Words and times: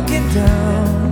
broken 0.00 0.34
down. 0.34 1.09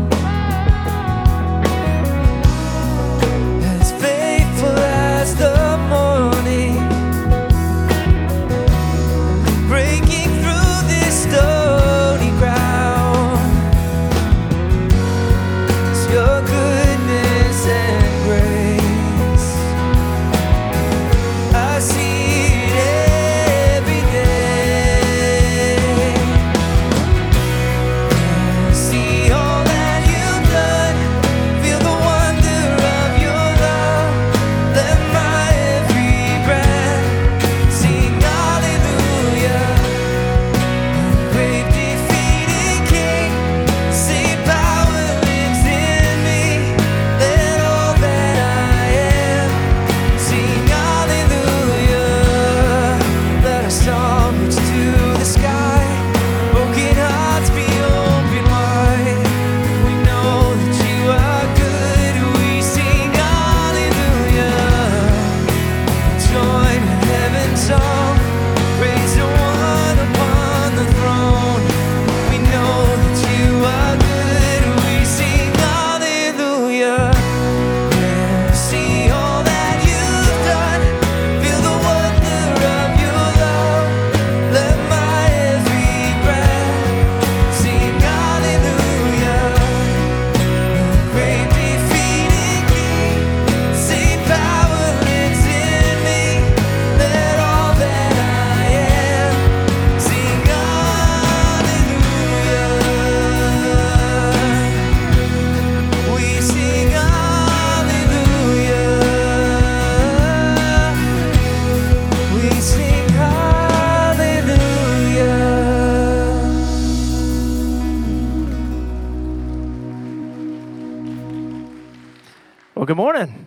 Good 122.88 122.96
morning. 122.96 123.44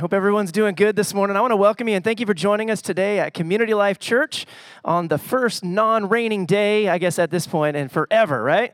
Hope 0.00 0.12
everyone's 0.12 0.50
doing 0.50 0.74
good 0.74 0.96
this 0.96 1.14
morning. 1.14 1.36
I 1.36 1.40
want 1.40 1.52
to 1.52 1.56
welcome 1.56 1.86
you 1.86 1.94
and 1.94 2.02
thank 2.02 2.18
you 2.18 2.26
for 2.26 2.34
joining 2.34 2.72
us 2.72 2.82
today 2.82 3.20
at 3.20 3.32
Community 3.32 3.72
Life 3.72 4.00
Church 4.00 4.46
on 4.84 5.06
the 5.06 5.16
first 5.16 5.62
non 5.62 6.08
raining 6.08 6.44
day, 6.44 6.88
I 6.88 6.98
guess, 6.98 7.20
at 7.20 7.30
this 7.30 7.46
point 7.46 7.76
and 7.76 7.88
forever, 7.88 8.42
right? 8.42 8.72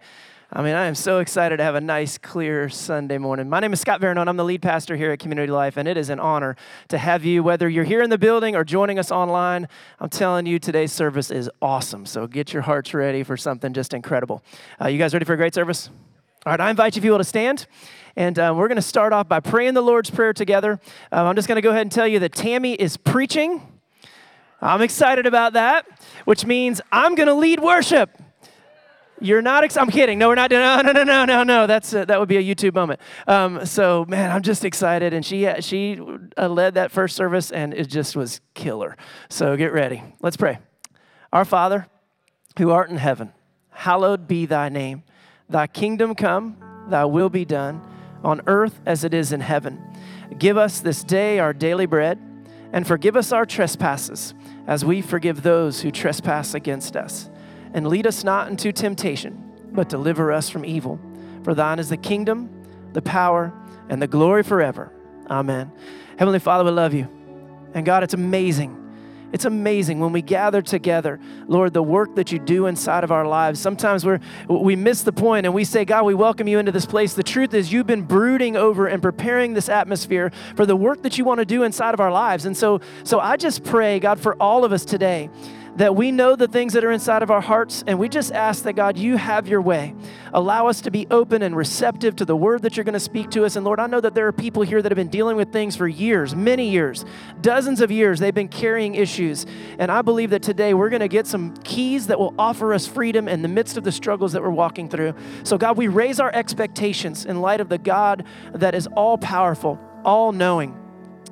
I 0.51 0.63
mean, 0.63 0.75
I 0.75 0.87
am 0.87 0.95
so 0.95 1.19
excited 1.19 1.59
to 1.59 1.65
have 1.65 1.75
a 1.75 1.83
nice, 1.83 2.17
clear 2.17 2.71
Sunday 2.71 3.19
morning. 3.19 3.51
My 3.51 3.61
name 3.61 3.75
is 3.75 3.81
Scott 3.83 4.01
Veroneau. 4.01 4.27
I'm 4.27 4.39
the 4.39 4.45
lead 4.45 4.63
pastor 4.63 4.97
here 4.97 5.11
at 5.13 5.19
Community 5.19 5.53
Life, 5.53 5.77
and 5.77 5.87
it 5.87 5.99
is 5.99 6.09
an 6.09 6.19
honor 6.19 6.57
to 6.89 6.97
have 6.97 7.23
you, 7.23 7.43
whether 7.43 7.69
you're 7.69 7.85
here 7.85 8.01
in 8.01 8.09
the 8.09 8.17
building 8.17 8.57
or 8.57 8.65
joining 8.65 8.99
us 8.99 9.13
online. 9.13 9.69
I'm 9.99 10.09
telling 10.09 10.47
you, 10.47 10.59
today's 10.59 10.93
service 10.93 11.31
is 11.31 11.51
awesome. 11.61 12.07
So 12.07 12.27
get 12.27 12.55
your 12.55 12.63
hearts 12.63 12.95
ready 12.95 13.23
for 13.23 13.37
something 13.37 13.75
just 13.75 13.93
incredible. 13.93 14.43
Uh, 14.81 14.89
you 14.89 14.97
guys 14.97 15.13
ready 15.13 15.27
for 15.27 15.35
a 15.35 15.37
great 15.37 15.53
service? 15.53 15.91
All 16.47 16.53
right, 16.53 16.61
I 16.63 16.71
invite 16.71 16.97
you, 16.97 17.01
if 17.01 17.05
you 17.05 17.11
will, 17.11 17.19
to 17.19 17.25
stand. 17.25 17.67
And 18.21 18.39
uh, 18.39 18.53
we're 18.55 18.69
going 18.69 18.77
to 18.77 18.83
start 18.83 19.15
off 19.15 19.29
by 19.29 19.41
praying 19.41 19.73
the 19.73 19.81
Lord's 19.81 20.11
Prayer 20.11 20.35
together. 20.35 20.79
Um, 21.11 21.27
I'm 21.27 21.37
just 21.37 21.49
going 21.49 21.57
to 21.57 21.63
go 21.63 21.71
ahead 21.71 21.81
and 21.81 21.91
tell 21.91 22.07
you 22.07 22.19
that 22.19 22.35
Tammy 22.35 22.75
is 22.75 22.99
preaching. 22.99 23.67
I'm 24.61 24.83
excited 24.83 25.25
about 25.25 25.55
that, 25.55 25.87
which 26.27 26.45
means 26.45 26.83
I'm 26.93 27.15
going 27.15 27.29
to 27.29 27.35
lead 27.35 27.61
worship. 27.61 28.11
You're 29.23 29.41
not. 29.41 29.65
Ex- 29.65 29.79
I'm 29.79 29.89
kidding. 29.91 30.19
No, 30.19 30.29
we're 30.29 30.35
not 30.35 30.51
doing. 30.51 30.61
No, 30.61 30.83
no, 30.83 30.93
no, 30.93 31.03
no, 31.03 31.25
no, 31.25 31.43
no. 31.45 31.67
That's 31.67 31.95
uh, 31.95 32.05
that 32.05 32.21
would 32.21 32.29
be 32.29 32.37
a 32.37 32.43
YouTube 32.43 32.75
moment. 32.75 33.01
Um, 33.27 33.65
so, 33.65 34.05
man, 34.07 34.31
I'm 34.31 34.43
just 34.43 34.67
excited, 34.67 35.15
and 35.15 35.25
she 35.25 35.47
uh, 35.47 35.63
she 35.63 35.99
uh, 36.37 36.47
led 36.47 36.75
that 36.75 36.91
first 36.91 37.17
service, 37.17 37.51
and 37.51 37.73
it 37.73 37.89
just 37.89 38.17
was 38.17 38.43
killer. 38.53 38.99
So 39.31 39.57
get 39.57 39.73
ready. 39.73 40.03
Let's 40.21 40.37
pray. 40.37 40.59
Our 41.33 41.47
Father, 41.47 41.87
who 42.59 42.71
art 42.71 42.91
in 42.91 42.99
heaven, 42.99 43.33
hallowed 43.71 44.29
be 44.29 44.45
Thy 44.45 44.69
name. 44.69 45.05
Thy 45.49 45.67
kingdom 45.67 46.15
come. 46.15 46.59
Thy 46.91 47.05
will 47.05 47.31
be 47.31 47.45
done, 47.45 47.81
on 48.25 48.41
earth 48.47 48.81
as 48.87 49.05
it 49.05 49.15
is 49.15 49.33
in 49.33 49.41
heaven. 49.41 49.83
Give 50.39 50.57
us 50.57 50.81
this 50.81 51.05
day 51.05 51.39
our 51.39 51.53
daily 51.53 51.87
bread, 51.87 52.19
and 52.73 52.87
forgive 52.87 53.17
us 53.17 53.33
our 53.33 53.47
trespasses, 53.47 54.35
as 54.67 54.85
we 54.85 55.03
forgive 55.03 55.43
those 55.43 55.81
who 55.81 55.91
trespass 55.91 56.55
against 56.55 56.97
us 56.97 57.31
and 57.73 57.87
lead 57.87 58.07
us 58.07 58.25
not 58.25 58.49
into 58.49 58.73
temptation, 58.73 59.53
but 59.73 59.89
deliver 59.89 60.33
us 60.33 60.49
from 60.49 60.65
evil. 60.65 61.01
For 61.43 61.55
thine 61.55 61.79
is 61.79 61.89
the 61.89 61.97
kingdom, 61.97 62.51
the 62.93 63.03
power, 63.03 63.53
and 63.89 64.01
the 64.03 64.07
glory 64.07 64.43
forever. 64.43 64.93
Amen. 65.31 65.71
Heavenly 66.19 66.39
Father, 66.39 66.65
we 66.65 66.71
love 66.71 66.95
you. 66.95 67.09
And 67.75 67.87
God, 67.87 68.03
it's 68.03 68.15
amazing. 68.15 68.77
It's 69.33 69.45
amazing 69.45 70.01
when 70.01 70.13
we 70.13 70.23
gather 70.23 70.63
together, 70.63 71.21
Lord, 71.47 71.73
the 71.73 71.83
work 71.83 72.15
that 72.17 72.33
you 72.33 72.39
do 72.39 72.67
inside 72.67 73.05
of 73.05 73.13
our 73.13 73.27
lives. 73.27 73.61
Sometimes 73.61 74.05
we're, 74.05 74.21
we 74.49 74.77
miss 74.77 75.03
the 75.03 75.13
point 75.13 75.47
and 75.47 75.55
we 75.55 75.65
say, 75.65 75.85
God, 75.85 76.05
we 76.05 76.15
welcome 76.15 76.49
you 76.49 76.59
into 76.59 76.73
this 76.73 76.87
place. 76.87 77.15
The 77.15 77.23
truth 77.23 77.55
is, 77.55 77.73
you've 77.73 77.87
been 77.87 78.03
brooding 78.03 78.57
over 78.57 78.87
and 78.87 79.01
preparing 79.01 79.55
this 79.55 79.69
atmosphere 79.69 80.33
for 80.57 80.67
the 80.67 80.77
work 80.77 81.03
that 81.03 81.17
you 81.19 81.25
want 81.25 81.39
to 81.39 81.45
do 81.47 81.63
inside 81.63 81.95
of 81.95 82.01
our 82.01 82.11
lives. 82.11 82.45
And 82.45 82.57
so, 82.57 82.81
so 83.05 83.21
I 83.21 83.37
just 83.37 83.63
pray, 83.63 84.01
God, 84.01 84.19
for 84.19 84.35
all 84.41 84.65
of 84.65 84.73
us 84.73 84.85
today 84.85 85.31
that 85.77 85.95
we 85.95 86.13
know 86.13 86.37
the 86.37 86.49
things 86.49 86.73
that 86.73 86.85
are 86.85 86.91
inside 86.91 87.23
of 87.23 87.31
our 87.31 87.41
hearts, 87.41 87.85
and 87.87 87.99
we 87.99 88.09
just 88.09 88.33
ask 88.33 88.65
that, 88.65 88.75
God, 88.75 88.97
you 88.99 89.17
have 89.17 89.47
your 89.47 89.63
way. 89.63 89.95
Allow 90.33 90.67
us 90.67 90.81
to 90.83 90.91
be 90.91 91.07
open 91.11 91.43
and 91.43 91.57
receptive 91.57 92.17
to 92.17 92.25
the 92.25 92.37
word 92.37 92.63
that 92.63 92.77
you're 92.77 92.85
going 92.85 92.95
to 92.95 93.01
speak 93.01 93.31
to 93.31 93.45
us. 93.45 93.57
And 93.57 93.65
Lord, 93.65 93.81
I 93.81 93.87
know 93.87 94.01
that 94.01 94.15
there 94.15 94.27
are 94.27 94.33
people 94.33 94.63
here 94.63 94.83
that 94.83 94.91
have 94.91 94.97
been 94.97 95.09
dealing 95.09 95.37
with 95.37 95.53
things 95.53 95.77
for 95.77 95.89
years, 95.89 96.35
many 96.35 96.69
years, 96.69 97.05
dozens 97.41 97.81
of 97.81 97.91
years. 97.91 98.21
They've 98.21 98.35
been 98.35 98.49
carrying 98.49 98.95
issues. 98.95 99.47
And 99.79 99.91
I 99.91 100.03
believe 100.03 100.31
that 100.31 100.43
today 100.43 100.75
we're 100.75 100.91
going 100.91 101.01
to 101.01 101.09
get 101.09 101.27
some 101.27 101.55
keys 101.59 102.09
that 102.09 102.19
will 102.19 102.35
offer 102.39 102.75
us 102.75 102.87
freedom 102.87 103.29
in 103.29 103.43
the 103.43 103.49
midst 103.49 103.77
of 103.77 103.85
the 103.85 103.93
struggles 103.93 104.33
that 104.33 104.43
we're 104.43 104.51
walking 104.51 104.89
through. 104.89 105.15
So, 105.45 105.59
God, 105.59 105.77
we 105.77 105.89
raise 105.89 106.21
our 106.21 106.33
expectations 106.35 107.25
in 107.25 107.41
light 107.41 107.61
of 107.61 107.69
the 107.69 107.79
God 107.79 108.25
that 108.53 108.75
is 108.75 108.87
all 108.89 109.19
powerful, 109.19 109.79
all 110.05 110.33
knowing. 110.33 110.77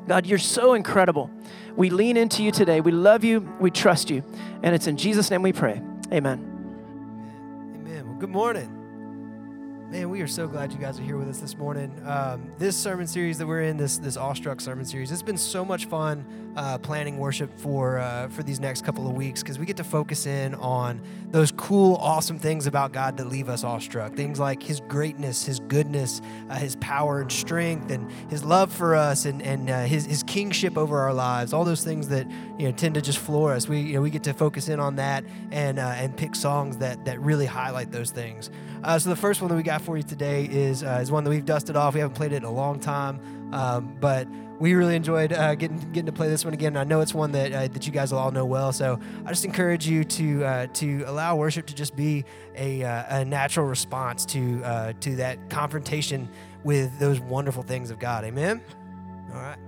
God, 0.06 0.26
you're 0.26 0.38
so 0.38 0.72
incredible. 0.72 1.30
We 1.78 1.90
lean 1.90 2.16
into 2.16 2.42
you 2.42 2.50
today. 2.50 2.80
We 2.80 2.90
love 2.90 3.22
you. 3.22 3.38
We 3.60 3.70
trust 3.70 4.10
you. 4.10 4.24
And 4.64 4.74
it's 4.74 4.88
in 4.88 4.96
Jesus' 4.96 5.30
name 5.30 5.42
we 5.42 5.52
pray. 5.52 5.80
Amen. 6.12 6.44
Amen. 7.76 8.04
Well, 8.04 8.16
good 8.18 8.30
morning. 8.30 8.77
Man, 9.90 10.10
we 10.10 10.20
are 10.20 10.26
so 10.26 10.46
glad 10.46 10.70
you 10.70 10.78
guys 10.78 11.00
are 11.00 11.02
here 11.02 11.16
with 11.16 11.30
us 11.30 11.38
this 11.38 11.56
morning. 11.56 11.90
Um, 12.04 12.52
this 12.58 12.76
sermon 12.76 13.06
series 13.06 13.38
that 13.38 13.46
we're 13.46 13.62
in, 13.62 13.78
this 13.78 13.96
this 13.96 14.18
awestruck 14.18 14.60
sermon 14.60 14.84
series, 14.84 15.10
it's 15.10 15.22
been 15.22 15.38
so 15.38 15.64
much 15.64 15.86
fun 15.86 16.26
uh, 16.58 16.76
planning 16.76 17.16
worship 17.16 17.58
for 17.58 17.98
uh, 17.98 18.28
for 18.28 18.42
these 18.42 18.60
next 18.60 18.84
couple 18.84 19.08
of 19.08 19.14
weeks 19.14 19.42
because 19.42 19.58
we 19.58 19.64
get 19.64 19.78
to 19.78 19.84
focus 19.84 20.26
in 20.26 20.54
on 20.56 21.00
those 21.30 21.52
cool, 21.52 21.96
awesome 21.96 22.38
things 22.38 22.66
about 22.66 22.92
God 22.92 23.16
that 23.16 23.28
leave 23.28 23.48
us 23.48 23.64
awestruck. 23.64 24.14
Things 24.14 24.38
like 24.38 24.62
His 24.62 24.80
greatness, 24.88 25.46
His 25.46 25.58
goodness, 25.58 26.20
uh, 26.50 26.56
His 26.56 26.76
power 26.76 27.22
and 27.22 27.32
strength, 27.32 27.90
and 27.90 28.10
His 28.28 28.44
love 28.44 28.70
for 28.70 28.94
us, 28.94 29.24
and 29.24 29.40
and 29.40 29.70
uh, 29.70 29.84
His 29.84 30.04
His 30.04 30.22
kingship 30.22 30.76
over 30.76 30.98
our 30.98 31.14
lives. 31.14 31.54
All 31.54 31.64
those 31.64 31.82
things 31.82 32.08
that 32.08 32.30
you 32.58 32.66
know 32.66 32.72
tend 32.72 32.94
to 32.96 33.00
just 33.00 33.20
floor 33.20 33.54
us. 33.54 33.68
We 33.68 33.80
you 33.80 33.94
know 33.94 34.02
we 34.02 34.10
get 34.10 34.24
to 34.24 34.34
focus 34.34 34.68
in 34.68 34.80
on 34.80 34.96
that 34.96 35.24
and 35.50 35.78
uh, 35.78 35.94
and 35.96 36.14
pick 36.14 36.34
songs 36.34 36.76
that 36.76 37.06
that 37.06 37.18
really 37.20 37.46
highlight 37.46 37.90
those 37.90 38.10
things. 38.10 38.50
Uh, 38.82 38.98
so 38.98 39.10
the 39.10 39.16
first 39.16 39.40
one 39.40 39.48
that 39.50 39.56
we 39.56 39.62
got 39.62 39.82
for 39.82 39.96
you 39.96 40.02
today 40.02 40.44
is 40.44 40.82
uh, 40.82 40.98
is 41.02 41.10
one 41.10 41.24
that 41.24 41.30
we've 41.30 41.44
dusted 41.44 41.76
off. 41.76 41.94
We 41.94 42.00
haven't 42.00 42.14
played 42.14 42.32
it 42.32 42.36
in 42.36 42.44
a 42.44 42.52
long 42.52 42.78
time, 42.80 43.20
um, 43.52 43.96
but 44.00 44.28
we 44.60 44.74
really 44.74 44.96
enjoyed 44.96 45.32
uh, 45.32 45.54
getting 45.54 45.78
getting 45.92 46.06
to 46.06 46.12
play 46.12 46.28
this 46.28 46.44
one 46.44 46.54
again. 46.54 46.76
I 46.76 46.84
know 46.84 47.00
it's 47.00 47.14
one 47.14 47.32
that 47.32 47.52
uh, 47.52 47.68
that 47.68 47.86
you 47.86 47.92
guys 47.92 48.12
will 48.12 48.18
all 48.18 48.30
know 48.30 48.44
well. 48.44 48.72
So 48.72 48.98
I 49.24 49.28
just 49.30 49.44
encourage 49.44 49.86
you 49.86 50.04
to 50.04 50.44
uh, 50.44 50.66
to 50.74 51.02
allow 51.06 51.36
worship 51.36 51.66
to 51.66 51.74
just 51.74 51.96
be 51.96 52.24
a, 52.56 52.82
uh, 52.84 53.20
a 53.20 53.24
natural 53.24 53.66
response 53.66 54.24
to 54.26 54.94
to 55.00 55.16
that 55.16 55.50
confrontation 55.50 56.28
with 56.64 56.98
those 56.98 57.20
wonderful 57.20 57.62
things 57.62 57.90
of 57.90 57.98
God. 57.98 58.24
Amen. 58.24 58.60
All 59.32 59.40
right. 59.40 59.67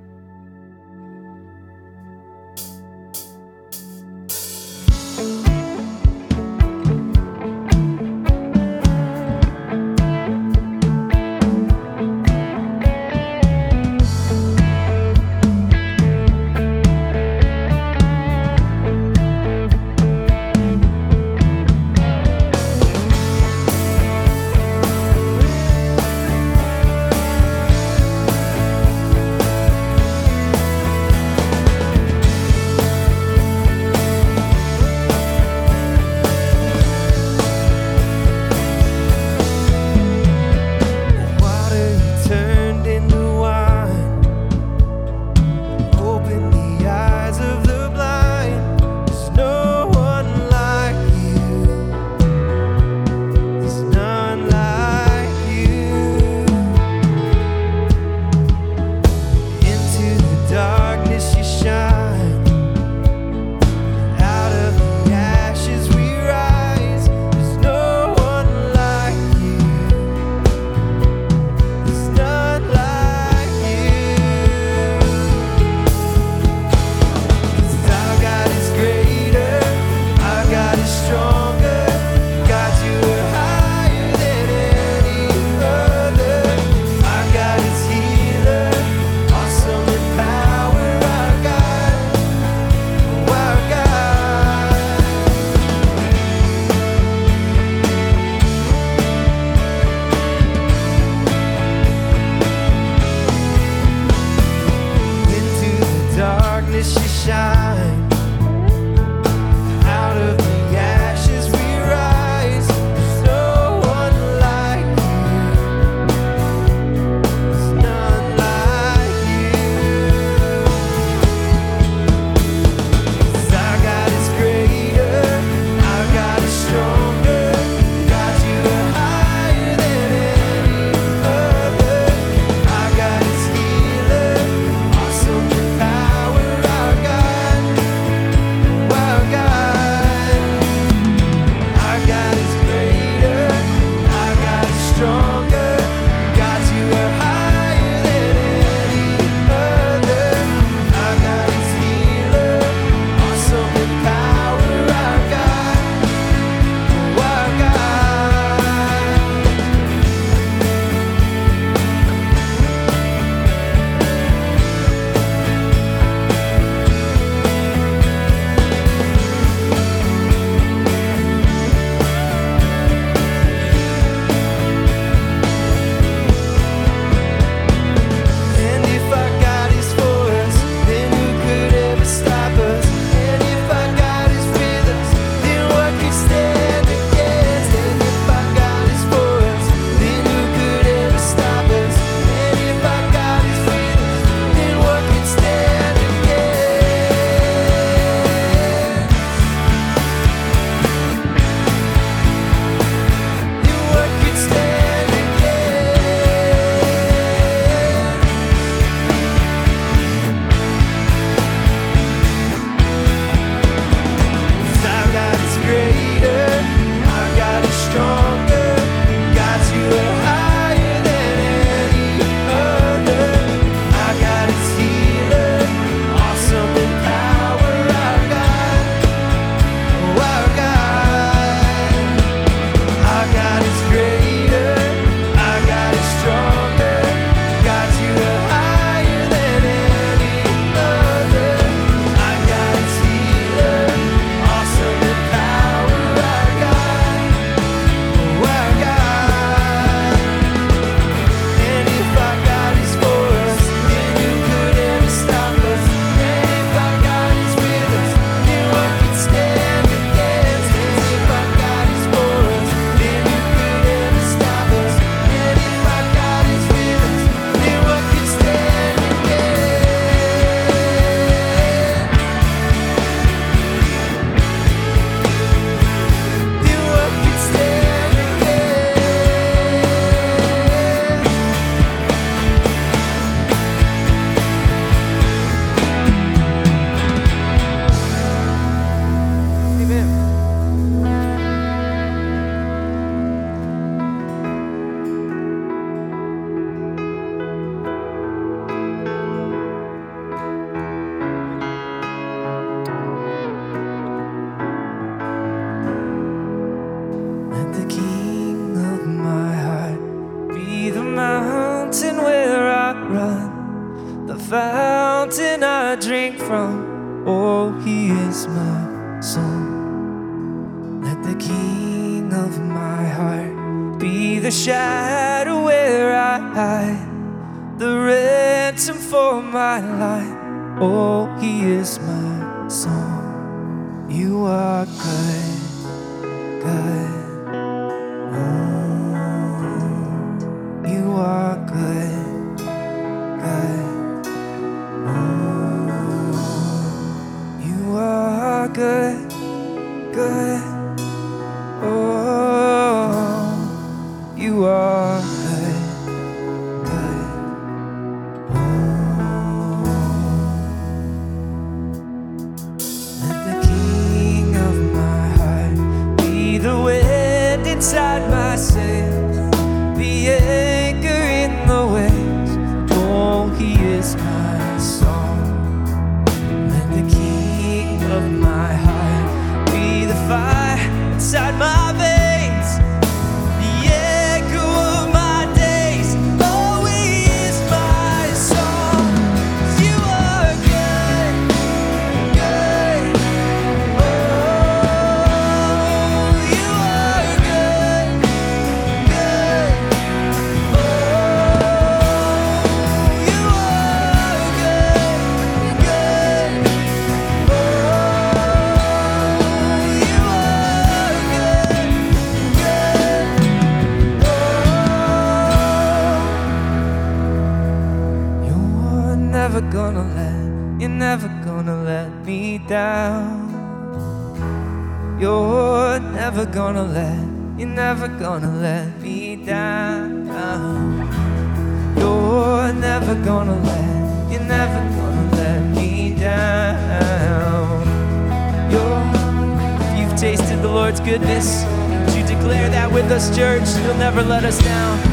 Never 444.14 444.28
let 444.28 444.44
us 444.44 444.58
down. 444.58 445.09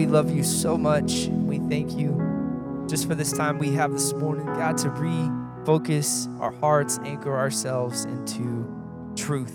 We 0.00 0.06
love 0.06 0.34
you 0.34 0.42
so 0.42 0.78
much. 0.78 1.26
We 1.26 1.58
thank 1.58 1.92
you 1.92 2.86
just 2.88 3.06
for 3.06 3.14
this 3.14 3.32
time 3.32 3.58
we 3.58 3.72
have 3.72 3.92
this 3.92 4.14
morning, 4.14 4.46
God, 4.46 4.78
to 4.78 4.88
refocus 4.88 6.26
our 6.40 6.52
hearts, 6.52 6.98
anchor 7.04 7.36
ourselves 7.36 8.06
into 8.06 8.66
truth. 9.14 9.54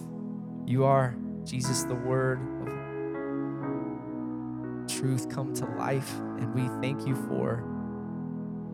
You 0.67 0.85
are, 0.85 1.17
Jesus, 1.45 1.85
the 1.85 1.95
Word 1.95 2.39
of 2.61 2.67
truth 4.87 5.29
come 5.29 5.51
to 5.55 5.65
life, 5.79 6.13
and 6.19 6.53
we 6.53 6.67
thank 6.79 7.07
you 7.07 7.15
for 7.27 7.63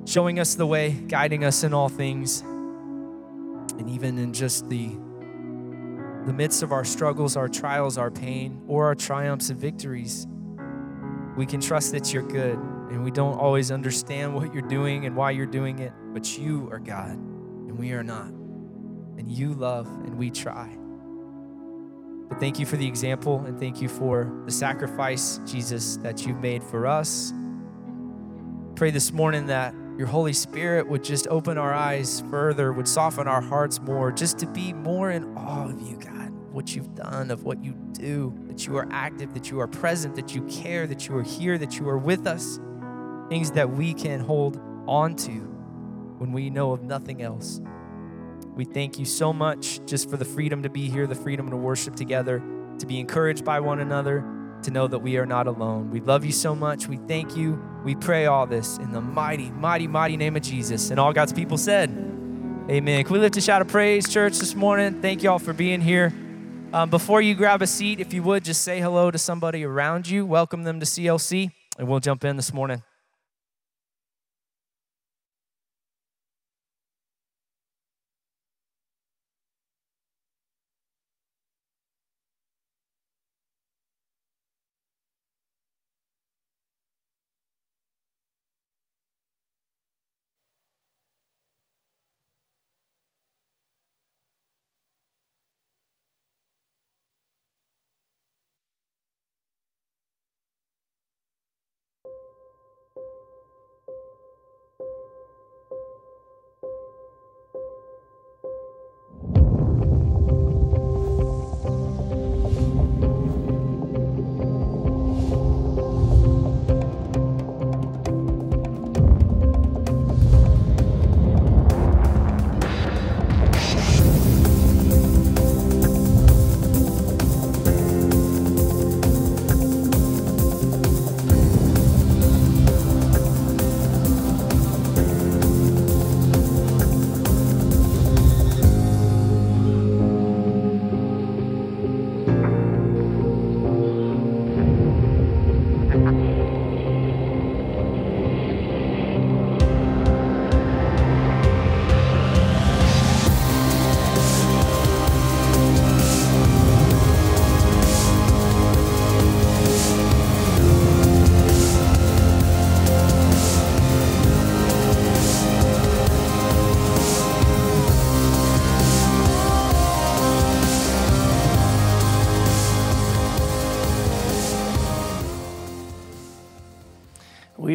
showing 0.05 0.41
us 0.41 0.55
the 0.55 0.67
way, 0.67 0.91
guiding 0.91 1.45
us 1.45 1.63
in 1.63 1.73
all 1.73 1.87
things, 1.87 2.41
and 2.41 3.89
even 3.89 4.17
in 4.17 4.33
just 4.33 4.67
the 4.67 4.89
the 6.25 6.33
midst 6.33 6.63
of 6.63 6.73
our 6.73 6.83
struggles, 6.83 7.37
our 7.37 7.47
trials, 7.47 7.97
our 7.97 8.11
pain, 8.11 8.61
or 8.67 8.87
our 8.87 8.93
triumphs 8.93 9.49
and 9.49 9.59
victories, 9.59 10.27
we 11.35 11.45
can 11.45 11.61
trust 11.61 11.91
that 11.93 12.13
you're 12.13 12.23
good 12.23 12.57
and 12.57 13.03
we 13.03 13.11
don't 13.11 13.37
always 13.37 13.71
understand 13.71 14.33
what 14.35 14.53
you're 14.53 14.67
doing 14.67 15.05
and 15.05 15.15
why 15.15 15.31
you're 15.31 15.45
doing 15.45 15.79
it, 15.79 15.93
but 16.13 16.37
you 16.37 16.69
are 16.71 16.79
God 16.79 17.11
and 17.11 17.77
we 17.77 17.93
are 17.93 18.03
not. 18.03 18.27
And 18.27 19.31
you 19.31 19.53
love 19.53 19.87
and 19.87 20.17
we 20.17 20.29
try. 20.29 20.75
But 22.27 22.39
thank 22.39 22.59
you 22.59 22.65
for 22.65 22.77
the 22.77 22.87
example 22.87 23.43
and 23.45 23.59
thank 23.59 23.81
you 23.81 23.87
for 23.87 24.41
the 24.45 24.51
sacrifice, 24.51 25.39
Jesus, 25.45 25.97
that 25.97 26.25
you 26.25 26.33
made 26.33 26.63
for 26.63 26.85
us. 26.85 27.33
Pray 28.75 28.91
this 28.91 29.11
morning 29.11 29.47
that 29.47 29.73
your 29.97 30.07
Holy 30.07 30.33
Spirit 30.33 30.87
would 30.87 31.03
just 31.03 31.27
open 31.27 31.57
our 31.57 31.73
eyes 31.73 32.23
further, 32.29 32.73
would 32.73 32.87
soften 32.87 33.27
our 33.27 33.41
hearts 33.41 33.79
more, 33.79 34.11
just 34.11 34.39
to 34.39 34.47
be 34.47 34.73
more 34.73 35.11
in 35.11 35.37
awe 35.37 35.69
of 35.69 35.81
you, 35.81 35.97
God, 35.97 36.20
what 36.53 36.75
you've 36.75 36.93
done, 36.95 37.31
of 37.31 37.43
what 37.43 37.63
you 37.63 37.73
do, 37.93 38.33
that 38.47 38.65
you 38.65 38.75
are 38.77 38.87
active, 38.91 39.33
that 39.33 39.49
you 39.49 39.59
are 39.59 39.67
present, 39.67 40.15
that 40.15 40.35
you 40.35 40.41
care, 40.43 40.87
that 40.87 41.07
you 41.07 41.17
are 41.17 41.23
here, 41.23 41.57
that 41.57 41.77
you 41.79 41.87
are 41.87 41.97
with 41.97 42.27
us. 42.27 42.59
Things 43.29 43.51
that 43.51 43.69
we 43.69 43.93
can 43.93 44.19
hold 44.19 44.59
on 44.87 45.15
to 45.15 45.31
when 46.17 46.31
we 46.31 46.49
know 46.49 46.71
of 46.71 46.83
nothing 46.83 47.21
else. 47.21 47.61
We 48.55 48.65
thank 48.65 48.99
you 48.99 49.05
so 49.05 49.31
much 49.31 49.79
just 49.85 50.09
for 50.09 50.17
the 50.17 50.25
freedom 50.25 50.63
to 50.63 50.69
be 50.69 50.89
here, 50.89 51.07
the 51.07 51.15
freedom 51.15 51.49
to 51.49 51.55
worship 51.55 51.95
together, 51.95 52.43
to 52.79 52.85
be 52.85 52.99
encouraged 52.99 53.45
by 53.45 53.59
one 53.59 53.79
another, 53.79 54.25
to 54.63 54.71
know 54.71 54.87
that 54.87 54.99
we 54.99 55.17
are 55.17 55.25
not 55.25 55.47
alone. 55.47 55.89
We 55.89 56.01
love 56.01 56.25
you 56.25 56.31
so 56.31 56.53
much. 56.53 56.87
We 56.87 56.97
thank 56.97 57.35
you. 57.37 57.61
We 57.83 57.95
pray 57.95 58.25
all 58.25 58.45
this 58.45 58.77
in 58.77 58.91
the 58.91 59.01
mighty, 59.01 59.49
mighty, 59.51 59.87
mighty 59.87 60.17
name 60.17 60.35
of 60.35 60.43
Jesus. 60.43 60.91
And 60.91 60.99
all 60.99 61.13
God's 61.13 61.33
people 61.33 61.57
said, 61.57 61.89
Amen. 62.69 63.03
Can 63.03 63.13
we 63.13 63.19
lift 63.19 63.37
a 63.37 63.41
shout 63.41 63.61
of 63.61 63.67
praise, 63.67 64.07
church, 64.07 64.37
this 64.37 64.53
morning? 64.53 65.01
Thank 65.01 65.23
you 65.23 65.31
all 65.31 65.39
for 65.39 65.53
being 65.53 65.81
here. 65.81 66.13
Um, 66.73 66.89
before 66.89 67.21
you 67.21 67.35
grab 67.35 67.61
a 67.61 67.67
seat, 67.67 67.99
if 67.99 68.13
you 68.13 68.23
would, 68.23 68.45
just 68.45 68.61
say 68.61 68.79
hello 68.79 69.11
to 69.11 69.17
somebody 69.17 69.65
around 69.65 70.07
you. 70.07 70.25
Welcome 70.25 70.63
them 70.63 70.79
to 70.79 70.85
CLC, 70.85 71.51
and 71.77 71.85
we'll 71.85 71.99
jump 71.99 72.23
in 72.23 72.37
this 72.37 72.53
morning. 72.53 72.81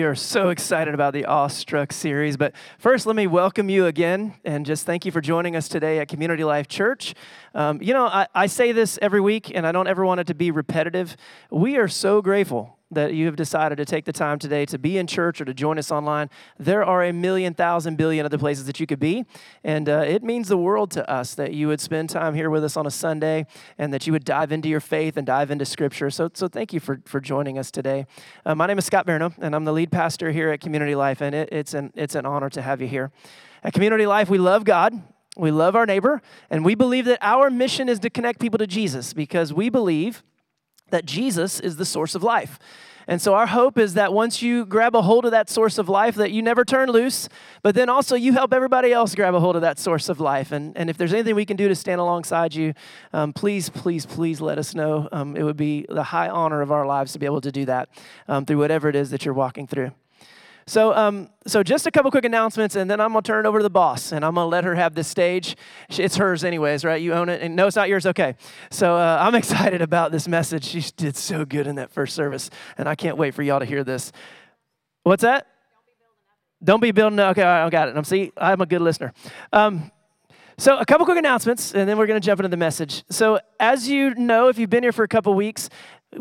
Are 0.07 0.15
so 0.15 0.49
excited 0.49 0.95
about 0.95 1.13
the 1.13 1.25
Awestruck 1.25 1.93
series. 1.93 2.37
But 2.37 2.55
first, 2.79 3.07
let 3.07 3.17
me 3.17 3.27
welcome 3.27 3.69
you 3.69 3.87
again 3.87 4.35
and 4.45 4.65
just 4.65 4.87
thank 4.87 5.05
you 5.05 5.13
for 5.13 5.21
joining 5.21 5.57
us 5.57 5.69
today 5.69 5.99
at 5.99 6.09
Community 6.09 6.45
Life 6.45 6.69
Church. 6.69 7.15
Um, 7.55 7.83
you 7.83 7.93
know, 7.93 8.07
I, 8.07 8.27
I 8.35 8.47
say 8.47 8.73
this 8.73 8.99
every 9.03 9.21
week, 9.21 9.51
and 9.55 9.67
I 9.67 9.73
don't 9.73 9.89
ever 9.89 10.07
want 10.07 10.21
it 10.21 10.29
to 10.29 10.35
be 10.35 10.51
repetitive. 10.51 11.17
We 11.51 11.77
are 11.77 11.89
so 11.89 12.23
grateful 12.23 12.76
that 12.91 13.15
you 13.15 13.27
have 13.27 13.37
decided 13.37 13.77
to 13.77 13.85
take 13.85 14.05
the 14.05 14.13
time 14.13 14.39
today 14.39 14.65
to 14.65 14.79
be 14.79 14.97
in 14.97 15.07
church 15.07 15.41
or 15.41 15.45
to 15.45 15.53
join 15.53 15.79
us 15.79 15.91
online. 15.91 16.31
There 16.59 16.85
are 16.85 17.03
a 17.03 17.13
million, 17.13 17.53
thousand, 17.53 17.97
billion 17.97 18.25
other 18.25 18.39
places 18.39 18.67
that 18.67 18.79
you 18.79 18.87
could 18.87 19.01
be. 19.01 19.25
And 19.65 19.89
uh, 19.89 20.05
it 20.07 20.23
means 20.23 20.49
the 20.49 20.57
world 20.57 20.93
to 20.93 21.09
us 21.11 21.35
that 21.35 21.53
you 21.53 21.67
would 21.69 21.81
spend 21.81 22.11
time 22.11 22.35
here 22.35 22.49
with 22.49 22.63
us 22.63 22.77
on 22.77 22.87
a 22.87 22.91
Sunday 22.91 23.47
and 23.77 23.93
that 23.93 24.07
you 24.07 24.13
would 24.13 24.25
dive 24.25 24.53
into 24.53 24.69
your 24.69 24.81
faith 24.81 25.17
and 25.17 25.27
dive 25.27 25.51
into 25.51 25.65
Scripture. 25.65 26.11
So, 26.11 26.31
so 26.33 26.47
thank 26.47 26.73
you 26.73 26.79
for, 26.79 27.01
for 27.05 27.21
joining 27.21 27.59
us 27.59 27.71
today. 27.73 28.07
Uh, 28.45 28.55
my 28.55 28.67
name 28.67 28.79
is 28.79 28.85
Scott 28.85 29.07
Veroneau, 29.07 29.33
and 29.39 29.55
I'm 29.57 29.65
the 29.65 29.73
lead 29.73 29.91
pastor 29.91 30.31
here 30.31 30.51
at 30.51 30.61
Community 30.61 30.95
Life, 30.95 31.21
and 31.21 31.35
it, 31.35 31.49
it's, 31.51 31.75
an, 31.75 31.93
it's 31.97 32.15
an 32.15 32.25
honor 32.25 32.51
to 32.51 32.63
have 32.63 32.81
you 32.81 32.87
here. 32.87 33.11
At 33.65 33.73
Community 33.73 34.07
Life, 34.07 34.29
we 34.31 34.39
love 34.39 34.65
God. 34.65 35.03
We 35.37 35.51
love 35.51 35.77
our 35.77 35.85
neighbor, 35.85 36.23
and 36.49 36.65
we 36.65 36.75
believe 36.75 37.05
that 37.07 37.19
our 37.21 37.51
mission 37.51 37.91
is 37.91 37.99
to 37.99 38.09
connect 38.09 38.41
people 38.41 38.59
to 38.59 38.67
Jesus 38.67 39.13
because 39.13 39.53
we 39.53 39.69
believe 39.69 40.23
that 40.91 41.05
Jesus 41.05 41.61
is 41.61 41.77
the 41.77 41.85
source 41.85 42.15
of 42.15 42.23
life. 42.23 42.59
And 43.09 43.23
so 43.23 43.35
our 43.35 43.47
hope 43.47 43.79
is 43.79 43.95
that 43.95 44.13
once 44.13 44.43
you 44.43 44.67
grab 44.67 44.97
a 44.97 45.03
hold 45.03 45.25
of 45.27 45.31
that 45.31 45.49
source 45.49 45.79
of 45.79 45.89
life, 45.89 46.17
that 46.17 46.33
you 46.33 46.43
never 46.43 46.65
turn 46.65 46.91
loose, 46.91 47.29
but 47.63 47.77
then 47.77 47.89
also 47.89 48.17
you 48.17 48.33
help 48.33 48.53
everybody 48.53 48.93
else 48.93 49.15
grab 49.15 49.35
a 49.35 49.39
hold 49.39 49.55
of 49.55 49.63
that 49.63 49.79
source 49.79 50.09
of 50.09 50.19
life. 50.19 50.51
And, 50.51 50.77
and 50.77 50.91
if 50.91 50.97
there's 50.97 51.13
anything 51.13 51.37
we 51.37 51.45
can 51.45 51.57
do 51.57 51.69
to 51.69 51.75
stand 51.77 52.01
alongside 52.01 52.55
you, 52.55 52.75
um, 53.13 53.33
please, 53.33 53.69
please, 53.69 54.07
please 54.07 54.41
let 54.41 54.59
us 54.59 54.75
know. 54.75 55.09
Um, 55.13 55.37
it 55.37 55.45
would 55.45 55.57
be 55.57 55.87
the 55.89 56.03
high 56.03 56.29
honor 56.29 56.63
of 56.63 56.73
our 56.73 56.85
lives 56.85 57.13
to 57.13 57.21
be 57.21 57.27
able 57.27 57.41
to 57.43 57.53
do 57.53 57.65
that 57.67 57.89
um, 58.27 58.45
through 58.45 58.59
whatever 58.59 58.89
it 58.89 58.97
is 58.97 59.11
that 59.11 59.25
you're 59.25 59.35
walking 59.35 59.69
through. 59.69 59.93
So, 60.69 60.93
um, 60.95 61.31
so 61.47 61.63
just 61.63 61.87
a 61.87 61.93
couple 61.93 62.11
quick 62.11 62.25
announcements, 62.25 62.75
and 62.75 62.91
then 62.91 63.01
I'm 63.01 63.13
gonna 63.13 63.23
turn 63.23 63.47
it 63.47 63.49
over 63.49 63.61
to 63.61 63.63
the 63.63 63.71
boss, 63.71 64.11
and 64.11 64.25
I'm 64.25 64.35
gonna 64.35 64.49
let 64.49 64.65
her 64.65 64.75
have 64.75 64.95
this 64.95 65.07
stage. 65.07 65.57
It's 65.91 66.17
hers, 66.17 66.43
anyways, 66.43 66.85
right? 66.85 67.01
You 67.01 67.15
own 67.15 67.29
it, 67.29 67.41
and 67.41 67.55
no, 67.55 67.69
it's 67.69 67.77
not 67.77 67.89
yours. 67.89 68.05
Okay. 68.05 68.35
So 68.71 68.97
uh, 68.97 69.19
I'm 69.21 69.35
excited 69.37 69.81
about 69.81 70.11
this 70.11 70.27
message. 70.27 70.65
She 70.65 70.83
did 70.97 71.17
so 71.17 71.45
good 71.45 71.69
in 71.69 71.77
that 71.77 71.93
first 71.93 72.17
service, 72.17 72.51
and 72.77 72.89
I 72.89 72.97
can't 72.97 73.17
wait 73.17 73.33
for 73.33 73.45
y'all 73.45 73.61
to 73.61 73.65
hear 73.65 73.85
this. 73.85 74.11
What's 75.05 75.23
that? 75.23 75.47
Don't 76.65 76.81
be 76.81 76.91
building. 76.91 77.21
Okay, 77.21 77.43
all 77.43 77.49
right, 77.49 77.65
I 77.65 77.71
got 77.71 77.89
it. 77.89 77.97
I'm 77.97 78.03
see. 78.03 78.33
I'm 78.37 78.61
a 78.61 78.67
good 78.67 78.81
listener. 78.83 79.13
Um, 79.53 79.93
so, 80.59 80.79
a 80.79 80.87
couple 80.87 81.05
quick 81.05 81.19
announcements, 81.19 81.75
and 81.75 81.87
then 81.87 81.99
we're 81.99 82.07
going 82.07 82.19
to 82.19 82.25
jump 82.25 82.41
into 82.41 82.49
the 82.49 82.57
message. 82.57 83.05
So, 83.11 83.39
as 83.61 83.91
you 83.91 84.15
know, 84.15 84.49
if 84.49 84.59
you've 84.59 84.71
been 84.71 84.83
here 84.83 84.93
for 84.93 85.03
a 85.03 85.09
couple 85.09 85.35
weeks, 85.35 85.69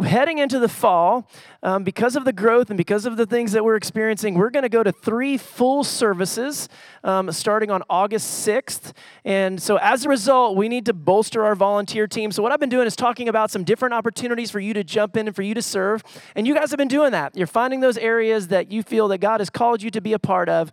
heading 0.03 0.37
into 0.37 0.59
the 0.59 0.67
fall, 0.67 1.29
um, 1.63 1.83
because 1.83 2.15
of 2.15 2.25
the 2.25 2.33
growth 2.33 2.69
and 2.69 2.77
because 2.77 3.05
of 3.05 3.17
the 3.17 3.25
things 3.25 3.51
that 3.53 3.63
we're 3.63 3.75
experiencing, 3.75 4.35
we're 4.35 4.49
going 4.49 4.63
to 4.63 4.69
go 4.69 4.83
to 4.83 4.91
three 4.91 5.37
full 5.37 5.83
services 5.83 6.69
um, 7.03 7.31
starting 7.31 7.71
on 7.71 7.83
August 7.89 8.47
6th. 8.47 8.93
And 9.23 9.61
so, 9.61 9.77
as 9.77 10.05
a 10.05 10.09
result, 10.09 10.55
we 10.55 10.69
need 10.69 10.85
to 10.85 10.93
bolster 10.93 11.43
our 11.45 11.55
volunteer 11.55 12.07
team. 12.07 12.31
So, 12.31 12.43
what 12.43 12.51
I've 12.51 12.59
been 12.59 12.69
doing 12.69 12.87
is 12.87 12.95
talking 12.95 13.29
about 13.29 13.51
some 13.51 13.63
different 13.63 13.93
opportunities 13.93 14.51
for 14.51 14.59
you 14.59 14.73
to 14.73 14.83
jump 14.83 15.17
in 15.17 15.27
and 15.27 15.35
for 15.35 15.41
you 15.41 15.53
to 15.53 15.61
serve. 15.61 16.03
And 16.35 16.47
you 16.47 16.53
guys 16.53 16.71
have 16.71 16.77
been 16.77 16.87
doing 16.87 17.11
that. 17.11 17.35
You're 17.35 17.47
finding 17.47 17.79
those 17.79 17.97
areas 17.97 18.49
that 18.49 18.71
you 18.71 18.83
feel 18.83 19.07
that 19.09 19.19
God 19.19 19.39
has 19.39 19.49
called 19.49 19.81
you 19.81 19.89
to 19.91 20.01
be 20.01 20.13
a 20.13 20.19
part 20.19 20.49
of. 20.49 20.71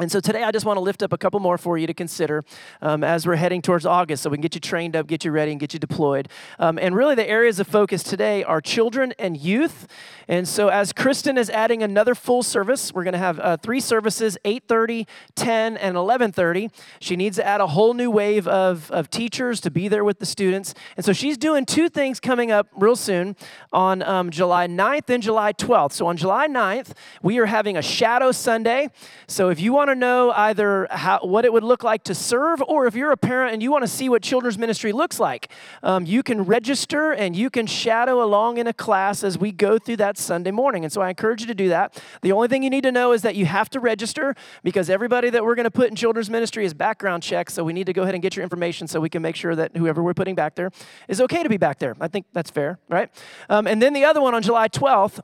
And 0.00 0.10
so 0.10 0.18
today 0.18 0.42
I 0.42 0.50
just 0.50 0.66
want 0.66 0.76
to 0.76 0.80
lift 0.80 1.04
up 1.04 1.12
a 1.12 1.16
couple 1.16 1.38
more 1.38 1.56
for 1.56 1.78
you 1.78 1.86
to 1.86 1.94
consider 1.94 2.44
um, 2.82 3.04
as 3.04 3.28
we're 3.28 3.36
heading 3.36 3.62
towards 3.62 3.86
August 3.86 4.24
so 4.24 4.30
we 4.30 4.36
can 4.36 4.42
get 4.42 4.56
you 4.56 4.60
trained 4.60 4.96
up, 4.96 5.06
get 5.06 5.24
you 5.24 5.30
ready, 5.30 5.52
and 5.52 5.60
get 5.60 5.72
you 5.72 5.78
deployed. 5.78 6.28
Um, 6.58 6.80
and 6.80 6.96
really 6.96 7.14
the 7.14 7.28
areas 7.28 7.60
of 7.60 7.68
focus 7.68 8.02
today 8.02 8.42
are 8.42 8.60
children 8.60 9.14
and 9.20 9.36
youth. 9.36 9.86
And 10.26 10.48
so 10.48 10.66
as 10.66 10.92
Kristen 10.92 11.38
is 11.38 11.48
adding 11.48 11.80
another 11.80 12.16
full 12.16 12.42
service, 12.42 12.92
we're 12.92 13.04
going 13.04 13.12
to 13.12 13.20
have 13.20 13.38
uh, 13.38 13.56
three 13.58 13.78
services, 13.78 14.36
8.30, 14.44 15.06
10, 15.36 15.76
and 15.76 15.96
11.30. 15.96 16.72
She 16.98 17.14
needs 17.14 17.36
to 17.36 17.46
add 17.46 17.60
a 17.60 17.68
whole 17.68 17.94
new 17.94 18.10
wave 18.10 18.48
of, 18.48 18.90
of 18.90 19.10
teachers 19.10 19.60
to 19.60 19.70
be 19.70 19.86
there 19.86 20.02
with 20.02 20.18
the 20.18 20.26
students. 20.26 20.74
And 20.96 21.06
so 21.06 21.12
she's 21.12 21.38
doing 21.38 21.64
two 21.64 21.88
things 21.88 22.18
coming 22.18 22.50
up 22.50 22.66
real 22.74 22.96
soon 22.96 23.36
on 23.72 24.02
um, 24.02 24.30
July 24.30 24.66
9th 24.66 25.08
and 25.08 25.22
July 25.22 25.52
12th. 25.52 25.92
So 25.92 26.08
on 26.08 26.16
July 26.16 26.48
9th, 26.48 26.94
we 27.22 27.38
are 27.38 27.46
having 27.46 27.76
a 27.76 27.82
Shadow 27.82 28.32
Sunday. 28.32 28.90
So 29.28 29.50
if 29.50 29.60
you 29.60 29.72
want 29.72 29.83
want 29.86 29.96
to 29.96 30.00
know 30.00 30.30
either 30.30 30.86
how, 30.90 31.18
what 31.20 31.44
it 31.44 31.52
would 31.52 31.62
look 31.62 31.84
like 31.84 32.02
to 32.04 32.14
serve, 32.14 32.62
or 32.66 32.86
if 32.86 32.94
you're 32.94 33.12
a 33.12 33.18
parent 33.18 33.52
and 33.52 33.62
you 33.62 33.70
want 33.70 33.82
to 33.82 33.88
see 33.88 34.08
what 34.08 34.22
children's 34.22 34.56
ministry 34.56 34.92
looks 34.92 35.20
like, 35.20 35.50
um, 35.82 36.06
you 36.06 36.22
can 36.22 36.42
register 36.42 37.12
and 37.12 37.36
you 37.36 37.50
can 37.50 37.66
shadow 37.66 38.24
along 38.24 38.56
in 38.56 38.66
a 38.66 38.72
class 38.72 39.22
as 39.22 39.36
we 39.36 39.52
go 39.52 39.78
through 39.78 39.96
that 39.98 40.16
Sunday 40.16 40.50
morning. 40.50 40.84
And 40.84 40.92
so 40.92 41.02
I 41.02 41.10
encourage 41.10 41.42
you 41.42 41.46
to 41.48 41.54
do 41.54 41.68
that. 41.68 42.02
The 42.22 42.32
only 42.32 42.48
thing 42.48 42.62
you 42.62 42.70
need 42.70 42.84
to 42.84 42.92
know 42.92 43.12
is 43.12 43.20
that 43.22 43.34
you 43.34 43.44
have 43.44 43.68
to 43.70 43.80
register 43.80 44.34
because 44.62 44.88
everybody 44.88 45.28
that 45.28 45.44
we're 45.44 45.54
going 45.54 45.64
to 45.64 45.70
put 45.70 45.90
in 45.90 45.96
children's 45.96 46.30
ministry 46.30 46.64
is 46.64 46.72
background 46.72 47.22
checked. 47.22 47.52
So 47.52 47.62
we 47.62 47.74
need 47.74 47.84
to 47.84 47.92
go 47.92 48.04
ahead 48.04 48.14
and 48.14 48.22
get 48.22 48.36
your 48.36 48.42
information 48.42 48.88
so 48.88 49.00
we 49.00 49.10
can 49.10 49.20
make 49.20 49.36
sure 49.36 49.54
that 49.54 49.76
whoever 49.76 50.02
we're 50.02 50.14
putting 50.14 50.34
back 50.34 50.54
there 50.54 50.70
is 51.08 51.20
okay 51.20 51.42
to 51.42 51.50
be 51.50 51.58
back 51.58 51.78
there. 51.78 51.94
I 52.00 52.08
think 52.08 52.24
that's 52.32 52.50
fair, 52.50 52.78
right? 52.88 53.10
Um, 53.50 53.66
and 53.66 53.82
then 53.82 53.92
the 53.92 54.04
other 54.04 54.22
one 54.22 54.34
on 54.34 54.40
July 54.40 54.68
12th, 54.68 55.20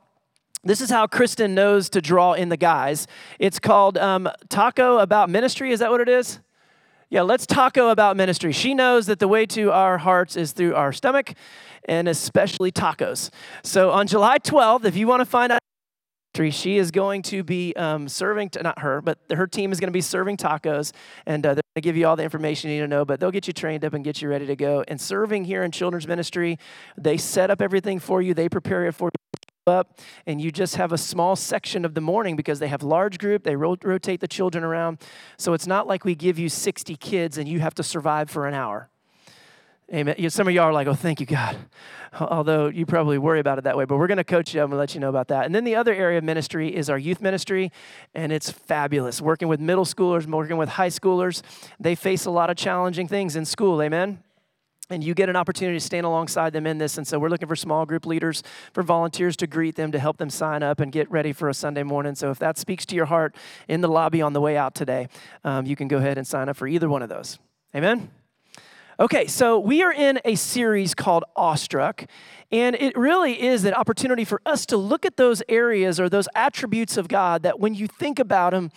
this 0.62 0.81
is 0.81 0.90
how 0.90 1.07
Kristen 1.07 1.55
knows 1.55 1.88
to 1.90 2.01
draw 2.01 2.35
in 2.35 2.51
the 2.51 2.57
guys. 2.57 3.07
It's 3.38 3.59
called 3.59 3.96
um, 3.96 4.29
Taco 4.49 4.99
About 4.99 5.31
Ministry. 5.31 5.73
Is 5.73 5.81
that 5.81 5.90
what 5.90 6.01
it 6.01 6.09
is? 6.09 6.40
Yeah, 7.11 7.23
let's 7.23 7.44
taco 7.44 7.88
about 7.88 8.16
ministry. 8.16 8.53
She 8.53 8.73
knows 8.73 9.07
that 9.07 9.18
the 9.18 9.27
way 9.27 9.44
to 9.46 9.73
our 9.73 9.99
hearts 9.99 10.37
is 10.37 10.53
through 10.53 10.77
our 10.77 10.92
stomach 10.92 11.35
and 11.88 12.07
especially 12.07 12.70
tacos. 12.70 13.31
So 13.64 13.90
on 13.90 14.07
July 14.07 14.38
12th, 14.38 14.85
if 14.85 14.96
you 14.96 15.09
want 15.09 15.20
to 15.20 15.25
find 15.25 15.51
out, 15.51 15.59
she 16.53 16.79
is 16.79 16.92
going 16.92 17.23
to 17.23 17.42
be 17.42 17.75
um, 17.75 18.09
serving, 18.09 18.51
not 18.62 18.79
her, 18.79 19.01
but 19.03 19.18
her 19.33 19.49
team 19.49 19.73
is 19.73 19.81
going 19.81 19.88
to 19.88 19.92
be 19.92 20.01
serving 20.01 20.37
tacos, 20.37 20.92
and 21.27 21.44
uh, 21.44 21.55
they're 21.55 21.62
going 21.75 21.83
to 21.83 21.87
give 21.88 21.96
you 21.96 22.07
all 22.07 22.14
the 22.14 22.23
information 22.23 22.70
you 22.70 22.77
need 22.77 22.83
to 22.83 22.88
know, 22.88 23.05
but 23.05 23.18
they'll 23.18 23.33
get 23.33 23.49
you 23.49 23.53
trained 23.53 23.85
up 23.85 23.92
and 23.92 24.05
get 24.05 24.23
you 24.23 24.29
ready 24.29 24.46
to 24.46 24.55
go. 24.55 24.85
And 24.87 25.01
serving 25.01 25.44
here 25.44 25.64
in 25.64 25.73
children's 25.73 26.07
ministry, 26.07 26.59
they 26.96 27.16
set 27.16 27.51
up 27.51 27.61
everything 27.61 27.99
for 27.99 28.23
you, 28.23 28.33
they 28.33 28.49
prepare 28.49 28.87
it 28.87 28.92
for 28.92 29.07
you 29.07 29.29
up 29.70 29.98
and 30.26 30.40
you 30.40 30.50
just 30.50 30.76
have 30.76 30.92
a 30.92 30.98
small 30.98 31.37
section 31.37 31.85
of 31.85 31.94
the 31.94 32.00
morning 32.00 32.37
because 32.37 32.59
they 32.59 32.68
have 32.68 32.83
large 32.83 33.18
group 33.18 33.44
they 33.44 33.56
ro- 33.56 33.76
rotate 33.83 34.20
the 34.20 34.28
children 34.28 34.64
around. 34.64 34.98
So 35.38 35.52
it's 35.54 35.66
not 35.66 35.87
like 35.87 36.04
we 36.04 36.14
give 36.14 36.38
you 36.38 36.48
60 36.48 36.96
kids 36.96 37.38
and 37.38 37.48
you 37.48 37.61
have 37.61 37.74
to 37.76 37.83
survive 37.83 38.28
for 38.28 38.46
an 38.46 38.54
hour. 38.54 38.90
Amen. 39.92 40.30
Some 40.30 40.46
of 40.46 40.54
y'all 40.54 40.64
are 40.64 40.72
like 40.72 40.87
oh 40.87 40.94
thank 40.94 41.20
you 41.20 41.26
god. 41.26 41.56
Although 42.20 42.68
you 42.68 42.87
probably 42.87 43.18
worry 43.18 43.40
about 43.40 43.59
it 43.59 43.64
that 43.64 43.76
way 43.76 43.85
but 43.85 43.96
we're 43.96 44.09
going 44.09 44.18
to 44.18 44.24
coach 44.24 44.54
you. 44.54 44.61
I'm 44.61 44.68
going 44.68 44.76
to 44.76 44.80
let 44.80 44.94
you 44.94 45.00
know 45.00 45.09
about 45.09 45.28
that. 45.28 45.46
And 45.46 45.54
then 45.54 45.64
the 45.64 45.76
other 45.76 45.94
area 45.94 46.18
of 46.18 46.24
ministry 46.24 46.74
is 46.74 46.90
our 46.90 46.98
youth 46.98 47.20
ministry 47.20 47.72
and 48.14 48.33
it's 48.33 48.50
fabulous. 48.50 49.20
Working 49.20 49.48
with 49.48 49.61
middle 49.61 49.87
schoolers 49.87 50.26
working 50.26 50.56
with 50.56 50.70
high 50.70 50.88
schoolers 50.88 51.42
they 51.78 51.94
face 51.94 52.24
a 52.24 52.30
lot 52.30 52.50
of 52.50 52.56
challenging 52.56 53.09
things 53.09 53.37
in 53.37 53.44
school. 53.44 53.80
Amen 53.80 54.22
and 54.90 55.03
you 55.03 55.14
get 55.14 55.29
an 55.29 55.37
opportunity 55.37 55.79
to 55.79 55.85
stand 55.85 56.05
alongside 56.05 56.53
them 56.53 56.66
in 56.66 56.79
this. 56.79 56.98
And 56.98 57.07
so 57.07 57.18
we're 57.18 57.29
looking 57.29 57.48
for 57.48 57.57
small 57.57 57.87
group 57.87 58.07
leaders, 58.07 58.42
for 58.72 58.83
volunteers 58.83 59.37
to 59.37 59.46
greet 59.46 59.76
them, 59.76 59.92
to 59.92 59.98
help 59.98 60.18
them 60.18 60.31
sign 60.31 60.62
up 60.62 60.81
and 60.81 60.92
get 60.92 61.11
ready 61.11 61.33
for 61.33 61.48
a 61.48 61.55
Sunday 61.55 61.83
morning. 61.83 62.14
So 62.14 62.31
if 62.31 62.38
that 62.40 62.59
speaks 62.59 62.85
to 62.87 62.96
your 62.96 63.07
heart 63.07 63.37
in 63.68 63.81
the 63.81 63.88
lobby 63.88 64.20
on 64.20 64.33
the 64.33 64.40
way 64.40 64.57
out 64.57 64.74
today, 64.74 65.09
um, 65.44 65.66
you 65.66 65.76
can 65.76 65.88
go 65.88 65.98
ahead 65.98 66.18
and 66.18 66.26
sign 66.26 66.48
up 66.48 66.57
for 66.57 66.66
either 66.66 66.88
one 66.88 67.03
of 67.03 67.09
those. 67.09 67.38
Amen? 67.74 68.11
Okay, 68.98 69.26
so 69.26 69.59
we 69.59 69.83
are 69.83 69.92
in 69.92 70.20
a 70.26 70.35
series 70.35 70.94
called 70.94 71.24
Awestruck, 71.35 72.05
and 72.53 72.76
it 72.76 72.94
really 72.98 73.40
is 73.40 73.64
an 73.64 73.72
opportunity 73.72 74.26
for 74.26 74.42
us 74.44 74.66
to 74.66 74.76
look 74.76 75.07
at 75.07 75.16
those 75.16 75.42
areas 75.48 75.98
or 75.98 76.11
those 76.11 76.29
attributes 76.35 76.98
of 76.98 77.09
God 77.09 77.42
that 77.42 77.59
when 77.59 77.74
you 77.74 77.87
think 77.87 78.18
about 78.18 78.50
them, 78.50 78.70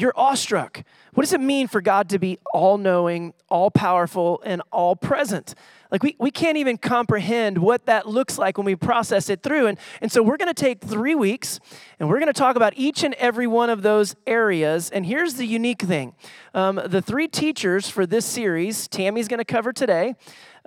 you're 0.00 0.12
awestruck. 0.16 0.82
What 1.14 1.24
does 1.24 1.32
it 1.32 1.40
mean 1.40 1.68
for 1.68 1.80
God 1.80 2.08
to 2.10 2.18
be 2.18 2.38
all 2.52 2.78
knowing, 2.78 3.34
all 3.48 3.70
powerful, 3.70 4.40
and 4.44 4.62
all 4.70 4.94
present? 4.94 5.54
Like, 5.90 6.02
we, 6.02 6.14
we 6.18 6.30
can't 6.30 6.58
even 6.58 6.76
comprehend 6.76 7.58
what 7.58 7.86
that 7.86 8.06
looks 8.06 8.38
like 8.38 8.58
when 8.58 8.66
we 8.66 8.76
process 8.76 9.30
it 9.30 9.42
through. 9.42 9.66
And, 9.68 9.78
and 10.02 10.12
so, 10.12 10.22
we're 10.22 10.36
going 10.36 10.52
to 10.52 10.62
take 10.62 10.82
three 10.82 11.14
weeks 11.14 11.60
and 11.98 12.08
we're 12.08 12.18
going 12.18 12.32
to 12.32 12.38
talk 12.38 12.56
about 12.56 12.74
each 12.76 13.02
and 13.02 13.14
every 13.14 13.46
one 13.46 13.70
of 13.70 13.82
those 13.82 14.14
areas. 14.26 14.90
And 14.90 15.06
here's 15.06 15.34
the 15.34 15.46
unique 15.46 15.82
thing 15.82 16.14
um, 16.54 16.80
the 16.84 17.02
three 17.02 17.26
teachers 17.26 17.88
for 17.88 18.06
this 18.06 18.26
series, 18.26 18.86
Tammy's 18.86 19.28
going 19.28 19.38
to 19.38 19.44
cover 19.44 19.72
today. 19.72 20.14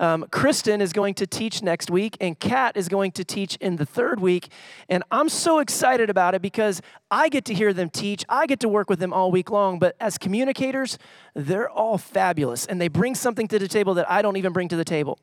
Um, 0.02 0.26
Kristen 0.32 0.82
is 0.82 0.94
going 0.94 1.14
to 1.14 1.28
teach 1.28 1.62
next 1.62 1.92
week, 1.92 2.18
and 2.20 2.38
Kat 2.38 2.76
is 2.76 2.90
going 2.90 3.12
to 3.12 3.24
teach 3.24 3.56
in 3.58 3.76
the 3.76 3.86
third 3.86 4.20
week. 4.20 4.50
And 4.90 5.04
I'm 5.12 5.30
so 5.30 5.60
excited 5.60 6.10
about 6.10 6.34
it 6.34 6.42
because 6.42 6.82
I 7.12 7.30
get 7.30 7.46
to 7.46 7.54
hear 7.54 7.72
them 7.72 7.92
teach. 7.92 8.26
I 8.28 8.48
get 8.48 8.60
to 8.62 8.68
work 8.68 8.90
with 8.90 8.98
them 8.98 9.14
all 9.14 9.32
week 9.32 9.52
long. 9.52 9.78
But 9.78 9.96
as 10.00 10.18
communicators, 10.18 10.98
they're 11.36 11.70
all 11.70 12.00
fabulous, 12.00 12.66
and 12.66 12.82
they 12.82 12.88
bring 12.88 13.14
something 13.14 13.48
to 13.50 13.60
the 13.60 13.68
table 13.68 13.94
that 13.94 14.10
I 14.10 14.24
don't 14.24 14.38
even 14.38 14.54
bring 14.54 14.70
to 14.70 14.76
the 14.76 14.84
table. 14.84 15.20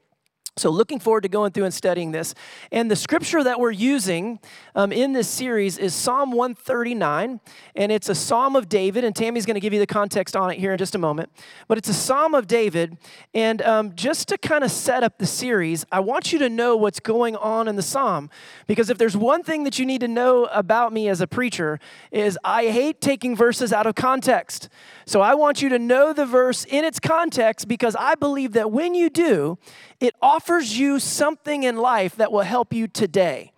So, 0.58 0.70
looking 0.70 0.98
forward 0.98 1.22
to 1.22 1.28
going 1.28 1.52
through 1.52 1.64
and 1.64 1.74
studying 1.74 2.12
this. 2.12 2.34
And 2.72 2.90
the 2.90 2.96
scripture 2.96 3.44
that 3.44 3.60
we're 3.60 3.70
using 3.70 4.40
um, 4.74 4.92
in 4.92 5.12
this 5.12 5.28
series 5.28 5.78
is 5.78 5.94
Psalm 5.94 6.32
139, 6.32 7.40
and 7.76 7.92
it's 7.92 8.08
a 8.08 8.14
Psalm 8.14 8.56
of 8.56 8.68
David. 8.68 9.04
And 9.04 9.14
Tammy's 9.14 9.46
going 9.46 9.54
to 9.54 9.60
give 9.60 9.72
you 9.72 9.78
the 9.78 9.86
context 9.86 10.36
on 10.36 10.50
it 10.50 10.58
here 10.58 10.72
in 10.72 10.78
just 10.78 10.94
a 10.94 10.98
moment. 10.98 11.30
But 11.68 11.78
it's 11.78 11.88
a 11.88 11.94
Psalm 11.94 12.34
of 12.34 12.46
David. 12.46 12.98
And 13.34 13.62
um, 13.62 13.94
just 13.94 14.28
to 14.28 14.38
kind 14.38 14.64
of 14.64 14.70
set 14.70 15.02
up 15.02 15.18
the 15.18 15.26
series, 15.26 15.84
I 15.92 16.00
want 16.00 16.32
you 16.32 16.38
to 16.40 16.48
know 16.48 16.76
what's 16.76 17.00
going 17.00 17.36
on 17.36 17.68
in 17.68 17.76
the 17.76 17.82
Psalm. 17.82 18.30
Because 18.66 18.90
if 18.90 18.98
there's 18.98 19.16
one 19.16 19.42
thing 19.42 19.64
that 19.64 19.78
you 19.78 19.86
need 19.86 20.00
to 20.00 20.08
know 20.08 20.46
about 20.46 20.92
me 20.92 21.08
as 21.08 21.20
a 21.20 21.26
preacher, 21.26 21.78
is 22.10 22.38
I 22.44 22.68
hate 22.68 23.00
taking 23.00 23.36
verses 23.36 23.72
out 23.72 23.86
of 23.86 23.94
context. 23.94 24.68
So, 25.06 25.20
I 25.20 25.34
want 25.34 25.62
you 25.62 25.68
to 25.70 25.78
know 25.78 26.12
the 26.12 26.26
verse 26.26 26.64
in 26.64 26.84
its 26.84 26.98
context 27.00 27.68
because 27.68 27.96
I 27.96 28.14
believe 28.14 28.52
that 28.52 28.70
when 28.70 28.94
you 28.94 29.10
do, 29.10 29.58
it 30.00 30.14
offers 30.22 30.78
you 30.78 30.98
something 30.98 31.62
in 31.62 31.76
life 31.76 32.16
that 32.16 32.32
will 32.32 32.42
help 32.42 32.72
you 32.72 32.87
today. 32.87 33.52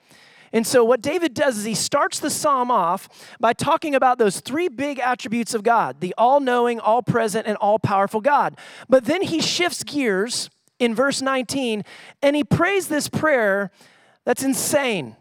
And 0.53 0.67
so, 0.67 0.85
what 0.85 1.01
David 1.01 1.35
does 1.35 1.59
is 1.59 1.65
he 1.65 1.75
starts 1.75 2.19
the 2.19 2.31
psalm 2.31 2.71
off 2.71 3.09
by 3.39 3.53
talking 3.53 3.95
about 3.95 4.19
those 4.19 4.41
three 4.41 4.69
big 4.69 4.99
attributes 4.99 5.55
of 5.55 5.63
God 5.63 6.01
the 6.01 6.15
all 6.19 6.41
knowing, 6.41 6.81
all 6.81 7.03
present, 7.03 7.47
and 7.47 7.57
all 7.59 7.79
powerful 7.79 8.21
God. 8.21 8.57
But 8.89 9.05
then 9.05 9.23
he 9.23 9.41
shifts 9.41 9.85
gears 9.85 10.51
in 10.79 10.95
verse 10.95 11.23
19 11.23 11.85
and 12.23 12.35
he 12.35 12.43
prays 12.43 12.89
this 12.89 13.09
prayer 13.09 13.71
that's 14.25 14.43
insane. 14.43 15.17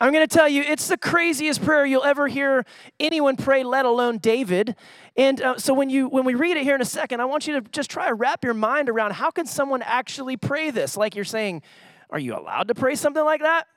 I'm 0.00 0.12
going 0.12 0.26
to 0.26 0.34
tell 0.36 0.48
you, 0.48 0.62
it's 0.62 0.88
the 0.88 0.96
craziest 0.96 1.62
prayer 1.62 1.86
you'll 1.86 2.02
ever 2.02 2.26
hear 2.26 2.64
anyone 2.98 3.36
pray, 3.36 3.62
let 3.62 3.84
alone 3.84 4.18
David. 4.18 4.74
And 5.16 5.40
uh, 5.40 5.58
so 5.58 5.72
when 5.72 5.88
you 5.88 6.08
when 6.08 6.24
we 6.24 6.34
read 6.34 6.56
it 6.56 6.64
here 6.64 6.74
in 6.74 6.82
a 6.82 6.86
second, 6.86 7.20
I 7.20 7.26
want 7.26 7.46
you 7.46 7.60
to 7.60 7.70
just 7.70 7.90
try 7.90 8.08
to 8.08 8.14
wrap 8.14 8.42
your 8.44 8.54
mind 8.54 8.88
around 8.88 9.12
how 9.12 9.30
can 9.30 9.46
someone 9.46 9.82
actually 9.82 10.36
pray 10.36 10.70
this? 10.70 10.96
Like 10.96 11.14
you're 11.14 11.24
saying, 11.24 11.62
are 12.10 12.18
you 12.18 12.36
allowed 12.36 12.68
to 12.68 12.74
pray 12.74 12.96
something 12.96 13.24
like 13.24 13.40
that? 13.42 13.68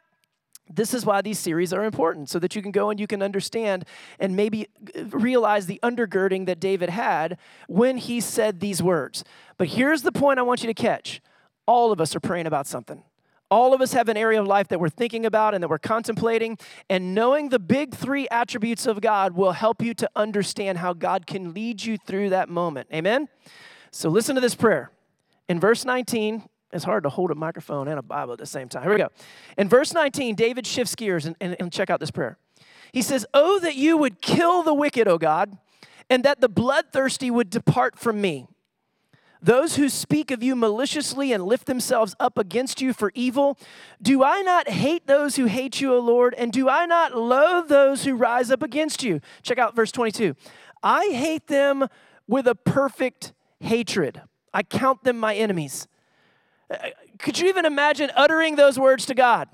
This 0.69 0.93
is 0.93 1.05
why 1.05 1.21
these 1.21 1.39
series 1.39 1.71
are 1.71 1.85
important, 1.85 2.29
so 2.29 2.39
that 2.39 2.55
you 2.55 2.61
can 2.61 2.71
go 2.71 2.89
and 2.89 2.99
you 2.99 3.07
can 3.07 3.21
understand 3.21 3.85
and 4.19 4.35
maybe 4.35 4.67
uh, 4.97 5.05
realize 5.05 5.67
the 5.67 5.79
undergirding 5.83 6.47
that 6.47 6.59
David 6.59 6.89
had 6.89 7.37
when 7.67 7.97
he 7.97 8.19
said 8.19 8.59
these 8.59 8.81
words. 8.81 9.23
But 9.57 9.69
here's 9.69 10.01
the 10.01 10.11
point 10.11 10.39
I 10.39 10.41
want 10.41 10.63
you 10.63 10.67
to 10.67 10.73
catch 10.73 11.21
all 11.67 11.91
of 11.91 12.01
us 12.01 12.15
are 12.15 12.19
praying 12.19 12.47
about 12.47 12.65
something. 12.65 13.03
All 13.49 13.73
of 13.73 13.81
us 13.81 13.93
have 13.93 14.09
an 14.09 14.17
area 14.17 14.41
of 14.41 14.47
life 14.47 14.67
that 14.69 14.79
we're 14.79 14.89
thinking 14.89 15.25
about 15.25 15.53
and 15.53 15.63
that 15.63 15.69
we're 15.69 15.77
contemplating, 15.77 16.57
and 16.89 17.15
knowing 17.15 17.49
the 17.49 17.59
big 17.59 17.95
three 17.95 18.27
attributes 18.29 18.85
of 18.85 18.99
God 18.99 19.33
will 19.33 19.53
help 19.53 19.81
you 19.81 19.93
to 19.95 20.09
understand 20.15 20.79
how 20.79 20.93
God 20.93 21.25
can 21.25 21.53
lead 21.53 21.83
you 21.83 21.97
through 21.97 22.29
that 22.31 22.49
moment. 22.49 22.89
Amen? 22.93 23.29
So 23.91 24.09
listen 24.09 24.35
to 24.35 24.41
this 24.41 24.55
prayer. 24.55 24.91
In 25.47 25.59
verse 25.59 25.85
19, 25.85 26.43
it's 26.73 26.83
hard 26.83 27.03
to 27.03 27.09
hold 27.09 27.31
a 27.31 27.35
microphone 27.35 27.87
and 27.87 27.97
a 27.97 28.01
Bible 28.01 28.33
at 28.33 28.39
the 28.39 28.45
same 28.45 28.67
time. 28.67 28.83
Here 28.83 28.91
we 28.91 28.97
go. 28.97 29.09
In 29.57 29.69
verse 29.69 29.93
19, 29.93 30.35
David 30.35 30.67
shifts 30.67 30.95
gears 30.95 31.25
and, 31.25 31.35
and, 31.39 31.55
and 31.59 31.71
check 31.71 31.89
out 31.89 32.01
this 32.01 32.11
prayer. 32.11 32.37
He 32.91 33.01
says, 33.01 33.25
Oh, 33.33 33.59
that 33.59 33.75
you 33.75 33.97
would 33.97 34.21
kill 34.21 34.63
the 34.63 34.73
wicked, 34.73 35.07
O 35.07 35.17
God, 35.17 35.57
and 36.09 36.23
that 36.25 36.41
the 36.41 36.49
bloodthirsty 36.49 37.31
would 37.31 37.49
depart 37.49 37.97
from 37.97 38.19
me. 38.19 38.47
Those 39.41 39.75
who 39.75 39.89
speak 39.89 40.31
of 40.31 40.41
you 40.41 40.55
maliciously 40.55 41.31
and 41.31 41.43
lift 41.43 41.67
themselves 41.67 42.15
up 42.19 42.37
against 42.37 42.81
you 42.81 42.93
for 42.93 43.11
evil, 43.13 43.57
do 44.01 44.23
I 44.23 44.41
not 44.41 44.69
hate 44.69 45.07
those 45.07 45.35
who 45.35 45.45
hate 45.45 45.79
you, 45.79 45.93
O 45.93 45.99
Lord? 45.99 46.33
And 46.35 46.51
do 46.51 46.69
I 46.69 46.85
not 46.85 47.15
loathe 47.15 47.67
those 47.67 48.03
who 48.03 48.15
rise 48.15 48.49
up 48.51 48.63
against 48.63 49.03
you? 49.03 49.21
Check 49.43 49.57
out 49.57 49.75
verse 49.75 49.91
22. 49.91 50.35
I 50.81 51.07
hate 51.07 51.47
them 51.47 51.87
with 52.27 52.47
a 52.47 52.55
perfect 52.55 53.33
hatred. 53.59 54.21
I 54.53 54.63
count 54.63 55.03
them 55.03 55.19
my 55.19 55.35
enemies. 55.35 55.87
Could 57.19 57.39
you 57.39 57.47
even 57.47 57.65
imagine 57.65 58.11
uttering 58.15 58.55
those 58.55 58.79
words 58.79 59.05
to 59.05 59.13
God? 59.13 59.49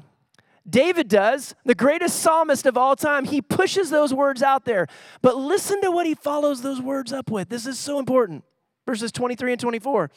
David 0.67 1.10
does, 1.10 1.56
the 1.65 1.76
greatest 1.76 2.22
psalmist 2.22 2.65
of 2.65 2.78
all 2.78 2.96
time. 2.96 3.26
He 3.26 3.41
pushes 3.41 3.89
those 3.89 4.13
words 4.13 4.41
out 4.41 4.63
there. 4.63 4.88
But 5.22 5.36
listen 5.36 5.82
to 5.82 5.91
what 5.91 6.06
he 6.06 6.15
follows 6.15 6.62
those 6.62 6.82
words 6.82 7.12
up 7.12 7.30
with. 7.30 7.50
This 7.50 7.67
is 7.67 7.78
so 7.78 8.00
important 8.00 8.46
verses 8.86 9.12
23 9.12 9.54
and 9.54 9.62
24. 9.62 10.12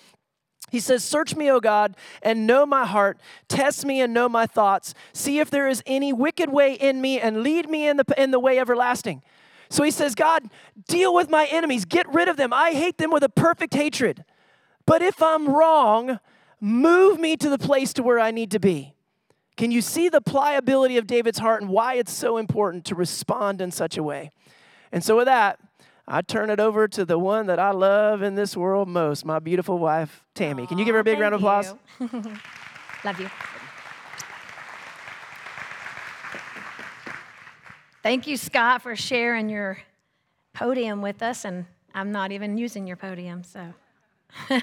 He 0.71 0.81
says, 0.81 1.05
Search 1.05 1.37
me, 1.37 1.51
O 1.51 1.61
God, 1.61 1.97
and 2.23 2.47
know 2.47 2.67
my 2.67 2.85
heart. 2.85 3.19
Test 3.49 3.85
me 3.87 4.01
and 4.01 4.13
know 4.13 4.29
my 4.29 4.47
thoughts. 4.47 4.95
See 5.13 5.39
if 5.39 5.51
there 5.51 5.69
is 5.69 5.83
any 5.87 6.13
wicked 6.13 6.51
way 6.51 6.75
in 6.75 7.01
me, 7.01 7.21
and 7.21 7.43
lead 7.43 7.69
me 7.69 7.87
in 7.87 7.97
the, 7.99 8.05
in 8.17 8.31
the 8.31 8.41
way 8.41 8.59
everlasting. 8.59 9.23
So 9.69 9.83
he 9.83 9.91
says, 9.91 10.15
God, 10.15 10.49
deal 10.89 11.15
with 11.15 11.29
my 11.29 11.47
enemies. 11.47 11.85
Get 11.85 12.13
rid 12.13 12.29
of 12.29 12.37
them. 12.37 12.53
I 12.53 12.73
hate 12.73 12.99
them 12.99 13.11
with 13.11 13.23
a 13.23 13.29
perfect 13.29 13.75
hatred. 13.75 14.25
But 14.87 15.03
if 15.03 15.23
I'm 15.23 15.49
wrong, 15.49 16.21
move 16.61 17.19
me 17.19 17.37
to 17.37 17.51
the 17.51 17.59
place 17.59 17.93
to 17.95 18.03
where 18.03 18.21
I 18.21 18.31
need 18.31 18.51
to 18.53 18.61
be. 18.61 18.95
Can 19.57 19.71
you 19.71 19.81
see 19.81 20.09
the 20.09 20.21
pliability 20.21 20.99
of 20.99 21.07
David's 21.07 21.39
heart 21.39 21.63
and 21.63 21.71
why 21.71 21.95
it's 21.95 22.13
so 22.13 22.37
important 22.37 22.85
to 22.87 22.95
respond 22.95 23.61
in 23.61 23.71
such 23.71 23.97
a 23.97 24.03
way? 24.03 24.31
And 24.93 25.03
so, 25.03 25.17
with 25.17 25.27
that, 25.27 25.59
I 26.09 26.23
turn 26.23 26.51
it 26.51 26.61
over 26.61 26.87
to 26.87 27.05
the 27.05 27.19
one 27.19 27.47
that 27.47 27.59
I 27.59 27.73
love 27.73 28.23
in 28.23 28.37
this 28.37 28.57
world 28.57 28.89
most, 28.89 29.25
my 29.25 29.41
beautiful 29.41 29.79
wife, 29.79 30.25
Tammy. 30.35 30.67
Can 30.67 30.79
you 30.79 30.85
give 30.85 30.95
her 30.95 31.01
a 31.01 31.05
big 31.05 31.19
round 31.19 31.35
of 31.35 31.41
applause? 31.41 31.75
Love 33.05 33.21
you. 33.21 33.29
Thank 38.05 38.29
you, 38.29 38.37
Scott, 38.37 38.83
for 38.83 38.95
sharing 38.95 39.49
your 39.49 39.79
podium 40.55 41.03
with 41.03 41.23
us. 41.25 41.45
And 41.45 41.67
I'm 41.93 42.13
not 42.13 42.31
even 42.31 42.57
using 42.57 42.87
your 42.87 42.97
podium, 42.97 43.43
so. 43.43 43.75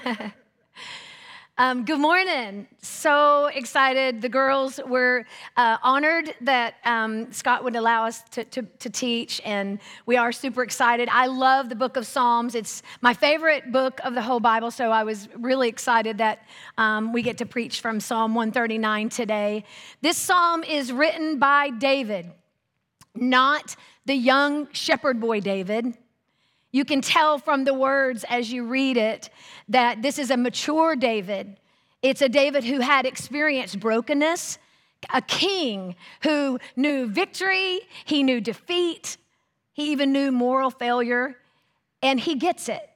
Um, 1.56 1.84
good 1.84 2.00
morning. 2.00 2.66
So 2.82 3.46
excited. 3.46 4.20
The 4.20 4.28
girls 4.28 4.80
were 4.88 5.24
uh, 5.56 5.76
honored 5.84 6.34
that 6.40 6.74
um, 6.84 7.32
Scott 7.32 7.62
would 7.62 7.76
allow 7.76 8.06
us 8.06 8.24
to, 8.32 8.44
to, 8.46 8.62
to 8.62 8.90
teach, 8.90 9.40
and 9.44 9.78
we 10.04 10.16
are 10.16 10.32
super 10.32 10.64
excited. 10.64 11.08
I 11.12 11.26
love 11.26 11.68
the 11.68 11.76
book 11.76 11.96
of 11.96 12.08
Psalms. 12.08 12.56
It's 12.56 12.82
my 13.02 13.14
favorite 13.14 13.70
book 13.70 14.00
of 14.02 14.14
the 14.14 14.22
whole 14.22 14.40
Bible, 14.40 14.72
so 14.72 14.90
I 14.90 15.04
was 15.04 15.28
really 15.36 15.68
excited 15.68 16.18
that 16.18 16.40
um, 16.76 17.12
we 17.12 17.22
get 17.22 17.38
to 17.38 17.46
preach 17.46 17.80
from 17.80 18.00
Psalm 18.00 18.34
139 18.34 19.08
today. 19.10 19.62
This 20.02 20.16
psalm 20.16 20.64
is 20.64 20.90
written 20.90 21.38
by 21.38 21.70
David, 21.70 22.32
not 23.14 23.76
the 24.06 24.16
young 24.16 24.66
shepherd 24.72 25.20
boy 25.20 25.38
David. 25.38 25.94
You 26.74 26.84
can 26.84 27.02
tell 27.02 27.38
from 27.38 27.62
the 27.62 27.72
words 27.72 28.24
as 28.28 28.52
you 28.52 28.66
read 28.66 28.96
it 28.96 29.30
that 29.68 30.02
this 30.02 30.18
is 30.18 30.30
a 30.30 30.36
mature 30.36 30.96
David. 30.96 31.58
It's 32.02 32.22
a 32.22 32.28
David 32.28 32.64
who 32.64 32.80
had 32.80 33.06
experienced 33.06 33.80
brokenness, 33.80 34.58
a 35.12 35.22
king 35.22 35.96
who 36.22 36.58
knew 36.76 37.06
victory, 37.06 37.80
he 38.04 38.22
knew 38.22 38.40
defeat, 38.40 39.16
he 39.72 39.90
even 39.92 40.12
knew 40.12 40.30
moral 40.30 40.70
failure, 40.70 41.36
and 42.02 42.20
he 42.20 42.34
gets 42.34 42.68
it. 42.68 42.90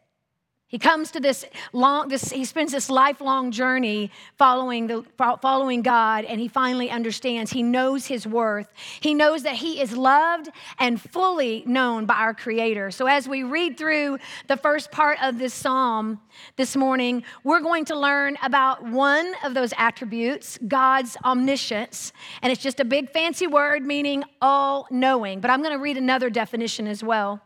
He 0.68 0.78
comes 0.78 1.10
to 1.12 1.20
this 1.20 1.46
long, 1.72 2.08
this, 2.08 2.30
he 2.30 2.44
spends 2.44 2.72
this 2.72 2.90
lifelong 2.90 3.52
journey 3.52 4.10
following, 4.36 4.86
the, 4.86 5.02
following 5.40 5.80
God, 5.80 6.26
and 6.26 6.38
he 6.38 6.46
finally 6.46 6.90
understands. 6.90 7.50
He 7.50 7.62
knows 7.62 8.04
his 8.04 8.26
worth. 8.26 8.68
He 9.00 9.14
knows 9.14 9.44
that 9.44 9.54
he 9.54 9.80
is 9.80 9.96
loved 9.96 10.50
and 10.78 11.00
fully 11.00 11.62
known 11.64 12.04
by 12.04 12.16
our 12.16 12.34
Creator. 12.34 12.90
So, 12.90 13.06
as 13.06 13.26
we 13.26 13.44
read 13.44 13.78
through 13.78 14.18
the 14.46 14.58
first 14.58 14.92
part 14.92 15.16
of 15.22 15.38
this 15.38 15.54
psalm 15.54 16.20
this 16.56 16.76
morning, 16.76 17.24
we're 17.44 17.60
going 17.60 17.86
to 17.86 17.98
learn 17.98 18.36
about 18.42 18.84
one 18.84 19.32
of 19.44 19.54
those 19.54 19.72
attributes, 19.78 20.58
God's 20.68 21.16
omniscience. 21.24 22.12
And 22.42 22.52
it's 22.52 22.62
just 22.62 22.78
a 22.78 22.84
big 22.84 23.08
fancy 23.08 23.46
word 23.46 23.86
meaning 23.86 24.22
all 24.42 24.86
knowing. 24.90 25.40
But 25.40 25.50
I'm 25.50 25.62
going 25.62 25.72
to 25.72 25.82
read 25.82 25.96
another 25.96 26.28
definition 26.28 26.86
as 26.86 27.02
well. 27.02 27.40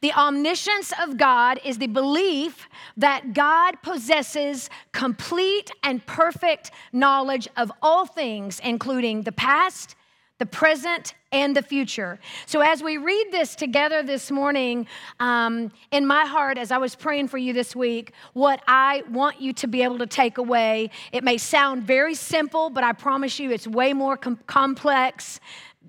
The 0.00 0.12
omniscience 0.12 0.92
of 1.02 1.16
God 1.16 1.60
is 1.64 1.78
the 1.78 1.86
belief 1.86 2.68
that 2.96 3.34
God 3.34 3.82
possesses 3.82 4.70
complete 4.92 5.70
and 5.82 6.04
perfect 6.06 6.70
knowledge 6.92 7.48
of 7.56 7.72
all 7.82 8.06
things, 8.06 8.60
including 8.62 9.22
the 9.22 9.32
past, 9.32 9.96
the 10.38 10.46
present, 10.46 11.14
and 11.32 11.54
the 11.54 11.62
future. 11.62 12.18
So, 12.46 12.60
as 12.60 12.82
we 12.82 12.96
read 12.96 13.28
this 13.32 13.56
together 13.56 14.02
this 14.02 14.30
morning, 14.30 14.86
um, 15.20 15.72
in 15.90 16.06
my 16.06 16.24
heart, 16.24 16.58
as 16.58 16.70
I 16.70 16.78
was 16.78 16.94
praying 16.94 17.28
for 17.28 17.38
you 17.38 17.52
this 17.52 17.74
week, 17.74 18.12
what 18.34 18.62
I 18.66 19.02
want 19.10 19.40
you 19.40 19.52
to 19.54 19.66
be 19.66 19.82
able 19.82 19.98
to 19.98 20.06
take 20.06 20.38
away, 20.38 20.90
it 21.12 21.24
may 21.24 21.38
sound 21.38 21.82
very 21.82 22.14
simple, 22.14 22.70
but 22.70 22.84
I 22.84 22.92
promise 22.92 23.38
you 23.38 23.50
it's 23.50 23.66
way 23.66 23.92
more 23.92 24.16
com- 24.16 24.38
complex 24.46 25.40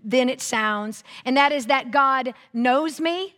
than 0.04 0.30
it 0.30 0.42
sounds. 0.42 1.04
And 1.26 1.38
that 1.38 1.52
is 1.52 1.68
that 1.68 1.92
God 1.92 2.34
knows 2.54 3.00
me, 3.00 3.36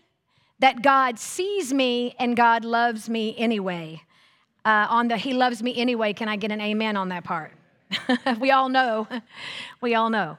that 0.62 0.84
God 0.84 1.20
sees 1.20 1.74
me 1.74 2.16
and 2.20 2.38
God 2.38 2.64
loves 2.64 3.10
me 3.10 3.36
anyway. 3.38 4.02
Uh, 4.64 4.86
on 4.90 5.08
the 5.08 5.18
He 5.18 5.34
loves 5.34 5.62
me 5.62 5.76
anyway, 5.76 6.14
can 6.14 6.30
I 6.30 6.36
get 6.36 6.52
an 6.52 6.62
amen 6.62 6.96
on 6.96 7.10
that 7.10 7.24
part? 7.24 7.52
we 8.40 8.52
all 8.52 8.70
know. 8.70 9.08
We 9.82 9.96
all 9.96 10.12
know. 10.12 10.38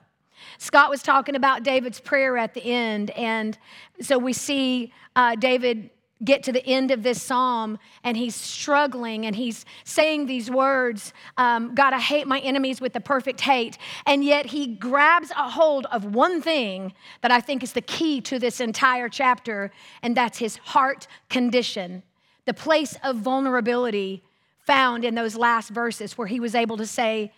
Scott 0.59 0.89
was 0.89 1.03
talking 1.03 1.35
about 1.35 1.65
David's 1.65 1.99
prayer 1.99 2.39
at 2.39 2.55
the 2.55 2.65
end, 2.65 3.11
and 3.11 3.59
so 4.01 4.17
we 4.17 4.33
see 4.33 4.93
uh, 5.17 5.35
David 5.35 5.91
get 6.25 6.43
to 6.45 6.53
the 6.53 6.65
end 6.67 6.91
of 6.91 7.03
this 7.03 7.21
psalm 7.21 7.79
and 8.05 8.17
he's 8.17 8.35
struggling 8.35 9.27
and 9.27 9.35
he's 9.35 9.65
saying 9.85 10.27
these 10.27 10.51
words 10.51 11.13
um, 11.37 11.75
God, 11.75 11.93
I 11.93 12.01
hate 12.01 12.27
my 12.27 12.41
enemies 12.41 12.81
with 12.81 12.93
the 12.93 13.01
perfect 13.01 13.41
hate. 13.41 13.79
And 14.07 14.25
yet 14.25 14.47
he 14.47 14.67
grabs 14.67 15.31
a 15.31 15.51
hold 15.51 15.87
of 15.87 16.15
one 16.15 16.41
thing 16.41 16.93
that 17.23 17.31
I 17.31 17.41
think 17.41 17.63
is 17.63 17.73
the 17.73 17.81
key 17.81 18.21
to 18.23 18.39
this 18.39 18.61
entire 18.61 19.09
chapter, 19.09 19.71
and 20.03 20.17
that's 20.17 20.39
his 20.39 20.57
heart 20.57 21.07
condition, 21.29 22.03
the 22.45 22.55
place 22.55 22.97
of 23.03 23.17
vulnerability 23.17 24.23
found 24.67 25.05
in 25.05 25.15
those 25.15 25.37
last 25.37 25.71
verses 25.71 26.17
where 26.17 26.27
he 26.27 26.41
was 26.41 26.55
able 26.55 26.77
to 26.77 26.87
say, 26.87 27.33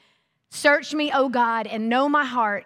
Search 0.51 0.95
me, 0.95 1.11
O 1.13 1.29
God, 1.29 1.67
and 1.67 1.89
know 1.89 2.09
my 2.09 2.25
heart. 2.25 2.65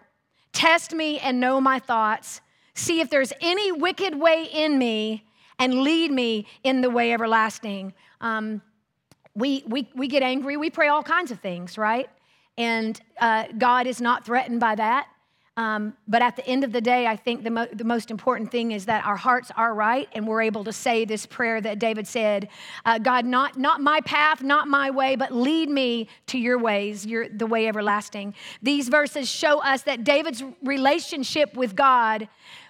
Test 0.53 0.93
me 0.93 1.19
and 1.21 1.41
know 1.41 1.61
my 1.61 1.79
thoughts. 1.79 2.41
See 2.75 3.01
if 3.01 3.09
there's 3.09 3.33
any 3.41 3.73
wicked 3.73 4.15
way 4.15 4.45
in 4.53 4.79
me 4.79 5.25
and 5.59 5.83
lead 5.83 6.11
me 6.11 6.47
in 6.63 6.81
the 6.81 6.91
way 6.91 7.13
everlasting. 7.13 7.93
Um, 8.21 8.63
we, 9.35 9.63
we, 9.67 9.89
we 9.95 10.09
get 10.09 10.23
angry, 10.23 10.57
we 10.57 10.71
pray 10.71 10.89
all 10.89 11.03
kinds 11.03 11.31
of 11.31 11.41
things, 11.41 11.79
right? 11.79 12.09
And 12.57 13.01
uh, 13.21 13.45
God 13.57 13.87
is 13.87 14.01
not 14.01 14.27
threatened 14.27 14.61
by 14.61 14.75
that. 14.75 15.09
Um, 15.59 15.95
but 16.07 16.23
at 16.23 16.37
the 16.37 16.47
end 16.47 16.63
of 16.63 16.71
the 16.71 16.81
day, 16.81 17.09
I 17.09 17.17
think 17.17 17.43
the, 17.43 17.51
mo- 17.51 17.67
the 17.73 17.83
most 17.83 18.13
important 18.13 18.53
thing 18.53 18.71
is 18.71 18.87
that 18.87 19.05
our 19.05 19.17
hearts 19.17 19.51
are 19.57 19.75
right 19.75 20.09
and 20.13 20.25
we're 20.25 20.43
able 20.43 20.63
to 20.63 20.73
say 20.73 21.05
this 21.05 21.27
prayer 21.27 21.61
that 21.61 21.81
David 21.81 22.07
said 22.07 22.49
uh, 22.85 22.99
God, 22.99 23.27
not, 23.27 23.59
not 23.59 23.81
my 23.81 24.01
path, 24.03 24.41
not 24.41 24.69
my 24.69 24.89
way, 24.93 25.17
but 25.17 25.33
lead 25.33 25.69
me 25.69 26.09
to 26.29 26.39
your 26.39 26.61
ways, 26.61 27.05
your, 27.05 27.29
the 27.29 27.47
way 27.47 27.67
everlasting. 27.67 28.35
These 28.63 28.89
verses 28.89 29.29
show 29.29 29.61
us 29.61 29.83
that 29.83 30.05
David's 30.05 30.45
relationship 30.63 31.55
with 31.55 31.75
God 31.75 32.29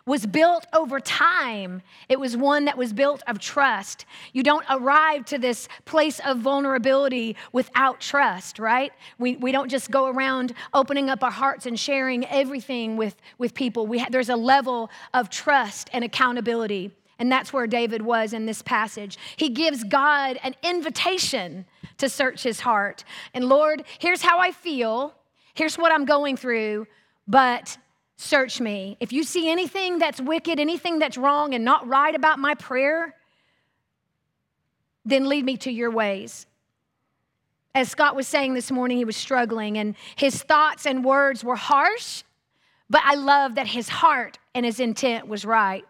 was 0.09 0.27
built 0.27 0.67
over 0.73 0.99
time. 0.99 1.83
It 2.09 2.19
was 2.19 2.37
one 2.37 2.65
that 2.65 2.79
was 2.79 2.93
built 2.93 3.23
of 3.27 3.39
trust. 3.39 4.07
You 4.33 4.43
don't 4.43 4.65
arrive 4.71 5.27
to 5.27 5.39
this 5.39 5.69
place 5.85 6.19
of 6.25 6.39
vulnerability 6.39 7.37
without 7.53 8.01
trust, 8.01 8.59
right? 8.59 8.91
We, 9.19 9.37
we 9.37 9.53
don't 9.53 9.69
just 9.69 9.91
go 9.91 10.07
around 10.07 10.55
opening 10.73 11.11
up 11.11 11.23
our 11.23 11.31
hearts 11.31 11.67
and 11.67 11.79
sharing 11.79 12.25
everything 12.27 12.97
with, 12.97 13.17
with 13.37 13.53
people. 13.53 13.87
We 13.87 13.99
ha- 13.99 14.09
there's 14.11 14.31
a 14.31 14.37
level 14.37 14.91
of 15.13 15.29
trust 15.29 15.91
and 15.93 16.03
accountability. 16.03 16.91
And 17.19 17.31
that's 17.31 17.53
where 17.53 17.67
David 17.67 18.01
was 18.01 18.33
in 18.33 18.47
this 18.47 18.63
passage. 18.63 19.19
He 19.37 19.51
gives 19.51 19.85
God 19.85 20.39
an 20.43 20.55
invitation 20.63 21.67
to 21.99 22.09
search 22.09 22.43
his 22.43 22.61
heart. 22.61 23.05
And 23.35 23.45
Lord, 23.45 23.85
here's 23.99 24.23
how 24.23 24.39
I 24.39 24.53
feel. 24.53 25.13
Here's 25.53 25.77
what 25.77 25.93
I'm 25.93 26.07
going 26.07 26.37
through, 26.37 26.87
but 27.27 27.77
search 28.19 28.61
me. 28.61 28.97
If 28.99 29.13
you 29.13 29.23
see 29.23 29.49
anything 29.49 30.01
that's 30.01 30.21
wicked, 30.21 30.59
anything 30.59 30.99
that's 30.99 31.17
wrong 31.17 31.55
and 31.55 31.65
not 31.65 31.87
right 31.87 32.15
about 32.15 32.41
my 32.41 32.55
prayer, 32.55 33.15
then 35.05 35.29
lead 35.29 35.45
me 35.45 35.57
to 35.59 35.71
your 35.71 35.91
ways. 35.91 36.47
As 37.77 37.89
Scott 37.89 38.17
was 38.17 38.27
saying 38.27 38.55
this 38.55 38.73
morning, 38.73 38.97
he 38.97 39.05
was 39.05 39.17
struggling 39.17 39.79
and 39.79 39.95
his 40.17 40.43
thoughts 40.43 40.85
and 40.85 41.05
words 41.05 41.45
were 41.45 41.55
harsh, 41.57 42.25
but 42.91 43.03
I 43.05 43.15
love 43.15 43.55
that 43.55 43.69
his 43.69 43.89
heart 43.89 44.39
and 44.53 44.67
his 44.67 44.81
intent 44.81 45.29
was 45.29 45.45
right. 45.45 45.85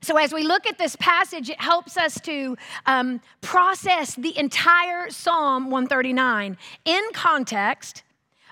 So, 0.00 0.16
as 0.16 0.32
we 0.32 0.42
look 0.42 0.66
at 0.66 0.78
this 0.78 0.96
passage, 0.96 1.48
it 1.50 1.60
helps 1.60 1.96
us 1.96 2.20
to 2.20 2.56
um, 2.86 3.20
process 3.40 4.14
the 4.14 4.36
entire 4.38 5.10
Psalm 5.10 5.70
139 5.70 6.56
in 6.84 7.02
context 7.12 8.02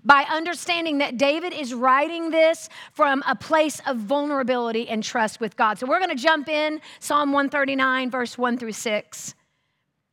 by 0.07 0.25
understanding 0.31 0.99
that 0.99 1.19
David 1.19 1.53
is 1.53 1.75
writing 1.75 2.31
this 2.31 2.69
from 2.93 3.25
a 3.27 3.35
place 3.35 3.81
of 3.87 3.97
vulnerability 3.97 4.89
and 4.89 5.03
trust 5.03 5.41
with 5.41 5.57
God. 5.57 5.79
So 5.79 5.87
we're 5.87 5.99
going 5.99 6.17
to 6.17 6.23
jump 6.23 6.49
in 6.49 6.81
Psalm 7.01 7.33
139, 7.33 8.11
verse 8.11 8.39
1 8.39 8.57
through 8.57 8.73
6. 8.73 9.35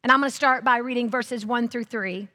And 0.03 0.11
I'm 0.11 0.19
going 0.19 0.31
to 0.31 0.35
start 0.35 0.63
by 0.63 0.77
reading 0.77 1.09
verses 1.09 1.45
1 1.45 1.69
through 1.69 1.83
3. 1.85 2.27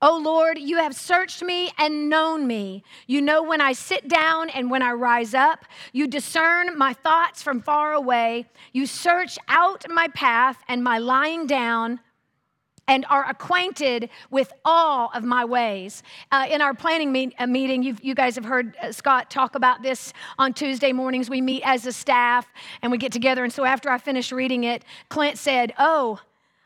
O 0.00 0.16
Lord, 0.18 0.58
you 0.58 0.76
have 0.76 0.94
searched 0.94 1.42
me 1.42 1.72
and 1.78 2.08
known 2.08 2.46
me. 2.46 2.84
You 3.08 3.20
know 3.20 3.42
when 3.42 3.60
I 3.60 3.72
sit 3.72 4.06
down 4.06 4.48
and 4.50 4.70
when 4.70 4.82
I 4.82 4.92
rise 4.92 5.34
up. 5.34 5.64
You 5.92 6.06
discern 6.06 6.78
my 6.78 6.92
thoughts 6.92 7.42
from 7.42 7.62
far 7.62 7.94
away. 7.94 8.46
You 8.72 8.86
search 8.86 9.38
out 9.48 9.86
my 9.88 10.06
path 10.08 10.62
and 10.68 10.84
my 10.84 10.98
lying 10.98 11.46
down 11.46 11.98
and 12.88 13.04
are 13.10 13.28
acquainted 13.28 14.08
with 14.30 14.52
all 14.64 15.10
of 15.14 15.22
my 15.22 15.44
ways. 15.44 16.02
Uh, 16.32 16.46
in 16.50 16.60
our 16.62 16.74
planning 16.74 17.12
meet, 17.12 17.34
uh, 17.38 17.46
meeting, 17.46 17.82
you 18.02 18.14
guys 18.14 18.34
have 18.34 18.44
heard 18.44 18.76
uh, 18.82 18.90
Scott 18.90 19.30
talk 19.30 19.54
about 19.54 19.82
this 19.82 20.12
on 20.38 20.54
Tuesday 20.54 20.92
mornings. 20.92 21.30
We 21.30 21.42
meet 21.42 21.62
as 21.64 21.86
a 21.86 21.92
staff 21.92 22.48
and 22.82 22.90
we 22.90 22.98
get 22.98 23.12
together. 23.12 23.44
And 23.44 23.52
so 23.52 23.64
after 23.64 23.90
I 23.90 23.98
finished 23.98 24.32
reading 24.32 24.64
it, 24.64 24.84
Clint 25.10 25.38
said, 25.38 25.74
Oh, 25.78 26.18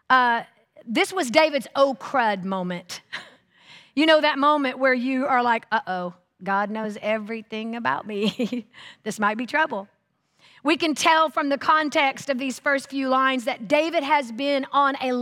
uh, 0.09 0.45
this 0.87 1.13
was 1.13 1.31
David's 1.31 1.67
oh 1.77 1.97
crud 2.01 2.45
moment. 2.45 3.03
you 3.95 4.07
know 4.07 4.21
that 4.21 4.39
moment 4.39 4.79
where 4.79 4.95
you 4.95 5.27
are 5.27 5.43
like, 5.43 5.67
uh 5.73 5.81
oh, 5.87 6.15
God 6.43 6.71
knows 6.71 6.99
everything 7.01 7.77
about 7.77 8.07
me. 8.07 8.67
this 9.03 9.19
might 9.19 9.37
be 9.37 9.47
trouble. 9.47 9.89
We 10.65 10.77
can 10.77 10.95
tell 10.95 11.29
from 11.29 11.49
the 11.49 11.59
context 11.59 12.31
of 12.31 12.39
these 12.39 12.61
first 12.61 12.89
few 12.89 13.09
lines 13.09 13.45
that 13.45 13.67
David 13.67 14.05
has 14.05 14.31
been 14.31 14.65
on 14.73 14.97
a 15.01 15.13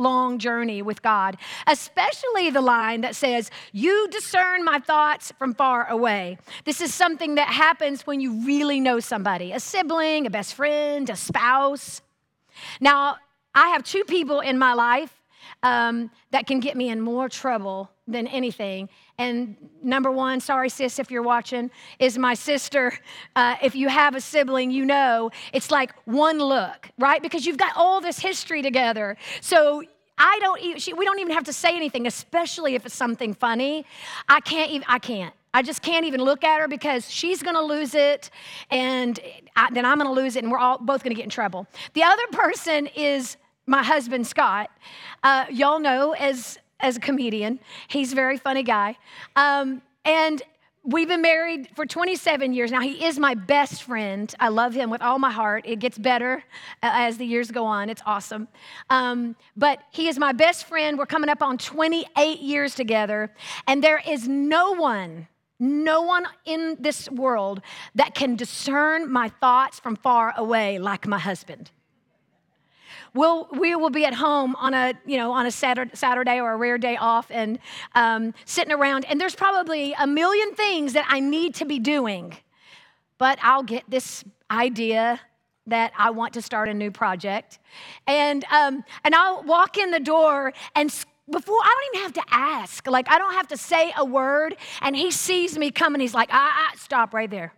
lifelong 0.00 0.38
journey 0.38 0.82
with 0.82 1.02
God, 1.02 1.36
especially 1.66 2.50
the 2.50 2.60
line 2.60 3.02
that 3.02 3.14
says, 3.14 3.50
You 3.72 4.08
discern 4.08 4.64
my 4.64 4.78
thoughts 4.78 5.32
from 5.38 5.54
far 5.54 5.86
away. 5.88 6.38
This 6.64 6.80
is 6.80 6.94
something 6.94 7.34
that 7.34 7.48
happens 7.48 8.06
when 8.06 8.20
you 8.20 8.44
really 8.46 8.80
know 8.80 9.00
somebody 9.00 9.52
a 9.52 9.60
sibling, 9.60 10.26
a 10.26 10.30
best 10.30 10.54
friend, 10.54 11.08
a 11.10 11.16
spouse. 11.16 12.00
Now, 12.80 13.16
I 13.54 13.68
have 13.68 13.84
two 13.84 14.04
people 14.04 14.40
in 14.40 14.58
my 14.58 14.74
life 14.74 15.12
um, 15.62 16.10
that 16.30 16.46
can 16.46 16.60
get 16.60 16.76
me 16.76 16.88
in 16.88 17.00
more 17.00 17.28
trouble 17.28 17.90
than 18.06 18.26
anything. 18.26 18.88
And 19.20 19.54
number 19.82 20.10
one, 20.10 20.40
sorry, 20.40 20.70
sis, 20.70 20.98
if 20.98 21.10
you're 21.10 21.22
watching, 21.22 21.70
is 21.98 22.16
my 22.16 22.32
sister. 22.32 22.90
Uh, 23.36 23.54
if 23.62 23.74
you 23.74 23.88
have 23.90 24.14
a 24.14 24.20
sibling, 24.20 24.70
you 24.70 24.86
know 24.86 25.30
it's 25.52 25.70
like 25.70 25.92
one 26.06 26.38
look, 26.38 26.88
right? 26.98 27.20
Because 27.20 27.44
you've 27.44 27.58
got 27.58 27.72
all 27.76 28.00
this 28.00 28.18
history 28.18 28.62
together. 28.62 29.18
So 29.42 29.82
I 30.16 30.38
don't. 30.40 30.80
She, 30.80 30.94
we 30.94 31.04
don't 31.04 31.18
even 31.18 31.34
have 31.34 31.44
to 31.44 31.52
say 31.52 31.76
anything, 31.76 32.06
especially 32.06 32.74
if 32.74 32.86
it's 32.86 32.94
something 32.94 33.34
funny. 33.34 33.84
I 34.26 34.40
can't. 34.40 34.70
Even, 34.70 34.86
I 34.88 34.98
can't. 34.98 35.34
I 35.52 35.60
just 35.60 35.82
can't 35.82 36.06
even 36.06 36.22
look 36.22 36.42
at 36.42 36.58
her 36.58 36.66
because 36.66 37.10
she's 37.10 37.42
going 37.42 37.56
to 37.56 37.62
lose 37.62 37.94
it, 37.94 38.30
and 38.70 39.20
I, 39.54 39.68
then 39.70 39.84
I'm 39.84 39.98
going 39.98 40.08
to 40.08 40.18
lose 40.18 40.36
it, 40.36 40.44
and 40.44 40.50
we're 40.50 40.58
all 40.58 40.78
both 40.78 41.02
going 41.02 41.14
to 41.14 41.16
get 41.16 41.24
in 41.24 41.30
trouble. 41.30 41.66
The 41.92 42.04
other 42.04 42.26
person 42.32 42.86
is 42.96 43.36
my 43.66 43.82
husband 43.82 44.26
Scott. 44.26 44.70
Uh, 45.22 45.44
y'all 45.50 45.78
know 45.78 46.12
as 46.12 46.58
as 46.82 46.96
a 46.96 47.00
comedian, 47.00 47.60
he's 47.88 48.12
a 48.12 48.14
very 48.14 48.38
funny 48.38 48.62
guy, 48.62 48.96
um, 49.36 49.82
and. 50.04 50.42
We've 50.82 51.08
been 51.08 51.20
married 51.20 51.68
for 51.76 51.84
27 51.84 52.54
years 52.54 52.72
now. 52.72 52.80
He 52.80 53.04
is 53.04 53.18
my 53.18 53.34
best 53.34 53.82
friend. 53.82 54.34
I 54.40 54.48
love 54.48 54.72
him 54.72 54.88
with 54.88 55.02
all 55.02 55.18
my 55.18 55.30
heart. 55.30 55.66
It 55.66 55.78
gets 55.78 55.98
better 55.98 56.42
uh, 56.82 56.90
as 56.94 57.18
the 57.18 57.26
years 57.26 57.50
go 57.50 57.66
on. 57.66 57.90
It's 57.90 58.00
awesome. 58.06 58.48
Um, 58.88 59.36
but 59.58 59.80
he 59.90 60.08
is 60.08 60.18
my 60.18 60.32
best 60.32 60.64
friend. 60.64 60.96
We're 60.96 61.04
coming 61.04 61.28
up 61.28 61.42
on 61.42 61.58
28 61.58 62.40
years 62.40 62.74
together. 62.74 63.30
And 63.66 63.84
there 63.84 64.00
is 64.08 64.26
no 64.26 64.72
one, 64.72 65.28
no 65.58 66.00
one 66.00 66.24
in 66.46 66.78
this 66.80 67.10
world 67.10 67.60
that 67.94 68.14
can 68.14 68.34
discern 68.34 69.12
my 69.12 69.28
thoughts 69.28 69.78
from 69.78 69.96
far 69.96 70.32
away 70.34 70.78
like 70.78 71.06
my 71.06 71.18
husband. 71.18 71.70
We'll, 73.14 73.48
we 73.52 73.74
will 73.74 73.90
be 73.90 74.04
at 74.04 74.14
home 74.14 74.54
on 74.56 74.74
a, 74.74 74.94
you 75.04 75.16
know, 75.16 75.32
on 75.32 75.46
a 75.46 75.50
Saturday, 75.50 75.90
Saturday 75.94 76.40
or 76.40 76.52
a 76.52 76.56
rare 76.56 76.78
day 76.78 76.96
off 76.96 77.26
and 77.30 77.58
um, 77.94 78.34
sitting 78.44 78.72
around, 78.72 79.04
and 79.06 79.20
there's 79.20 79.34
probably 79.34 79.94
a 79.98 80.06
million 80.06 80.54
things 80.54 80.92
that 80.92 81.06
I 81.08 81.20
need 81.20 81.54
to 81.56 81.64
be 81.64 81.78
doing. 81.78 82.36
But 83.18 83.38
I'll 83.42 83.62
get 83.62 83.84
this 83.88 84.24
idea 84.50 85.20
that 85.66 85.92
I 85.96 86.10
want 86.10 86.34
to 86.34 86.42
start 86.42 86.68
a 86.68 86.74
new 86.74 86.90
project. 86.90 87.58
And, 88.06 88.44
um, 88.50 88.84
and 89.04 89.14
I'll 89.14 89.42
walk 89.42 89.76
in 89.76 89.90
the 89.90 90.00
door 90.00 90.52
and 90.74 90.90
before 91.30 91.58
I 91.62 91.90
don't 91.92 91.96
even 91.96 92.04
have 92.04 92.26
to 92.26 92.34
ask, 92.34 92.86
like 92.86 93.08
I 93.08 93.18
don't 93.18 93.34
have 93.34 93.48
to 93.48 93.56
say 93.56 93.92
a 93.96 94.04
word, 94.04 94.56
and 94.82 94.96
he 94.96 95.10
sees 95.10 95.56
me 95.56 95.70
coming. 95.70 96.00
He's 96.00 96.14
like, 96.14 96.28
ah, 96.32 96.52
ah, 96.52 96.72
stop 96.76 97.14
right 97.14 97.30
there. 97.30 97.52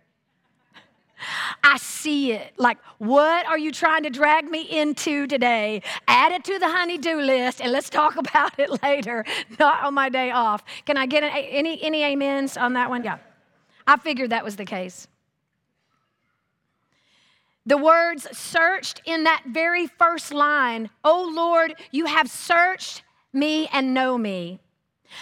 I 1.63 1.77
see 1.77 2.33
it. 2.33 2.53
Like, 2.57 2.77
what 2.97 3.45
are 3.47 3.57
you 3.57 3.71
trying 3.71 4.03
to 4.03 4.09
drag 4.09 4.49
me 4.49 4.61
into 4.61 5.27
today? 5.27 5.81
Add 6.07 6.31
it 6.31 6.43
to 6.45 6.59
the 6.59 6.69
honey-do 6.69 7.21
list, 7.21 7.61
and 7.61 7.71
let's 7.71 7.89
talk 7.89 8.15
about 8.17 8.57
it 8.59 8.81
later, 8.83 9.25
not 9.59 9.83
on 9.83 9.93
my 9.93 10.09
day 10.09 10.31
off. 10.31 10.63
Can 10.85 10.97
I 10.97 11.05
get 11.05 11.23
an, 11.23 11.31
any 11.31 11.81
any 11.81 12.03
amens 12.03 12.57
on 12.57 12.73
that 12.73 12.89
one? 12.89 13.03
Yeah, 13.03 13.17
I 13.87 13.97
figured 13.97 14.29
that 14.31 14.43
was 14.43 14.55
the 14.55 14.65
case. 14.65 15.07
The 17.65 17.77
words 17.77 18.27
searched 18.37 19.01
in 19.05 19.23
that 19.23 19.43
very 19.47 19.87
first 19.87 20.33
line, 20.33 20.89
Oh 21.03 21.31
Lord, 21.33 21.75
you 21.91 22.05
have 22.05 22.29
searched 22.29 23.03
me 23.31 23.67
and 23.71 23.93
know 23.93 24.17
me. 24.17 24.59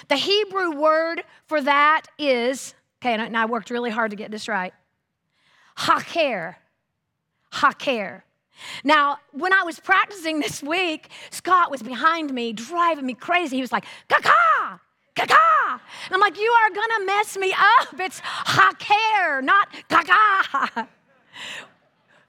The 0.07 0.15
Hebrew 0.15 0.71
word 0.71 1.23
for 1.45 1.61
that 1.61 2.03
is, 2.17 2.73
okay, 3.01 3.13
and 3.13 3.37
I 3.37 3.45
worked 3.45 3.69
really 3.69 3.91
hard 3.91 4.11
to 4.11 4.17
get 4.17 4.31
this 4.31 4.47
right, 4.47 4.73
haker. 5.77 6.57
Haker. 7.53 8.23
Now, 8.83 9.17
when 9.31 9.53
I 9.53 9.63
was 9.63 9.79
practicing 9.79 10.39
this 10.39 10.61
week, 10.61 11.09
Scott 11.31 11.71
was 11.71 11.81
behind 11.81 12.33
me, 12.33 12.53
driving 12.53 13.05
me 13.05 13.13
crazy. 13.13 13.55
He 13.55 13.61
was 13.61 13.71
like, 13.71 13.85
Kaka, 14.07 14.79
Kaka. 15.15 15.81
And 16.05 16.13
I'm 16.13 16.19
like, 16.19 16.37
you 16.37 16.51
are 16.51 16.69
gonna 16.69 17.05
mess 17.05 17.37
me 17.37 17.53
up. 17.53 17.99
It's 17.99 18.19
haker, 18.19 19.41
not 19.41 19.67
Kaka. 19.89 20.87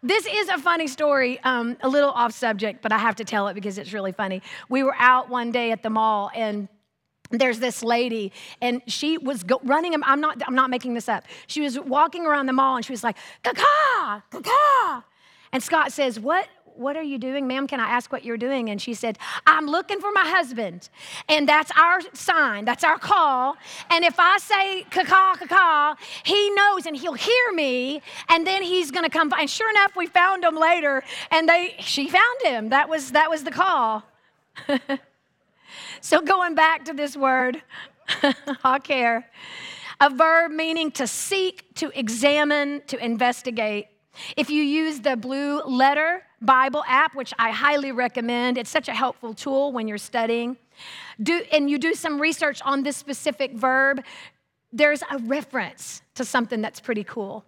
This 0.05 0.26
is 0.26 0.49
a 0.49 0.59
funny 0.59 0.88
story, 0.88 1.38
um, 1.45 1.76
a 1.80 1.88
little 1.88 2.11
off 2.11 2.32
subject, 2.32 2.82
but 2.82 2.90
I 2.90 2.99
have 2.99 3.14
to 3.16 3.24
tell 3.24 3.47
it 3.47 3.55
because 3.55 3.78
it's 3.78 3.93
really 3.93 4.11
funny. 4.11 4.43
We 4.68 4.82
were 4.82 4.97
out 4.99 5.28
one 5.28 5.53
day 5.53 5.70
at 5.70 5.84
the 5.84 5.90
mall 5.90 6.28
and 6.34 6.66
there's 7.33 7.59
this 7.59 7.83
lady 7.83 8.33
and 8.61 8.83
she 8.87 9.18
was 9.18 9.43
go- 9.43 9.61
running 9.64 9.95
i'm 10.05 10.20
not 10.20 10.41
i'm 10.47 10.55
not 10.55 10.70
making 10.70 10.95
this 10.95 11.09
up. 11.09 11.24
She 11.47 11.61
was 11.61 11.78
walking 11.80 12.26
around 12.26 12.47
the 12.47 12.53
mall 12.53 12.76
and 12.76 12.85
she 12.85 12.93
was 12.93 13.03
like 13.03 13.16
kaka 13.43 14.22
kaka. 14.30 15.05
And 15.53 15.62
scott 15.62 15.93
says 15.93 16.20
what 16.20 16.49
what 16.74 16.97
are 16.97 17.03
you 17.03 17.18
doing 17.18 17.47
ma'am? 17.47 17.66
Can 17.66 17.80
i 17.80 17.89
ask 17.89 18.11
what 18.12 18.24
you're 18.24 18.37
doing? 18.39 18.70
And 18.70 18.80
she 18.80 18.95
said 18.95 19.18
i'm 19.47 19.66
looking 19.66 20.01
for 20.01 20.11
my 20.12 20.26
husband 20.26 20.89
and 21.28 21.49
that's 21.49 21.70
our 21.78 22.01
sign 22.12 22.64
that's 22.64 22.85
our 22.85 22.99
call. 22.99 23.57
And 23.91 24.05
if 24.05 24.18
i 24.18 24.39
say 24.39 24.83
kaka 24.91 25.47
kaka 25.47 25.97
he 26.24 26.51
knows 26.51 26.87
and 26.87 26.97
he'll 26.97 27.14
hear 27.14 27.53
me 27.55 28.03
and 28.28 28.47
then 28.47 28.62
he's 28.62 28.91
going 28.91 29.05
to 29.05 29.11
come 29.11 29.28
by 29.28 29.41
and 29.41 29.51
sure 29.51 29.70
enough 29.70 29.97
we 29.97 30.07
found 30.07 30.45
him 30.45 30.57
later 30.57 31.03
and 31.30 31.49
they 31.49 31.76
she 31.78 32.09
found 32.09 32.43
him. 32.45 32.68
That 32.68 32.89
was 32.89 33.12
that 33.12 33.30
was 33.30 33.45
the 33.45 33.51
call 33.51 34.03
so 36.03 36.20
going 36.20 36.57
back 36.57 36.84
to 36.86 36.92
this 36.92 37.16
word, 37.16 37.62
haker, 38.64 39.24
a 40.00 40.11
verb 40.11 40.50
meaning 40.50 40.90
to 40.90 41.07
seek, 41.07 41.72
to 41.76 41.96
examine, 41.96 42.82
to 42.88 43.03
investigate. 43.03 43.86
If 44.36 44.50
you 44.50 44.64
use 44.64 44.98
the 44.98 45.16
Blue 45.16 45.62
Letter 45.62 46.24
Bible 46.40 46.82
app, 46.88 47.14
which 47.14 47.32
I 47.38 47.53
highly 47.53 47.92
recommend, 47.92 48.59
it's 48.59 48.68
such 48.68 48.88
a 48.88 48.92
helpful 48.92 49.32
tool 49.32 49.70
when 49.70 49.86
you're 49.86 49.96
studying, 49.96 50.57
do, 51.22 51.40
and 51.53 51.70
you 51.70 51.78
do 51.78 51.94
some 51.94 52.20
research 52.20 52.61
on 52.64 52.82
this 52.82 52.96
specific 52.96 53.53
verb, 53.53 54.03
there's 54.72 55.03
a 55.09 55.18
reference 55.18 56.03
to 56.16 56.24
something 56.24 56.61
that's 56.61 56.80
pretty 56.80 57.05
cool. 57.05 57.44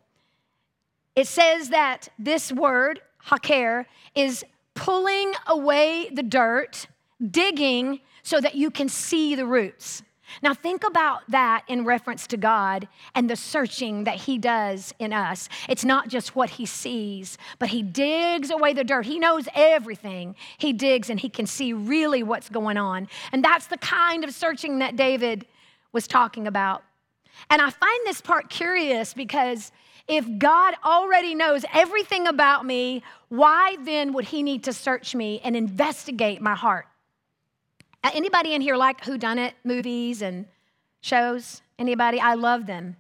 It 1.16 1.26
says 1.26 1.70
that 1.70 2.08
this 2.20 2.52
word, 2.52 3.00
haker, 3.24 3.86
is 4.14 4.44
pulling 4.74 5.32
away 5.48 6.08
the 6.12 6.22
dirt, 6.22 6.86
digging 7.32 7.98
so 8.24 8.40
that 8.40 8.56
you 8.56 8.70
can 8.70 8.88
see 8.88 9.36
the 9.36 9.46
roots. 9.46 10.02
Now, 10.42 10.54
think 10.54 10.84
about 10.84 11.22
that 11.30 11.64
in 11.68 11.84
reference 11.84 12.26
to 12.28 12.36
God 12.36 12.88
and 13.14 13.28
the 13.28 13.36
searching 13.36 14.04
that 14.04 14.16
He 14.16 14.38
does 14.38 14.92
in 14.98 15.12
us. 15.12 15.48
It's 15.68 15.84
not 15.84 16.08
just 16.08 16.34
what 16.34 16.50
He 16.50 16.66
sees, 16.66 17.38
but 17.58 17.68
He 17.68 17.82
digs 17.82 18.50
away 18.50 18.72
the 18.72 18.82
dirt. 18.84 19.06
He 19.06 19.18
knows 19.18 19.46
everything. 19.54 20.34
He 20.58 20.72
digs 20.72 21.10
and 21.10 21.20
He 21.20 21.28
can 21.28 21.46
see 21.46 21.72
really 21.72 22.22
what's 22.22 22.48
going 22.48 22.78
on. 22.78 23.06
And 23.32 23.44
that's 23.44 23.66
the 23.66 23.78
kind 23.78 24.24
of 24.24 24.32
searching 24.32 24.78
that 24.80 24.96
David 24.96 25.46
was 25.92 26.08
talking 26.08 26.46
about. 26.46 26.82
And 27.50 27.60
I 27.60 27.70
find 27.70 28.00
this 28.06 28.20
part 28.20 28.48
curious 28.48 29.14
because 29.14 29.70
if 30.08 30.26
God 30.38 30.74
already 30.84 31.34
knows 31.34 31.64
everything 31.72 32.26
about 32.26 32.64
me, 32.64 33.02
why 33.28 33.76
then 33.84 34.12
would 34.14 34.24
He 34.24 34.42
need 34.42 34.64
to 34.64 34.72
search 34.72 35.14
me 35.14 35.40
and 35.44 35.54
investigate 35.54 36.40
my 36.40 36.54
heart? 36.54 36.86
Anybody 38.12 38.54
in 38.54 38.60
here 38.60 38.76
like 38.76 39.00
whodunit 39.02 39.52
movies 39.64 40.20
and 40.20 40.46
shows? 41.00 41.62
Anybody? 41.78 42.20
I 42.20 42.34
love 42.34 42.66
them. 42.66 42.96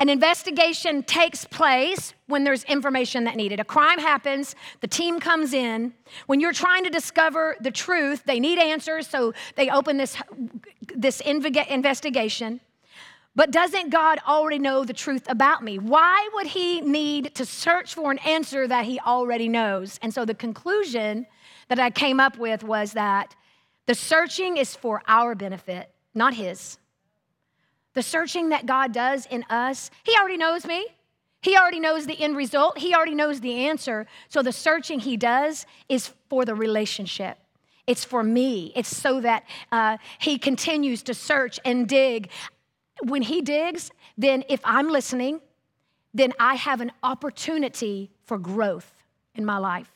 An 0.00 0.08
investigation 0.08 1.02
takes 1.04 1.44
place 1.44 2.12
when 2.26 2.44
there's 2.44 2.64
information 2.64 3.24
that 3.24 3.36
needed. 3.36 3.60
A 3.60 3.64
crime 3.64 3.98
happens, 3.98 4.56
the 4.80 4.88
team 4.88 5.20
comes 5.20 5.54
in. 5.54 5.94
When 6.26 6.40
you're 6.40 6.52
trying 6.52 6.84
to 6.84 6.90
discover 6.90 7.56
the 7.60 7.70
truth, 7.70 8.24
they 8.24 8.40
need 8.40 8.58
answers, 8.58 9.06
so 9.06 9.32
they 9.54 9.70
open 9.70 9.96
this, 9.96 10.16
this 10.94 11.22
inve- 11.22 11.68
investigation. 11.68 12.60
But 13.36 13.50
doesn't 13.50 13.90
God 13.90 14.18
already 14.26 14.58
know 14.58 14.84
the 14.84 14.92
truth 14.92 15.24
about 15.28 15.62
me? 15.62 15.78
Why 15.78 16.28
would 16.34 16.48
He 16.48 16.80
need 16.80 17.34
to 17.36 17.46
search 17.46 17.94
for 17.94 18.10
an 18.10 18.18
answer 18.18 18.66
that 18.66 18.84
He 18.84 19.00
already 19.00 19.48
knows? 19.48 19.98
And 20.02 20.12
so 20.12 20.24
the 20.24 20.34
conclusion 20.34 21.26
that 21.68 21.78
I 21.78 21.90
came 21.90 22.20
up 22.20 22.36
with 22.36 22.62
was 22.62 22.92
that 22.92 23.34
the 23.86 23.94
searching 23.94 24.56
is 24.56 24.74
for 24.74 25.02
our 25.06 25.34
benefit, 25.34 25.90
not 26.14 26.34
His. 26.34 26.78
The 27.94 28.02
searching 28.02 28.48
that 28.48 28.66
God 28.66 28.92
does 28.92 29.26
in 29.26 29.44
us, 29.50 29.90
He 30.04 30.16
already 30.16 30.36
knows 30.36 30.66
me. 30.66 30.86
He 31.42 31.56
already 31.56 31.80
knows 31.80 32.06
the 32.06 32.18
end 32.18 32.36
result. 32.36 32.78
He 32.78 32.94
already 32.94 33.14
knows 33.14 33.40
the 33.40 33.66
answer. 33.66 34.06
So 34.28 34.42
the 34.42 34.52
searching 34.52 35.00
He 35.00 35.16
does 35.16 35.66
is 35.88 36.12
for 36.30 36.44
the 36.44 36.54
relationship. 36.54 37.38
It's 37.86 38.04
for 38.04 38.22
me. 38.22 38.72
It's 38.74 38.94
so 38.94 39.20
that 39.20 39.44
uh, 39.70 39.98
He 40.18 40.38
continues 40.38 41.02
to 41.02 41.14
search 41.14 41.60
and 41.64 41.86
dig. 41.86 42.30
When 43.02 43.22
He 43.22 43.42
digs, 43.42 43.90
then 44.16 44.44
if 44.48 44.60
I'm 44.64 44.88
listening, 44.88 45.40
then 46.14 46.32
I 46.40 46.54
have 46.54 46.80
an 46.80 46.92
opportunity 47.02 48.10
for 48.24 48.38
growth 48.38 48.90
in 49.34 49.44
my 49.44 49.58
life. 49.58 49.93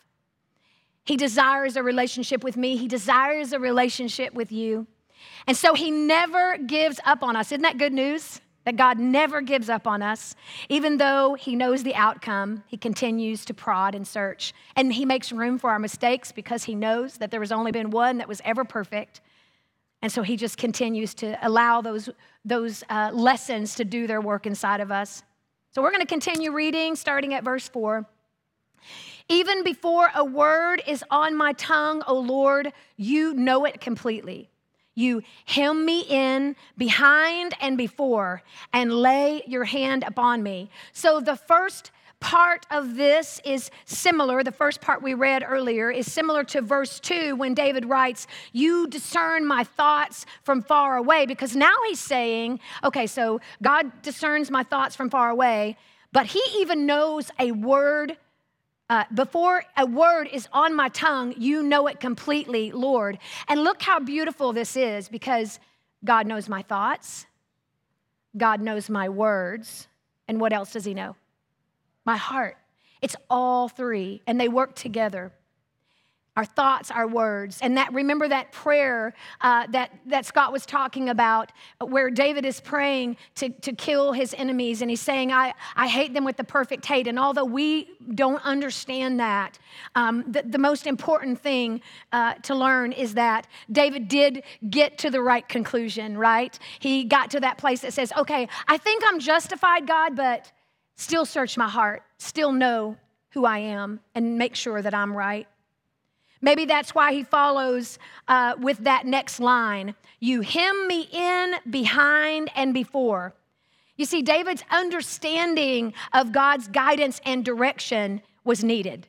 He 1.08 1.16
desires 1.16 1.76
a 1.76 1.82
relationship 1.82 2.44
with 2.44 2.58
me, 2.58 2.76
He 2.76 2.86
desires 2.86 3.54
a 3.54 3.58
relationship 3.58 4.34
with 4.34 4.52
you. 4.52 4.86
And 5.46 5.56
so 5.56 5.72
He 5.72 5.90
never 5.90 6.58
gives 6.58 7.00
up 7.02 7.22
on 7.22 7.34
us. 7.34 7.50
Isn't 7.50 7.62
that 7.62 7.78
good 7.78 7.94
news? 7.94 8.42
That 8.66 8.76
God 8.76 8.98
never 8.98 9.40
gives 9.40 9.70
up 9.70 9.86
on 9.86 10.02
us. 10.02 10.36
Even 10.68 10.98
though 10.98 11.32
He 11.32 11.56
knows 11.56 11.82
the 11.82 11.94
outcome, 11.94 12.62
He 12.66 12.76
continues 12.76 13.46
to 13.46 13.54
prod 13.54 13.94
and 13.94 14.06
search. 14.06 14.52
And 14.76 14.92
He 14.92 15.06
makes 15.06 15.32
room 15.32 15.58
for 15.58 15.70
our 15.70 15.78
mistakes 15.78 16.30
because 16.30 16.64
He 16.64 16.74
knows 16.74 17.16
that 17.16 17.30
there 17.30 17.40
has 17.40 17.52
only 17.52 17.72
been 17.72 17.88
one 17.88 18.18
that 18.18 18.28
was 18.28 18.42
ever 18.44 18.66
perfect. 18.66 19.22
And 20.02 20.12
so 20.12 20.22
He 20.22 20.36
just 20.36 20.58
continues 20.58 21.14
to 21.14 21.38
allow 21.40 21.80
those, 21.80 22.10
those 22.44 22.84
uh, 22.90 23.12
lessons 23.14 23.76
to 23.76 23.84
do 23.86 24.06
their 24.06 24.20
work 24.20 24.44
inside 24.46 24.80
of 24.80 24.92
us. 24.92 25.22
So 25.70 25.80
we're 25.80 25.90
going 25.90 26.02
to 26.02 26.06
continue 26.06 26.52
reading 26.52 26.96
starting 26.96 27.32
at 27.32 27.44
verse 27.44 27.66
4. 27.66 28.06
Even 29.28 29.62
before 29.62 30.10
a 30.14 30.24
word 30.24 30.82
is 30.86 31.04
on 31.10 31.36
my 31.36 31.52
tongue, 31.52 32.02
O 32.06 32.18
Lord, 32.18 32.72
you 32.96 33.34
know 33.34 33.64
it 33.64 33.80
completely. 33.80 34.48
You 34.94 35.22
hem 35.44 35.84
me 35.84 36.00
in 36.00 36.56
behind 36.76 37.54
and 37.60 37.76
before 37.78 38.42
and 38.72 38.92
lay 38.92 39.42
your 39.46 39.64
hand 39.64 40.02
upon 40.04 40.42
me. 40.42 40.70
So 40.92 41.20
the 41.20 41.36
first 41.36 41.92
part 42.20 42.66
of 42.70 42.96
this 42.96 43.40
is 43.44 43.70
similar. 43.84 44.42
The 44.42 44.50
first 44.50 44.80
part 44.80 45.02
we 45.02 45.14
read 45.14 45.44
earlier 45.46 45.90
is 45.90 46.10
similar 46.10 46.42
to 46.44 46.62
verse 46.62 46.98
2 46.98 47.36
when 47.36 47.54
David 47.54 47.84
writes, 47.84 48.26
You 48.52 48.88
discern 48.88 49.46
my 49.46 49.62
thoughts 49.62 50.26
from 50.42 50.62
far 50.62 50.96
away. 50.96 51.26
Because 51.26 51.54
now 51.54 51.74
he's 51.86 52.00
saying, 52.00 52.58
Okay, 52.82 53.06
so 53.06 53.40
God 53.62 54.02
discerns 54.02 54.50
my 54.50 54.64
thoughts 54.64 54.96
from 54.96 55.10
far 55.10 55.30
away, 55.30 55.76
but 56.12 56.26
he 56.26 56.42
even 56.56 56.86
knows 56.86 57.30
a 57.38 57.52
word 57.52 58.16
uh, 58.90 59.04
before 59.12 59.64
a 59.76 59.84
word 59.84 60.28
is 60.32 60.48
on 60.52 60.74
my 60.74 60.88
tongue, 60.88 61.34
you 61.36 61.62
know 61.62 61.86
it 61.86 62.00
completely, 62.00 62.72
Lord. 62.72 63.18
And 63.48 63.62
look 63.62 63.82
how 63.82 64.00
beautiful 64.00 64.52
this 64.52 64.76
is 64.76 65.08
because 65.08 65.60
God 66.04 66.26
knows 66.26 66.48
my 66.48 66.62
thoughts, 66.62 67.26
God 68.36 68.60
knows 68.60 68.88
my 68.88 69.08
words, 69.08 69.88
and 70.26 70.40
what 70.40 70.52
else 70.52 70.72
does 70.72 70.84
He 70.84 70.94
know? 70.94 71.16
My 72.04 72.16
heart. 72.16 72.56
It's 73.02 73.16
all 73.28 73.68
three, 73.68 74.22
and 74.26 74.40
they 74.40 74.48
work 74.48 74.74
together 74.74 75.32
our 76.38 76.44
thoughts, 76.44 76.92
our 76.92 77.08
words. 77.08 77.58
And 77.60 77.76
that, 77.78 77.92
remember 77.92 78.28
that 78.28 78.52
prayer 78.52 79.12
uh, 79.40 79.66
that, 79.72 79.90
that 80.06 80.24
Scott 80.24 80.52
was 80.52 80.64
talking 80.64 81.08
about, 81.08 81.50
where 81.80 82.10
David 82.10 82.46
is 82.46 82.60
praying 82.60 83.16
to, 83.34 83.48
to 83.48 83.72
kill 83.72 84.12
his 84.12 84.34
enemies. 84.38 84.80
And 84.80 84.88
he's 84.88 85.00
saying, 85.00 85.32
I, 85.32 85.52
I 85.74 85.88
hate 85.88 86.14
them 86.14 86.24
with 86.24 86.36
the 86.36 86.44
perfect 86.44 86.86
hate. 86.86 87.08
And 87.08 87.18
although 87.18 87.44
we 87.44 87.88
don't 88.14 88.40
understand 88.44 89.18
that, 89.18 89.58
um, 89.96 90.24
the, 90.28 90.44
the, 90.44 90.58
most 90.58 90.86
important 90.86 91.40
thing 91.40 91.80
uh, 92.12 92.34
to 92.34 92.54
learn 92.54 92.92
is 92.92 93.14
that 93.14 93.48
David 93.72 94.06
did 94.06 94.44
get 94.70 94.96
to 94.98 95.10
the 95.10 95.20
right 95.20 95.48
conclusion, 95.48 96.16
right? 96.16 96.56
He 96.78 97.02
got 97.02 97.32
to 97.32 97.40
that 97.40 97.58
place 97.58 97.80
that 97.80 97.94
says, 97.94 98.12
okay, 98.16 98.48
I 98.68 98.76
think 98.76 99.02
I'm 99.04 99.18
justified, 99.18 99.88
God, 99.88 100.14
but 100.14 100.52
still 100.94 101.26
search 101.26 101.58
my 101.58 101.68
heart, 101.68 102.04
still 102.18 102.52
know 102.52 102.96
who 103.30 103.44
I 103.44 103.58
am, 103.58 103.98
and 104.14 104.38
make 104.38 104.54
sure 104.54 104.80
that 104.80 104.94
I'm 104.94 105.16
right. 105.16 105.48
Maybe 106.40 106.64
that's 106.64 106.94
why 106.94 107.12
he 107.12 107.24
follows 107.24 107.98
uh, 108.28 108.54
with 108.58 108.78
that 108.78 109.06
next 109.06 109.40
line 109.40 109.94
You 110.20 110.40
hem 110.40 110.86
me 110.86 111.08
in 111.12 111.54
behind 111.70 112.50
and 112.54 112.74
before. 112.74 113.34
You 113.96 114.04
see, 114.04 114.22
David's 114.22 114.62
understanding 114.70 115.92
of 116.12 116.32
God's 116.32 116.68
guidance 116.68 117.20
and 117.24 117.44
direction 117.44 118.22
was 118.44 118.62
needed. 118.62 119.08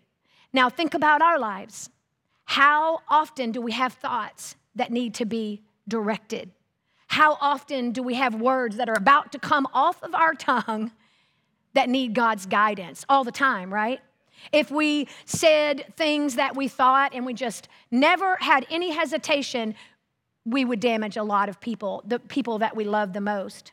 Now, 0.51 0.69
think 0.69 0.93
about 0.95 1.21
our 1.21 1.37
lives. 1.37 1.89
How 2.45 3.01
often 3.07 3.51
do 3.51 3.61
we 3.61 3.71
have 3.73 3.93
thoughts 3.93 4.55
that 4.75 4.91
need 4.91 5.13
to 5.15 5.25
be 5.25 5.61
directed? 5.87 6.51
How 7.07 7.37
often 7.39 7.91
do 7.91 8.01
we 8.01 8.15
have 8.15 8.35
words 8.35 8.77
that 8.77 8.89
are 8.89 8.97
about 8.97 9.31
to 9.33 9.39
come 9.39 9.67
off 9.73 10.01
of 10.03 10.15
our 10.15 10.33
tongue 10.33 10.91
that 11.73 11.89
need 11.89 12.15
God's 12.15 12.47
guidance? 12.47 13.05
All 13.07 13.23
the 13.23 13.31
time, 13.31 13.71
right? 13.71 13.99
If 14.51 14.71
we 14.71 15.07
said 15.25 15.93
things 15.95 16.35
that 16.35 16.55
we 16.55 16.67
thought 16.67 17.13
and 17.13 17.25
we 17.25 17.33
just 17.33 17.67
never 17.91 18.37
had 18.39 18.65
any 18.69 18.91
hesitation, 18.91 19.75
we 20.45 20.65
would 20.65 20.79
damage 20.79 21.17
a 21.17 21.23
lot 21.23 21.49
of 21.49 21.59
people, 21.59 22.03
the 22.05 22.19
people 22.19 22.59
that 22.59 22.75
we 22.75 22.83
love 22.83 23.13
the 23.13 23.21
most. 23.21 23.71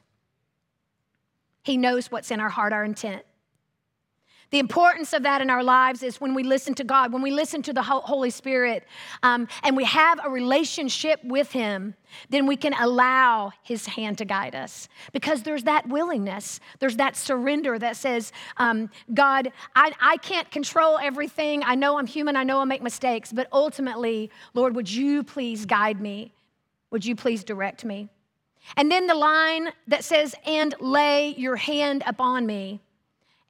He 1.63 1.77
knows 1.77 2.11
what's 2.11 2.31
in 2.31 2.41
our 2.41 2.49
heart, 2.49 2.73
our 2.73 2.85
intent. 2.85 3.23
The 4.51 4.59
importance 4.61 5.13
of 5.13 5.25
that 5.25 5.41
in 5.41 5.51
our 5.51 5.63
lives 5.63 6.03
is 6.03 6.21
when 6.21 6.33
we 6.33 6.45
listen 6.45 6.75
to 6.75 6.85
God, 6.85 7.13
when 7.13 7.23
we 7.23 7.33
listen 7.33 7.63
to 7.63 7.73
the 7.73 7.83
Holy 7.83 8.31
Spirit, 8.31 8.85
um, 9.23 9.49
and 9.65 9.77
we 9.77 9.85
have 9.85 10.21
a 10.25 10.31
relationship 10.31 11.21
with 11.25 11.51
Him, 11.51 11.95
then 12.31 12.47
we 12.47 12.57
can 12.57 12.73
allow 12.75 13.53
His 13.63 13.87
hand 13.87 14.19
to 14.19 14.25
guide 14.25 14.55
us. 14.55 14.89
Because 15.13 15.43
there's 15.43 15.65
that 15.65 15.89
willingness, 15.89 16.61
there's 16.79 16.97
that 16.97 17.17
surrender 17.17 17.77
that 17.79 17.97
says, 17.97 18.33
um, 18.57 18.89
God, 19.13 19.51
I, 19.75 19.93
I 20.01 20.17
can't 20.19 20.49
control 20.51 20.99
everything. 20.99 21.65
I 21.65 21.75
know 21.75 21.99
I'm 21.99 22.07
human, 22.07 22.37
I 22.37 22.45
know 22.45 22.59
I'll 22.59 22.67
make 22.67 22.83
mistakes, 22.83 23.33
but 23.33 23.49
ultimately, 23.53 24.31
Lord, 24.55 24.77
would 24.77 24.91
you 24.91 25.25
please 25.25 25.67
guide 25.67 26.01
me? 26.01 26.33
Would 26.91 27.05
you 27.05 27.17
please 27.17 27.43
direct 27.43 27.85
me? 27.85 28.09
And 28.77 28.91
then 28.91 29.07
the 29.07 29.15
line 29.15 29.71
that 29.89 30.05
says, 30.05 30.35
and 30.45 30.75
lay 30.81 31.35
your 31.37 31.57
hand 31.57 32.05
upon 32.07 32.47
me. 32.47 32.81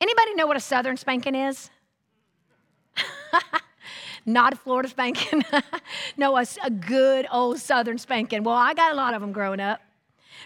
Anybody 0.00 0.34
know 0.34 0.46
what 0.46 0.56
a 0.56 0.60
southern 0.60 0.96
spanking 0.96 1.34
is? 1.34 1.70
Not 4.26 4.52
a 4.52 4.56
Florida 4.56 4.88
spanking. 4.88 5.44
no, 6.16 6.36
a, 6.36 6.44
a 6.64 6.70
good 6.70 7.26
old 7.30 7.60
southern 7.60 7.98
spanking. 7.98 8.42
Well, 8.42 8.56
I 8.56 8.74
got 8.74 8.92
a 8.92 8.96
lot 8.96 9.14
of 9.14 9.20
them 9.20 9.32
growing 9.32 9.60
up 9.60 9.80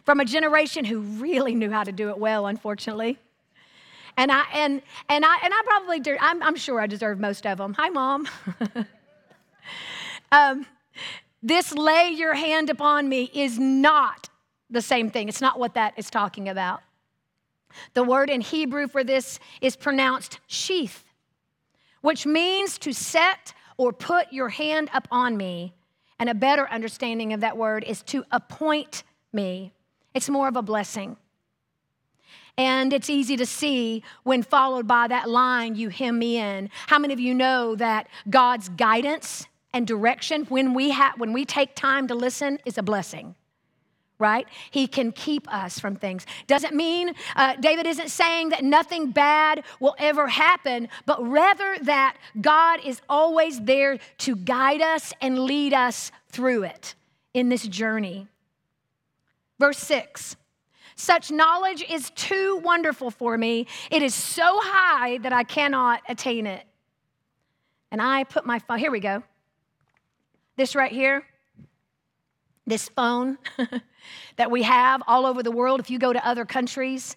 from 0.04 0.20
a 0.20 0.24
generation 0.24 0.84
who 0.84 1.00
really 1.00 1.54
knew 1.54 1.70
how 1.70 1.84
to 1.84 1.92
do 1.92 2.10
it 2.10 2.18
well, 2.18 2.46
unfortunately. 2.46 3.18
And 4.16 4.30
I 4.30 4.44
and 4.52 4.82
and 5.08 5.24
I 5.24 5.36
and 5.42 5.54
I 5.54 5.62
probably 5.64 6.00
do, 6.00 6.16
I'm, 6.20 6.42
I'm 6.42 6.56
sure 6.56 6.80
I 6.80 6.86
deserve 6.86 7.18
most 7.18 7.46
of 7.46 7.58
them. 7.58 7.74
Hi, 7.78 7.88
mom. 7.88 8.28
um, 10.32 10.66
this 11.42 11.72
lay 11.72 12.10
your 12.10 12.34
hand 12.34 12.68
upon 12.68 13.08
me 13.08 13.30
is 13.32 13.58
not 13.58 14.28
the 14.68 14.82
same 14.82 15.10
thing. 15.10 15.28
It's 15.28 15.40
not 15.40 15.58
what 15.58 15.74
that 15.74 15.94
is 15.96 16.10
talking 16.10 16.48
about. 16.48 16.82
The 17.94 18.02
word 18.02 18.30
in 18.30 18.40
Hebrew 18.40 18.88
for 18.88 19.04
this 19.04 19.38
is 19.60 19.76
pronounced 19.76 20.40
sheath, 20.46 21.04
which 22.00 22.26
means 22.26 22.78
to 22.78 22.92
set 22.92 23.52
or 23.76 23.92
put 23.92 24.32
your 24.32 24.48
hand 24.48 24.90
up 24.92 25.08
on 25.10 25.36
me. 25.36 25.74
And 26.18 26.28
a 26.28 26.34
better 26.34 26.68
understanding 26.68 27.32
of 27.32 27.40
that 27.40 27.56
word 27.56 27.82
is 27.84 28.02
to 28.04 28.24
appoint 28.30 29.04
me. 29.32 29.72
It's 30.14 30.28
more 30.28 30.48
of 30.48 30.56
a 30.56 30.62
blessing. 30.62 31.16
And 32.58 32.92
it's 32.92 33.08
easy 33.08 33.36
to 33.38 33.46
see 33.46 34.02
when 34.22 34.42
followed 34.42 34.86
by 34.86 35.08
that 35.08 35.30
line, 35.30 35.76
you 35.76 35.88
hem 35.88 36.18
me 36.18 36.36
in. 36.36 36.68
How 36.88 36.98
many 36.98 37.14
of 37.14 37.20
you 37.20 37.34
know 37.34 37.74
that 37.76 38.08
God's 38.28 38.68
guidance 38.68 39.46
and 39.72 39.86
direction 39.86 40.44
when 40.46 40.74
we, 40.74 40.90
ha- 40.90 41.14
when 41.16 41.32
we 41.32 41.46
take 41.46 41.74
time 41.74 42.08
to 42.08 42.14
listen 42.14 42.58
is 42.66 42.76
a 42.76 42.82
blessing? 42.82 43.34
Right? 44.20 44.46
He 44.70 44.86
can 44.86 45.10
keep 45.12 45.52
us 45.52 45.80
from 45.80 45.96
things. 45.96 46.26
Doesn't 46.46 46.74
mean, 46.74 47.14
uh, 47.34 47.56
David 47.56 47.86
isn't 47.86 48.10
saying 48.10 48.50
that 48.50 48.62
nothing 48.62 49.10
bad 49.10 49.64
will 49.80 49.96
ever 49.98 50.28
happen, 50.28 50.88
but 51.06 51.26
rather 51.26 51.76
that 51.82 52.16
God 52.40 52.80
is 52.84 53.00
always 53.08 53.60
there 53.60 53.98
to 54.18 54.36
guide 54.36 54.82
us 54.82 55.12
and 55.20 55.38
lead 55.38 55.72
us 55.72 56.12
through 56.28 56.64
it 56.64 56.94
in 57.34 57.48
this 57.48 57.66
journey. 57.66 58.28
Verse 59.58 59.78
6 59.78 60.36
Such 60.96 61.30
knowledge 61.30 61.84
is 61.88 62.10
too 62.10 62.60
wonderful 62.62 63.10
for 63.10 63.36
me. 63.36 63.66
It 63.90 64.02
is 64.02 64.14
so 64.14 64.60
high 64.62 65.18
that 65.18 65.32
I 65.32 65.44
cannot 65.44 66.02
attain 66.08 66.46
it. 66.46 66.64
And 67.90 68.00
I 68.00 68.24
put 68.24 68.46
my 68.46 68.60
here 68.76 68.90
we 68.90 69.00
go. 69.00 69.22
This 70.56 70.74
right 70.74 70.92
here 70.92 71.24
this 72.70 72.88
phone 72.88 73.36
that 74.36 74.50
we 74.50 74.62
have 74.62 75.02
all 75.06 75.26
over 75.26 75.42
the 75.42 75.50
world. 75.50 75.80
If 75.80 75.90
you 75.90 75.98
go 75.98 76.12
to 76.12 76.26
other 76.26 76.46
countries, 76.46 77.16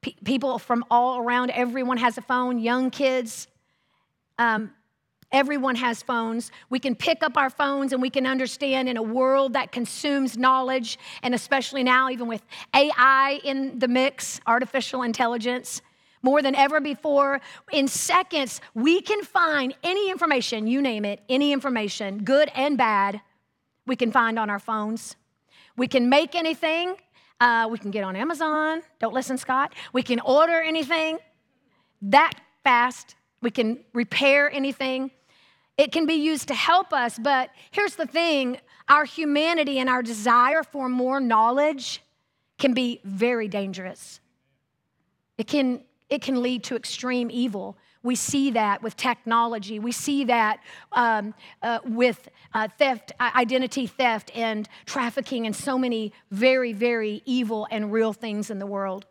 pe- 0.00 0.14
people 0.24 0.58
from 0.58 0.84
all 0.90 1.18
around, 1.18 1.50
everyone 1.50 1.98
has 1.98 2.16
a 2.16 2.22
phone, 2.22 2.58
young 2.58 2.90
kids. 2.90 3.48
Um, 4.38 4.72
everyone 5.30 5.76
has 5.76 6.02
phones. 6.02 6.50
We 6.70 6.78
can 6.78 6.94
pick 6.94 7.22
up 7.22 7.36
our 7.36 7.50
phones 7.50 7.92
and 7.92 8.00
we 8.00 8.10
can 8.10 8.26
understand 8.26 8.88
in 8.88 8.96
a 8.96 9.02
world 9.02 9.52
that 9.52 9.72
consumes 9.72 10.38
knowledge, 10.38 10.98
and 11.22 11.34
especially 11.34 11.82
now, 11.82 12.08
even 12.08 12.28
with 12.28 12.42
AI 12.74 13.40
in 13.44 13.78
the 13.78 13.88
mix, 13.88 14.40
artificial 14.46 15.02
intelligence, 15.02 15.82
more 16.22 16.42
than 16.42 16.54
ever 16.54 16.80
before. 16.80 17.40
In 17.72 17.88
seconds, 17.88 18.60
we 18.74 19.00
can 19.00 19.22
find 19.22 19.74
any 19.82 20.10
information, 20.10 20.66
you 20.66 20.80
name 20.80 21.04
it, 21.04 21.20
any 21.28 21.52
information, 21.52 22.24
good 22.24 22.50
and 22.54 22.78
bad, 22.78 23.20
we 23.88 23.96
can 23.96 24.12
find 24.12 24.38
on 24.38 24.50
our 24.50 24.60
phones. 24.60 25.16
We 25.76 25.88
can 25.88 26.08
make 26.08 26.36
anything. 26.36 26.94
Uh, 27.40 27.68
we 27.70 27.78
can 27.78 27.90
get 27.90 28.04
on 28.04 28.14
Amazon. 28.14 28.82
Don't 29.00 29.14
listen, 29.14 29.38
Scott. 29.38 29.74
We 29.92 30.02
can 30.02 30.20
order 30.20 30.60
anything. 30.60 31.18
that 32.02 32.34
fast. 32.62 33.16
We 33.40 33.50
can 33.50 33.80
repair 33.94 34.50
anything. 34.52 35.10
It 35.76 35.90
can 35.90 36.06
be 36.06 36.14
used 36.14 36.48
to 36.48 36.54
help 36.54 36.92
us, 36.92 37.18
but 37.18 37.50
here's 37.70 37.96
the 37.96 38.06
thing 38.06 38.58
our 38.88 39.04
humanity 39.04 39.78
and 39.78 39.88
our 39.88 40.02
desire 40.02 40.62
for 40.62 40.88
more 40.88 41.20
knowledge 41.20 42.02
can 42.58 42.74
be 42.74 43.00
very 43.04 43.48
dangerous. 43.48 44.20
It 45.36 45.46
can, 45.46 45.82
it 46.10 46.20
can 46.20 46.42
lead 46.42 46.64
to 46.64 46.76
extreme 46.76 47.30
evil. 47.30 47.76
We 48.02 48.14
see 48.14 48.52
that 48.52 48.82
with 48.82 48.96
technology. 48.96 49.78
We 49.78 49.92
see 49.92 50.24
that 50.24 50.60
um, 50.92 51.34
uh, 51.62 51.80
with 51.84 52.28
uh, 52.54 52.68
theft, 52.78 53.12
identity 53.20 53.86
theft, 53.86 54.30
and 54.34 54.68
trafficking, 54.86 55.46
and 55.46 55.54
so 55.54 55.78
many 55.78 56.12
very, 56.30 56.72
very 56.72 57.22
evil 57.24 57.66
and 57.70 57.92
real 57.92 58.12
things 58.12 58.50
in 58.50 58.58
the 58.58 58.66
world. 58.66 59.06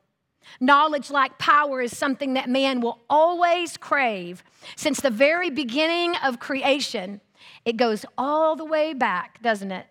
Knowledge, 0.60 1.12
like 1.12 1.38
power, 1.38 1.82
is 1.82 1.96
something 1.96 2.34
that 2.34 2.50
man 2.50 2.80
will 2.80 3.00
always 3.10 3.78
crave. 3.78 4.44
Since 4.76 5.02
the 5.02 5.10
very 5.10 5.50
beginning 5.50 6.16
of 6.24 6.40
creation, 6.40 7.22
it 7.66 7.78
goes 7.78 8.06
all 8.18 8.56
the 8.56 8.66
way 8.66 8.94
back, 8.94 9.42
doesn't 9.42 9.72
it? 9.72 9.86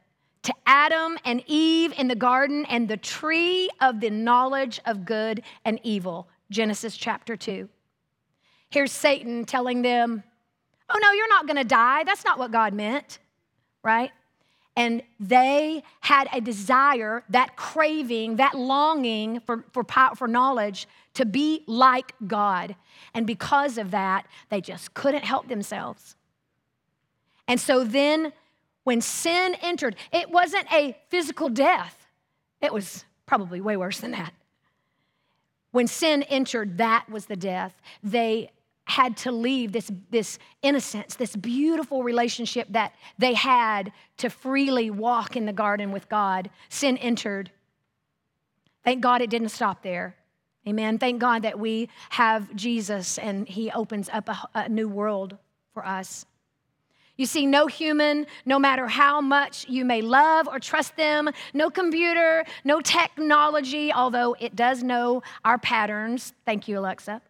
To 0.45 0.55
Adam 0.65 1.19
and 1.25 1.43
Eve 1.47 1.93
in 1.99 2.09
the 2.09 2.15
garden 2.15 2.65
and 2.67 2.89
the 2.89 2.97
tree 2.97 3.69
of 3.81 4.01
the 4.01 4.11
knowledge 4.11 4.81
of 4.87 5.05
good 5.05 5.43
and 5.65 5.81
evil, 5.83 6.29
Genesis 6.51 6.97
chapter 6.97 7.37
2. 7.37 7.69
Here's 8.71 8.93
Satan 8.93 9.45
telling 9.45 9.83
them, 9.83 10.23
Oh, 10.89 10.99
no, 11.03 11.13
you're 11.13 11.29
not 11.29 11.47
gonna 11.47 11.65
die. 11.65 12.05
That's 12.05 12.25
not 12.25 12.39
what 12.39 12.53
God 12.53 12.73
meant, 12.73 13.19
right? 13.83 14.13
and 14.77 15.03
they 15.19 15.83
had 16.01 16.29
a 16.33 16.41
desire, 16.41 17.25
that 17.31 17.57
craving, 17.57 18.37
that 18.37 18.55
longing 18.55 19.41
for, 19.41 19.65
for, 19.73 19.85
for 20.15 20.29
knowledge 20.29 20.87
to 21.15 21.25
be 21.25 21.65
like 21.67 22.13
God. 22.27 22.77
And 23.15 23.27
because 23.27 23.79
of 23.79 23.91
that, 23.93 24.27
they 24.51 24.61
just 24.61 24.93
couldn't 24.93 25.25
help 25.25 25.49
themselves. 25.49 26.15
And 27.49 27.59
so 27.59 27.85
then, 27.85 28.35
when 28.85 29.01
sin 29.01 29.57
entered, 29.63 29.97
it 30.13 30.31
wasn't 30.31 30.71
a 30.73 30.97
physical 31.09 31.49
death, 31.49 32.07
it 32.61 32.73
was 32.73 33.05
probably 33.25 33.61
way 33.61 33.77
worse 33.77 34.01
than 34.01 34.11
that. 34.11 34.35
When 35.73 35.87
sin 35.87 36.23
entered, 36.25 36.79
that 36.79 37.09
was 37.09 37.27
the 37.27 37.37
death. 37.37 37.75
They 38.03 38.51
had 38.87 39.17
to 39.17 39.33
leave 39.33 39.73
this, 39.73 39.91
this 40.11 40.39
innocence, 40.63 41.17
this 41.17 41.35
beautiful 41.37 42.03
relationship 42.03 42.69
that 42.71 42.95
they 43.19 43.35
had 43.35 43.93
to 44.17 44.31
freely 44.31 44.91
walk 44.91 45.37
in 45.37 45.45
the 45.45 45.53
garden 45.53 45.91
with 45.91 46.09
God. 46.09 46.49
Sin 46.69 46.97
entered. 46.99 47.51
Thank 48.85 49.03
God 49.03 49.21
it 49.21 49.29
didn't 49.29 49.49
stop 49.49 49.83
there. 49.83 50.15
Amen. 50.69 50.99
Thank 50.99 51.21
God 51.21 51.43
that 51.43 51.59
we 51.59 51.89
have 52.11 52.55
Jesus 52.55 53.19
and 53.19 53.49
he 53.49 53.71
opens 53.73 54.09
up 54.13 54.29
a, 54.29 54.49
a 54.55 54.69
new 54.69 54.89
world 54.89 55.37
for 55.75 55.85
us. 55.85 56.25
You 57.17 57.27
see, 57.27 57.47
no 57.47 57.67
human, 57.67 58.27
no 58.45 58.59
matter 58.59 58.87
how 58.87 59.21
much 59.21 59.67
you 59.69 59.85
may 59.85 60.03
love 60.03 60.47
or 60.47 60.61
trust 60.61 60.97
them, 60.97 61.31
no 61.55 61.71
computer, 61.71 62.45
no 62.63 62.81
technology, 62.81 63.93
although 63.93 64.37
it 64.39 64.55
does 64.55 64.83
know 64.83 65.23
our 65.45 65.59
patterns. 65.59 66.35
Thank 66.45 66.69
you, 66.69 66.79
Alexa 66.79 67.23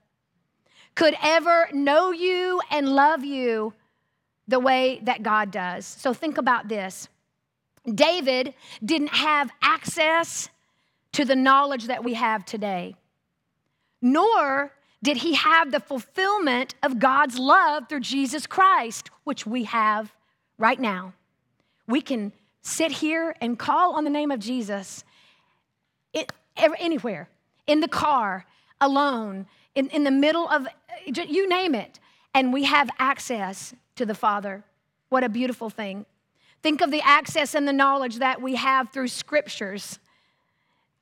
could 0.97 1.15
ever 1.23 1.69
know 1.73 2.11
you 2.11 2.61
and 2.73 2.89
love 2.89 3.25
you 3.25 3.73
the 4.49 4.59
way 4.59 5.01
that 5.05 5.23
God 5.23 5.53
does. 5.53 5.87
So 5.87 6.13
think 6.13 6.39
about 6.39 6.69
this 6.69 7.09
David 7.95 8.55
didn't 8.85 9.15
have 9.15 9.51
access 9.63 10.49
to 11.13 11.25
the 11.25 11.37
knowledge 11.37 11.85
that 11.87 12.03
we 12.03 12.15
have 12.15 12.45
today, 12.45 12.97
nor 14.03 14.73
did 15.03 15.19
he 15.19 15.35
have 15.35 15.71
the 15.71 15.79
fulfillment 15.79 16.75
of 16.83 16.99
God's 16.99 17.39
love 17.39 17.89
through 17.89 18.01
Jesus 18.01 18.47
Christ, 18.47 19.11
which 19.25 19.47
we 19.47 19.65
have 19.65 20.13
right 20.59 20.81
now. 20.81 21.13
We 21.87 22.01
can 22.01 22.33
sit 22.63 22.91
here 22.91 23.37
and 23.41 23.57
call 23.57 23.95
on 23.95 24.03
the 24.03 24.11
name 24.11 24.33
of 24.33 24.41
Jesus 24.41 25.05
it, 26.13 26.33
anywhere, 26.57 27.29
in 27.67 27.81
the 27.81 27.89
car, 27.89 28.47
alone, 28.81 29.47
in, 29.75 29.89
in 29.89 30.05
the 30.05 30.11
middle 30.11 30.49
of, 30.49 30.67
you 31.07 31.49
name 31.49 31.75
it, 31.75 32.01
and 32.35 32.53
we 32.53 32.65
have 32.65 32.91
access 32.99 33.75
to 33.97 34.07
the 34.07 34.15
Father. 34.15 34.65
What 35.09 35.25
a 35.25 35.29
beautiful 35.29 35.71
thing. 35.71 36.07
Think 36.63 36.81
of 36.81 36.91
the 36.91 37.03
access 37.03 37.55
and 37.55 37.67
the 37.67 37.73
knowledge 37.73 38.17
that 38.17 38.43
we 38.43 38.57
have 38.57 38.91
through 38.91 39.09
scriptures. 39.09 39.99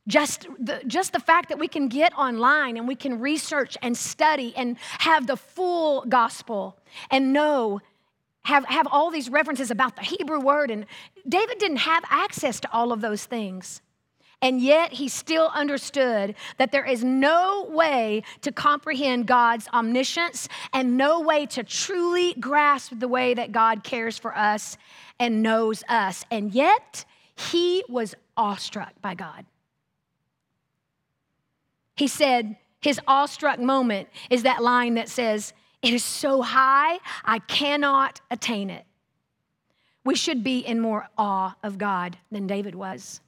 Just 0.06 0.46
the, 0.58 0.82
just 0.86 1.12
the 1.12 1.20
fact 1.20 1.48
that 1.48 1.58
we 1.58 1.68
can 1.68 1.88
get 1.88 2.12
online 2.18 2.76
and 2.76 2.86
we 2.86 2.94
can 2.94 3.20
research 3.20 3.78
and 3.80 3.96
study 3.96 4.52
and 4.56 4.76
have 4.98 5.26
the 5.26 5.36
full 5.36 6.04
gospel 6.06 6.76
and 7.10 7.32
know, 7.32 7.80
have, 8.42 8.66
have 8.66 8.86
all 8.90 9.10
these 9.10 9.30
references 9.30 9.70
about 9.70 9.96
the 9.96 10.02
Hebrew 10.02 10.40
word. 10.40 10.70
And 10.70 10.84
David 11.26 11.58
didn't 11.58 11.78
have 11.78 12.04
access 12.10 12.60
to 12.60 12.70
all 12.70 12.92
of 12.92 13.00
those 13.00 13.24
things. 13.24 13.80
And 14.44 14.60
yet 14.60 14.92
he 14.92 15.08
still 15.08 15.50
understood 15.54 16.34
that 16.58 16.70
there 16.70 16.84
is 16.84 17.02
no 17.02 17.66
way 17.70 18.24
to 18.42 18.52
comprehend 18.52 19.26
God's 19.26 19.66
omniscience 19.72 20.50
and 20.74 20.98
no 20.98 21.20
way 21.20 21.46
to 21.46 21.64
truly 21.64 22.34
grasp 22.34 22.92
the 22.98 23.08
way 23.08 23.32
that 23.32 23.52
God 23.52 23.82
cares 23.82 24.18
for 24.18 24.36
us 24.36 24.76
and 25.18 25.42
knows 25.42 25.82
us. 25.88 26.26
And 26.30 26.52
yet 26.52 27.06
he 27.34 27.84
was 27.88 28.14
awestruck 28.36 28.92
by 29.00 29.14
God. 29.14 29.46
He 31.96 32.06
said, 32.06 32.56
his 32.82 33.00
awestruck 33.06 33.58
moment 33.58 34.10
is 34.28 34.42
that 34.42 34.62
line 34.62 34.96
that 34.96 35.08
says, 35.08 35.54
It 35.80 35.94
is 35.94 36.04
so 36.04 36.42
high, 36.42 36.98
I 37.24 37.38
cannot 37.38 38.20
attain 38.30 38.68
it. 38.68 38.84
We 40.04 40.14
should 40.14 40.44
be 40.44 40.58
in 40.58 40.80
more 40.80 41.08
awe 41.16 41.56
of 41.62 41.78
God 41.78 42.18
than 42.30 42.46
David 42.46 42.74
was 42.74 43.22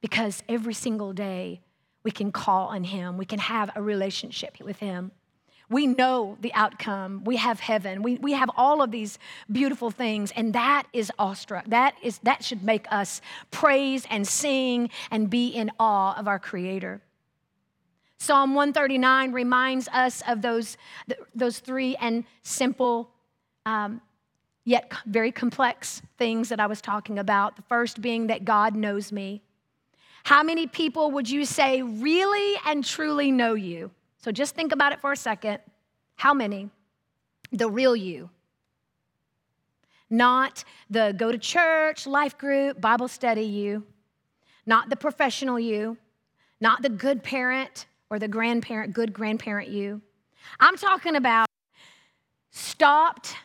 because 0.00 0.42
every 0.48 0.74
single 0.74 1.12
day 1.12 1.60
we 2.02 2.10
can 2.10 2.32
call 2.32 2.68
on 2.68 2.84
Him, 2.84 3.16
we 3.16 3.26
can 3.26 3.38
have 3.38 3.70
a 3.74 3.82
relationship 3.82 4.58
with 4.60 4.78
Him. 4.78 5.12
We 5.70 5.86
know 5.86 6.36
the 6.40 6.52
outcome. 6.52 7.22
We 7.22 7.36
have 7.36 7.60
heaven. 7.60 8.02
We, 8.02 8.16
we 8.16 8.32
have 8.32 8.50
all 8.56 8.82
of 8.82 8.90
these 8.90 9.20
beautiful 9.50 9.92
things, 9.92 10.32
and 10.32 10.52
that 10.52 10.88
is 10.92 11.12
awestruck. 11.16 11.66
That, 11.68 11.94
is, 12.02 12.18
that 12.24 12.42
should 12.42 12.64
make 12.64 12.86
us 12.90 13.20
praise 13.52 14.04
and 14.10 14.26
sing 14.26 14.90
and 15.12 15.30
be 15.30 15.48
in 15.48 15.70
awe 15.78 16.18
of 16.18 16.26
our 16.26 16.40
Creator. 16.40 17.00
Psalm 18.18 18.54
139 18.54 19.32
reminds 19.32 19.86
us 19.88 20.22
of 20.26 20.42
those, 20.42 20.76
those 21.34 21.60
three 21.60 21.94
and 21.96 22.24
simple, 22.42 23.08
um, 23.64 24.00
yet 24.64 24.92
very 25.06 25.30
complex 25.30 26.02
things 26.18 26.48
that 26.48 26.58
I 26.58 26.66
was 26.66 26.80
talking 26.80 27.18
about. 27.18 27.54
The 27.54 27.62
first 27.62 28.02
being 28.02 28.26
that 28.26 28.44
God 28.44 28.74
knows 28.74 29.12
me. 29.12 29.40
How 30.24 30.42
many 30.42 30.66
people 30.66 31.10
would 31.12 31.28
you 31.28 31.44
say 31.44 31.82
really 31.82 32.54
and 32.66 32.84
truly 32.84 33.32
know 33.32 33.54
you? 33.54 33.90
So 34.18 34.30
just 34.30 34.54
think 34.54 34.72
about 34.72 34.92
it 34.92 35.00
for 35.00 35.12
a 35.12 35.16
second. 35.16 35.58
How 36.16 36.34
many? 36.34 36.68
The 37.52 37.68
real 37.68 37.96
you. 37.96 38.30
Not 40.10 40.64
the 40.90 41.14
go 41.16 41.32
to 41.32 41.38
church, 41.38 42.06
life 42.06 42.36
group, 42.36 42.80
Bible 42.80 43.08
study 43.08 43.42
you. 43.42 43.84
Not 44.66 44.90
the 44.90 44.96
professional 44.96 45.58
you. 45.58 45.96
Not 46.60 46.82
the 46.82 46.90
good 46.90 47.22
parent 47.22 47.86
or 48.10 48.18
the 48.18 48.28
grandparent, 48.28 48.92
good 48.92 49.12
grandparent 49.12 49.68
you. 49.68 50.02
I'm 50.58 50.76
talking 50.76 51.16
about 51.16 51.46
stopped 52.50 53.36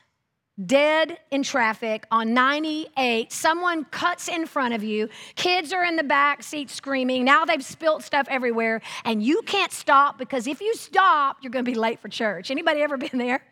dead 0.64 1.18
in 1.32 1.44
traffic 1.44 2.06
on 2.12 2.34
98. 2.34 3.32
Someone 3.32 3.84
cuts 3.86 4.28
in 4.28 4.46
front 4.46 4.74
of 4.74 4.84
you. 4.84 5.10
Kids 5.36 5.74
are 5.74 5.84
in 5.84 5.96
the 5.96 6.04
back 6.04 6.44
seat 6.44 6.70
screaming. 6.70 7.26
Now 7.26 7.46
they've 7.46 7.64
spilt 7.64 8.04
stuff 8.04 8.28
everywhere, 8.30 8.82
and 9.04 9.22
you 9.22 9.42
can't 9.42 9.72
stop 9.72 10.18
because 10.18 10.48
if 10.48 10.62
you 10.62 10.74
stop, 10.76 11.38
you're 11.42 11.52
going 11.52 11.66
to 11.66 11.72
be 11.72 11.78
late 11.78 12.00
for 12.00 12.08
church. 12.08 12.52
Anybody 12.52 12.82
ever 12.82 12.98
been 13.06 13.18
there? 13.18 13.44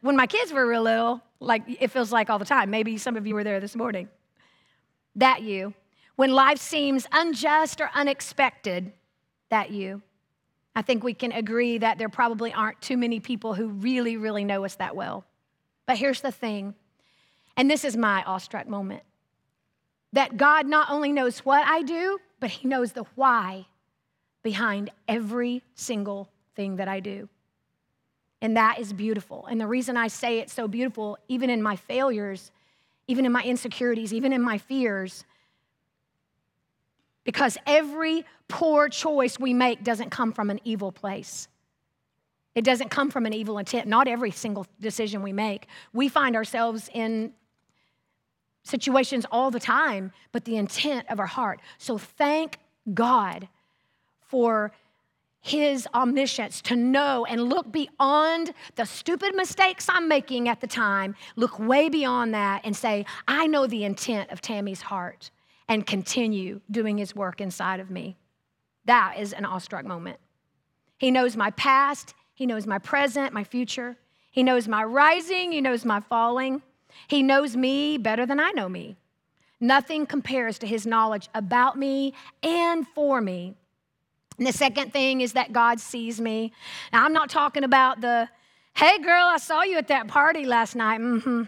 When 0.00 0.16
my 0.16 0.26
kids 0.26 0.52
were 0.52 0.66
real 0.66 0.82
little, 0.82 1.20
like 1.40 1.62
it 1.66 1.88
feels 1.88 2.12
like 2.12 2.30
all 2.30 2.38
the 2.38 2.44
time. 2.44 2.70
Maybe 2.70 2.96
some 2.96 3.16
of 3.16 3.26
you 3.26 3.34
were 3.34 3.44
there 3.44 3.60
this 3.60 3.76
morning. 3.76 4.08
That 5.16 5.42
you. 5.42 5.74
When 6.16 6.32
life 6.32 6.58
seems 6.58 7.06
unjust 7.12 7.80
or 7.80 7.90
unexpected, 7.94 8.92
that 9.50 9.70
you. 9.70 10.02
I 10.74 10.82
think 10.82 11.04
we 11.04 11.14
can 11.14 11.32
agree 11.32 11.78
that 11.78 11.98
there 11.98 12.08
probably 12.08 12.52
aren't 12.52 12.80
too 12.80 12.96
many 12.96 13.20
people 13.20 13.54
who 13.54 13.68
really, 13.68 14.16
really 14.16 14.44
know 14.44 14.64
us 14.64 14.76
that 14.76 14.96
well. 14.96 15.24
But 15.86 15.98
here's 15.98 16.20
the 16.20 16.32
thing, 16.32 16.74
and 17.56 17.70
this 17.70 17.84
is 17.84 17.96
my 17.96 18.22
awestruck 18.24 18.68
moment 18.68 19.02
that 20.12 20.36
God 20.36 20.66
not 20.66 20.90
only 20.90 21.12
knows 21.12 21.40
what 21.40 21.66
I 21.66 21.82
do, 21.82 22.18
but 22.40 22.50
He 22.50 22.68
knows 22.68 22.92
the 22.92 23.04
why 23.14 23.66
behind 24.42 24.90
every 25.08 25.62
single 25.74 26.28
thing 26.54 26.76
that 26.76 26.88
I 26.88 27.00
do. 27.00 27.28
And 28.40 28.56
that 28.56 28.78
is 28.78 28.92
beautiful. 28.92 29.46
And 29.46 29.60
the 29.60 29.66
reason 29.66 29.96
I 29.96 30.08
say 30.08 30.38
it's 30.38 30.52
so 30.52 30.68
beautiful, 30.68 31.18
even 31.28 31.50
in 31.50 31.62
my 31.62 31.76
failures, 31.76 32.50
even 33.08 33.26
in 33.26 33.32
my 33.32 33.42
insecurities, 33.42 34.12
even 34.12 34.32
in 34.32 34.42
my 34.42 34.58
fears, 34.58 35.24
because 37.24 37.58
every 37.66 38.24
poor 38.48 38.88
choice 38.88 39.38
we 39.38 39.52
make 39.52 39.82
doesn't 39.82 40.10
come 40.10 40.32
from 40.32 40.48
an 40.48 40.60
evil 40.64 40.92
place. 40.92 41.48
It 42.56 42.64
doesn't 42.64 42.88
come 42.88 43.10
from 43.10 43.26
an 43.26 43.34
evil 43.34 43.58
intent. 43.58 43.86
Not 43.86 44.08
every 44.08 44.32
single 44.32 44.66
decision 44.80 45.22
we 45.22 45.32
make. 45.32 45.68
We 45.92 46.08
find 46.08 46.34
ourselves 46.34 46.88
in 46.92 47.32
situations 48.64 49.26
all 49.30 49.50
the 49.50 49.60
time, 49.60 50.10
but 50.32 50.44
the 50.46 50.56
intent 50.56 51.06
of 51.10 51.20
our 51.20 51.26
heart. 51.26 51.60
So 51.78 51.98
thank 51.98 52.58
God 52.92 53.46
for 54.22 54.72
his 55.40 55.86
omniscience 55.94 56.60
to 56.62 56.74
know 56.74 57.24
and 57.26 57.42
look 57.42 57.70
beyond 57.70 58.52
the 58.74 58.84
stupid 58.84 59.36
mistakes 59.36 59.86
I'm 59.88 60.08
making 60.08 60.48
at 60.48 60.60
the 60.60 60.66
time, 60.66 61.14
look 61.36 61.58
way 61.60 61.88
beyond 61.88 62.34
that 62.34 62.62
and 62.64 62.74
say, 62.74 63.04
I 63.28 63.46
know 63.46 63.66
the 63.68 63.84
intent 63.84 64.30
of 64.30 64.40
Tammy's 64.40 64.80
heart 64.82 65.30
and 65.68 65.86
continue 65.86 66.62
doing 66.70 66.98
his 66.98 67.14
work 67.14 67.40
inside 67.40 67.80
of 67.80 67.90
me. 67.90 68.16
That 68.86 69.16
is 69.18 69.32
an 69.32 69.44
awestruck 69.44 69.84
moment. 69.84 70.18
He 70.98 71.10
knows 71.10 71.36
my 71.36 71.50
past, 71.52 72.14
he 72.36 72.46
knows 72.46 72.66
my 72.66 72.78
present, 72.78 73.32
my 73.32 73.42
future. 73.42 73.96
He 74.30 74.42
knows 74.42 74.68
my 74.68 74.84
rising, 74.84 75.52
he 75.52 75.60
knows 75.62 75.84
my 75.84 76.00
falling. 76.00 76.62
He 77.08 77.22
knows 77.22 77.56
me 77.56 77.98
better 77.98 78.26
than 78.26 78.38
I 78.38 78.50
know 78.52 78.68
me. 78.68 78.96
Nothing 79.58 80.06
compares 80.06 80.58
to 80.58 80.66
his 80.66 80.86
knowledge 80.86 81.28
about 81.34 81.78
me 81.78 82.12
and 82.42 82.86
for 82.86 83.20
me. 83.20 83.54
And 84.36 84.46
the 84.46 84.52
second 84.52 84.92
thing 84.92 85.22
is 85.22 85.32
that 85.32 85.52
God 85.52 85.80
sees 85.80 86.20
me. 86.20 86.52
Now, 86.92 87.04
I'm 87.04 87.14
not 87.14 87.30
talking 87.30 87.64
about 87.64 88.02
the, 88.02 88.28
hey, 88.74 88.98
girl, 88.98 89.24
I 89.24 89.38
saw 89.38 89.62
you 89.62 89.78
at 89.78 89.88
that 89.88 90.08
party 90.08 90.44
last 90.44 90.76
night. 90.76 91.00
Mm-hmm. 91.00 91.44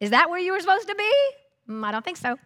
Is 0.00 0.10
that 0.10 0.28
where 0.28 0.38
you 0.38 0.52
were 0.52 0.60
supposed 0.60 0.88
to 0.88 0.94
be? 0.94 1.12
Mm, 1.70 1.84
I 1.84 1.90
don't 1.90 2.04
think 2.04 2.18
so. 2.18 2.38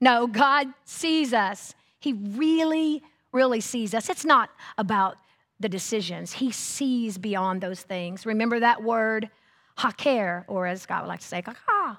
No, 0.00 0.26
God 0.26 0.68
sees 0.84 1.34
us. 1.34 1.74
He 2.00 2.14
really, 2.14 3.02
really 3.32 3.60
sees 3.60 3.92
us. 3.92 4.08
It's 4.08 4.24
not 4.24 4.48
about 4.78 5.18
the 5.60 5.68
decisions, 5.68 6.32
He 6.32 6.50
sees 6.50 7.18
beyond 7.18 7.60
those 7.60 7.82
things. 7.82 8.26
Remember 8.26 8.60
that 8.60 8.82
word, 8.82 9.30
haker, 9.78 10.44
or 10.48 10.66
as 10.66 10.86
God 10.86 11.02
would 11.02 11.08
like 11.08 11.20
to 11.20 11.26
say, 11.26 11.42
kaka. 11.42 11.98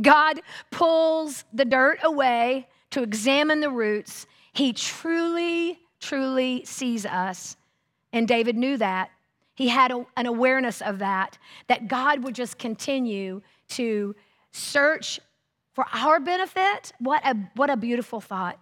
God 0.00 0.40
pulls 0.70 1.44
the 1.52 1.64
dirt 1.64 1.98
away 2.02 2.68
to 2.90 3.02
examine 3.02 3.60
the 3.60 3.70
roots. 3.70 4.26
He 4.52 4.72
truly, 4.72 5.78
truly 6.00 6.64
sees 6.64 7.06
us. 7.06 7.56
And 8.12 8.28
David 8.28 8.56
knew 8.56 8.76
that. 8.76 9.10
He 9.54 9.68
had 9.68 9.90
a, 9.90 10.04
an 10.16 10.26
awareness 10.26 10.82
of 10.82 10.98
that, 10.98 11.38
that 11.68 11.88
God 11.88 12.22
would 12.24 12.34
just 12.34 12.58
continue 12.58 13.40
to 13.68 14.14
search 14.52 15.18
for 15.72 15.86
our 15.92 16.20
benefit. 16.20 16.92
What 16.98 17.24
a, 17.24 17.36
what 17.54 17.70
a 17.70 17.76
beautiful 17.76 18.20
thought. 18.20 18.58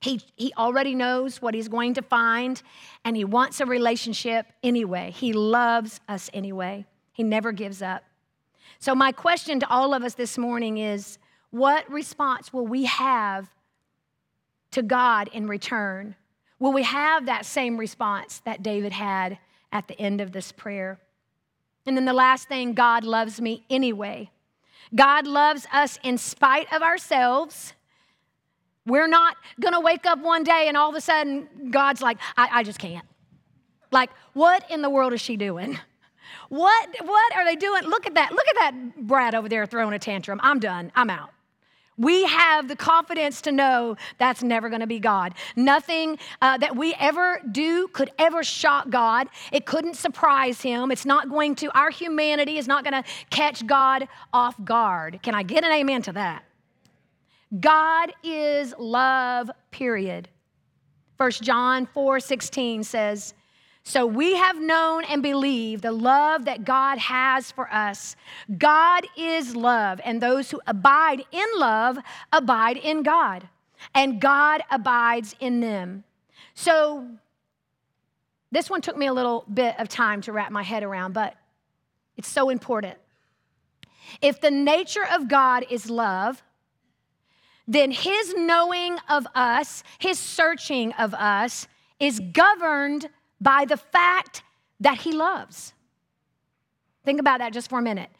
He, 0.00 0.20
he 0.36 0.52
already 0.56 0.94
knows 0.94 1.42
what 1.42 1.54
he's 1.54 1.68
going 1.68 1.94
to 1.94 2.02
find, 2.02 2.62
and 3.04 3.16
he 3.16 3.24
wants 3.24 3.60
a 3.60 3.66
relationship 3.66 4.46
anyway. 4.62 5.10
He 5.10 5.32
loves 5.32 6.00
us 6.08 6.30
anyway. 6.32 6.86
He 7.12 7.24
never 7.24 7.50
gives 7.50 7.82
up. 7.82 8.04
So, 8.78 8.94
my 8.94 9.10
question 9.10 9.58
to 9.60 9.68
all 9.68 9.92
of 9.92 10.04
us 10.04 10.14
this 10.14 10.38
morning 10.38 10.78
is 10.78 11.18
what 11.50 11.90
response 11.90 12.52
will 12.52 12.66
we 12.66 12.84
have 12.84 13.48
to 14.70 14.82
God 14.82 15.28
in 15.32 15.48
return? 15.48 16.14
Will 16.60 16.72
we 16.72 16.82
have 16.84 17.26
that 17.26 17.44
same 17.44 17.76
response 17.76 18.40
that 18.44 18.62
David 18.62 18.92
had 18.92 19.38
at 19.72 19.88
the 19.88 20.00
end 20.00 20.20
of 20.20 20.32
this 20.32 20.52
prayer? 20.52 21.00
And 21.86 21.96
then 21.96 22.04
the 22.04 22.12
last 22.12 22.48
thing 22.48 22.74
God 22.74 23.02
loves 23.02 23.40
me 23.40 23.64
anyway. 23.70 24.30
God 24.94 25.26
loves 25.26 25.66
us 25.72 25.98
in 26.02 26.18
spite 26.18 26.72
of 26.72 26.82
ourselves. 26.82 27.74
We're 28.88 29.06
not 29.06 29.36
gonna 29.60 29.80
wake 29.80 30.06
up 30.06 30.18
one 30.18 30.42
day 30.42 30.66
and 30.66 30.76
all 30.76 30.90
of 30.90 30.96
a 30.96 31.00
sudden 31.00 31.70
God's 31.70 32.02
like, 32.02 32.18
I, 32.36 32.48
I 32.52 32.62
just 32.64 32.80
can't. 32.80 33.06
Like, 33.90 34.10
what 34.32 34.68
in 34.70 34.82
the 34.82 34.90
world 34.90 35.12
is 35.12 35.20
she 35.20 35.36
doing? 35.36 35.78
What, 36.48 36.88
what 37.04 37.36
are 37.36 37.44
they 37.44 37.56
doing? 37.56 37.84
Look 37.84 38.06
at 38.06 38.14
that. 38.14 38.32
Look 38.32 38.48
at 38.48 38.54
that 38.56 39.06
brat 39.06 39.34
over 39.34 39.48
there 39.48 39.66
throwing 39.66 39.92
a 39.94 39.98
tantrum. 39.98 40.40
I'm 40.42 40.58
done. 40.58 40.92
I'm 40.94 41.10
out. 41.10 41.30
We 41.98 42.24
have 42.26 42.68
the 42.68 42.76
confidence 42.76 43.40
to 43.42 43.52
know 43.52 43.96
that's 44.18 44.42
never 44.42 44.68
going 44.68 44.80
to 44.80 44.86
be 44.86 45.00
God. 45.00 45.34
Nothing 45.56 46.18
uh, 46.40 46.56
that 46.58 46.76
we 46.76 46.94
ever 46.94 47.40
do 47.50 47.88
could 47.88 48.10
ever 48.18 48.44
shock 48.44 48.88
God. 48.88 49.26
It 49.52 49.66
couldn't 49.66 49.94
surprise 49.94 50.60
Him. 50.60 50.92
It's 50.92 51.04
not 51.04 51.28
going 51.28 51.56
to, 51.56 51.76
our 51.76 51.90
humanity 51.90 52.56
is 52.56 52.68
not 52.68 52.84
going 52.84 53.02
to 53.02 53.08
catch 53.30 53.66
God 53.66 54.06
off 54.32 54.54
guard. 54.64 55.18
Can 55.22 55.34
I 55.34 55.42
get 55.42 55.64
an 55.64 55.72
amen 55.72 56.02
to 56.02 56.12
that? 56.12 56.44
God 57.60 58.12
is 58.22 58.74
love, 58.78 59.50
period. 59.70 60.28
1 61.16 61.30
John 61.30 61.86
4 61.86 62.20
16 62.20 62.84
says, 62.84 63.34
so 63.88 64.04
we 64.04 64.34
have 64.34 64.60
known 64.60 65.04
and 65.04 65.22
believed 65.22 65.82
the 65.82 65.92
love 65.92 66.44
that 66.44 66.66
God 66.66 66.98
has 66.98 67.50
for 67.50 67.72
us. 67.72 68.16
God 68.58 69.06
is 69.16 69.56
love, 69.56 69.98
and 70.04 70.20
those 70.20 70.50
who 70.50 70.60
abide 70.66 71.24
in 71.32 71.46
love 71.56 71.96
abide 72.30 72.76
in 72.76 73.02
God, 73.02 73.48
and 73.94 74.20
God 74.20 74.62
abides 74.70 75.34
in 75.40 75.60
them. 75.60 76.04
So 76.52 77.08
this 78.52 78.68
one 78.68 78.82
took 78.82 78.98
me 78.98 79.06
a 79.06 79.12
little 79.14 79.46
bit 79.52 79.74
of 79.78 79.88
time 79.88 80.20
to 80.22 80.32
wrap 80.32 80.52
my 80.52 80.62
head 80.62 80.82
around, 80.82 81.14
but 81.14 81.34
it's 82.18 82.28
so 82.28 82.50
important. 82.50 82.98
If 84.20 84.42
the 84.42 84.50
nature 84.50 85.06
of 85.14 85.28
God 85.28 85.64
is 85.70 85.88
love, 85.88 86.42
then 87.68 87.90
his 87.90 88.34
knowing 88.34 88.98
of 89.10 89.26
us, 89.34 89.84
his 89.98 90.18
searching 90.18 90.92
of 90.94 91.12
us, 91.14 91.68
is 92.00 92.18
governed 92.32 93.08
by 93.40 93.66
the 93.66 93.76
fact 93.76 94.42
that 94.80 94.98
he 94.98 95.12
loves. 95.12 95.74
Think 97.04 97.20
about 97.20 97.38
that 97.38 97.52
just 97.52 97.68
for 97.68 97.78
a 97.78 97.82
minute. 97.82 98.10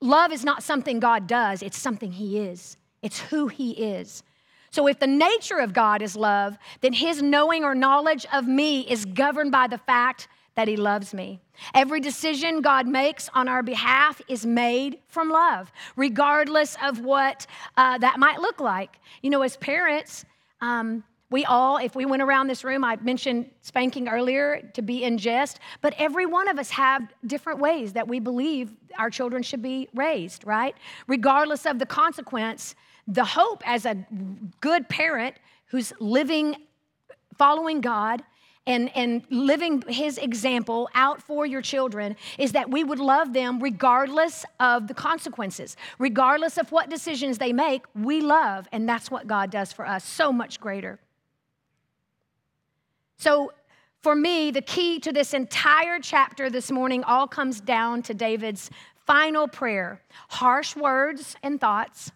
Love 0.00 0.32
is 0.32 0.44
not 0.44 0.62
something 0.62 1.00
God 1.00 1.26
does, 1.26 1.62
it's 1.62 1.78
something 1.78 2.12
he 2.12 2.38
is, 2.38 2.76
it's 3.00 3.20
who 3.20 3.46
he 3.46 3.70
is. 3.70 4.22
So, 4.70 4.86
if 4.86 4.98
the 4.98 5.06
nature 5.06 5.58
of 5.58 5.72
God 5.72 6.02
is 6.02 6.14
love, 6.14 6.58
then 6.82 6.92
his 6.92 7.22
knowing 7.22 7.64
or 7.64 7.74
knowledge 7.74 8.26
of 8.32 8.46
me 8.46 8.80
is 8.82 9.06
governed 9.06 9.50
by 9.50 9.66
the 9.66 9.78
fact 9.78 10.28
that 10.58 10.66
he 10.66 10.76
loves 10.76 11.14
me. 11.14 11.40
Every 11.72 12.00
decision 12.00 12.62
God 12.62 12.88
makes 12.88 13.30
on 13.32 13.46
our 13.46 13.62
behalf 13.62 14.20
is 14.26 14.44
made 14.44 14.98
from 15.06 15.30
love, 15.30 15.70
regardless 15.94 16.76
of 16.82 16.98
what 16.98 17.46
uh, 17.76 17.96
that 17.98 18.18
might 18.18 18.40
look 18.40 18.58
like. 18.60 18.98
You 19.22 19.30
know, 19.30 19.42
as 19.42 19.56
parents, 19.56 20.24
um, 20.60 21.04
we 21.30 21.44
all, 21.44 21.76
if 21.76 21.94
we 21.94 22.06
went 22.06 22.22
around 22.22 22.48
this 22.48 22.64
room, 22.64 22.82
I 22.82 22.96
mentioned 22.96 23.48
spanking 23.60 24.08
earlier 24.08 24.68
to 24.74 24.82
be 24.82 25.04
in 25.04 25.16
jest, 25.16 25.60
but 25.80 25.94
every 25.96 26.26
one 26.26 26.48
of 26.48 26.58
us 26.58 26.70
have 26.70 27.02
different 27.24 27.60
ways 27.60 27.92
that 27.92 28.08
we 28.08 28.18
believe 28.18 28.72
our 28.98 29.10
children 29.10 29.44
should 29.44 29.62
be 29.62 29.88
raised, 29.94 30.44
right? 30.44 30.74
Regardless 31.06 31.66
of 31.66 31.78
the 31.78 31.86
consequence, 31.86 32.74
the 33.06 33.24
hope 33.24 33.62
as 33.64 33.86
a 33.86 33.94
good 34.60 34.88
parent 34.88 35.36
who's 35.66 35.92
living, 36.00 36.56
following 37.36 37.80
God, 37.80 38.24
and, 38.68 38.94
and 38.94 39.22
living 39.30 39.82
his 39.88 40.18
example 40.18 40.90
out 40.94 41.22
for 41.22 41.46
your 41.46 41.62
children 41.62 42.14
is 42.36 42.52
that 42.52 42.70
we 42.70 42.84
would 42.84 43.00
love 43.00 43.32
them 43.32 43.60
regardless 43.60 44.44
of 44.60 44.86
the 44.86 44.94
consequences, 44.94 45.74
regardless 45.98 46.58
of 46.58 46.70
what 46.70 46.90
decisions 46.90 47.38
they 47.38 47.52
make, 47.52 47.82
we 47.94 48.20
love. 48.20 48.68
And 48.70 48.86
that's 48.86 49.10
what 49.10 49.26
God 49.26 49.50
does 49.50 49.72
for 49.72 49.86
us, 49.86 50.04
so 50.04 50.30
much 50.30 50.60
greater. 50.60 51.00
So, 53.16 53.52
for 54.02 54.14
me, 54.14 54.52
the 54.52 54.62
key 54.62 55.00
to 55.00 55.12
this 55.12 55.34
entire 55.34 55.98
chapter 55.98 56.48
this 56.48 56.70
morning 56.70 57.02
all 57.02 57.26
comes 57.26 57.60
down 57.60 58.02
to 58.02 58.14
David's 58.14 58.70
final 59.06 59.48
prayer 59.48 60.00
harsh 60.28 60.76
words 60.76 61.34
and 61.42 61.60
thoughts, 61.60 62.12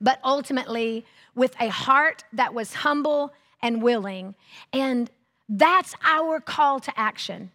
but 0.00 0.18
ultimately 0.24 1.04
with 1.34 1.54
a 1.60 1.68
heart 1.68 2.24
that 2.32 2.54
was 2.54 2.72
humble 2.72 3.34
and 3.60 3.82
willing. 3.82 4.34
And 4.72 5.10
that's 5.48 5.94
our 6.04 6.40
call 6.40 6.80
to 6.80 6.92
action 6.98 7.50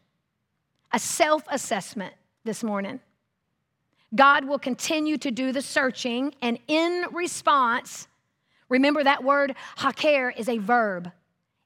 a 0.94 1.00
self 1.00 1.44
assessment 1.50 2.14
this 2.44 2.64
morning. 2.64 3.00
God 4.14 4.46
will 4.46 4.60
continue 4.60 5.18
to 5.20 5.32
do 5.32 5.54
the 5.54 5.62
searching, 5.62 6.36
and 6.42 6.60
in 6.68 7.06
response, 7.14 8.08
remember 8.68 9.04
that 9.04 9.24
word 9.24 9.56
haker 9.78 10.32
is 10.32 10.50
a 10.50 10.58
verb 10.58 11.12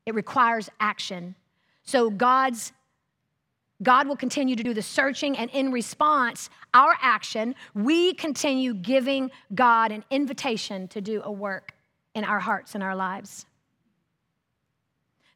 it 0.05 0.13
requires 0.13 0.69
action. 0.79 1.35
So 1.83 2.09
God's 2.09 2.71
God 3.83 4.07
will 4.07 4.15
continue 4.15 4.55
to 4.55 4.63
do 4.63 4.73
the 4.73 4.81
searching, 4.81 5.37
and 5.37 5.49
in 5.51 5.69
response, 5.69 6.49
our 6.73 6.95
action, 7.01 7.55
we 7.73 8.13
continue 8.13 8.73
giving 8.73 9.31
God 9.53 9.91
an 9.91 10.05
invitation 10.09 10.87
to 10.89 11.01
do 11.01 11.21
a 11.25 11.31
work 11.31 11.73
in 12.13 12.23
our 12.23 12.39
hearts 12.39 12.73
and 12.73 12.83
our 12.83 12.95
lives. 12.95 13.45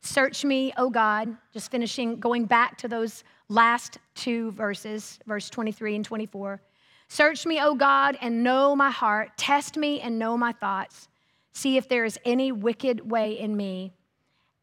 Search 0.02 0.46
me, 0.46 0.72
O 0.78 0.90
God, 0.90 1.36
just 1.54 1.72
finishing, 1.72 2.20
going 2.20 2.46
back 2.46 2.78
to 2.78 2.88
those 2.88 3.24
last 3.50 3.98
two 4.16 4.52
verses, 4.52 5.20
verse 5.28 5.50
23 5.50 5.98
and 5.98 6.06
24. 6.06 6.62
Search 7.10 7.46
me, 7.46 7.60
O 7.60 7.76
God, 7.76 8.18
and 8.22 8.44
know 8.44 8.76
my 8.76 8.92
heart. 8.92 9.32
Test 9.38 9.78
me 9.78 10.00
and 10.00 10.18
know 10.18 10.38
my 10.38 10.54
thoughts. 10.54 11.08
See 11.52 11.76
if 11.76 11.90
there 11.90 12.06
is 12.06 12.20
any 12.24 12.52
wicked 12.52 13.10
way 13.10 13.38
in 13.38 13.58
me 13.58 13.94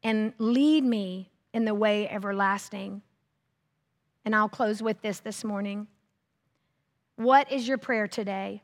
and 0.02 0.32
lead 0.38 0.84
me 0.84 1.30
in 1.52 1.64
the 1.64 1.74
way 1.74 2.08
everlasting. 2.08 3.02
And 4.24 4.34
I'll 4.34 4.48
close 4.48 4.82
with 4.82 5.02
this 5.02 5.20
this 5.20 5.44
morning. 5.44 5.86
What 7.16 7.50
is 7.50 7.66
your 7.66 7.78
prayer 7.78 8.06
today? 8.06 8.62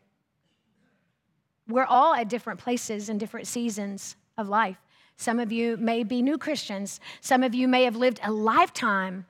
We're 1.68 1.84
all 1.84 2.14
at 2.14 2.28
different 2.28 2.60
places 2.60 3.08
and 3.08 3.18
different 3.18 3.46
seasons 3.46 4.16
of 4.36 4.48
life. 4.48 4.81
Some 5.16 5.38
of 5.38 5.52
you 5.52 5.76
may 5.76 6.02
be 6.02 6.22
new 6.22 6.38
Christians. 6.38 7.00
Some 7.20 7.42
of 7.42 7.54
you 7.54 7.68
may 7.68 7.84
have 7.84 7.96
lived 7.96 8.20
a 8.22 8.32
lifetime 8.32 9.26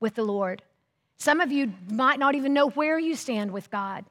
with 0.00 0.14
the 0.14 0.24
Lord. 0.24 0.62
Some 1.16 1.40
of 1.40 1.52
you 1.52 1.72
might 1.90 2.18
not 2.18 2.34
even 2.34 2.52
know 2.52 2.70
where 2.70 2.98
you 2.98 3.14
stand 3.14 3.52
with 3.52 3.70
God. 3.70 4.04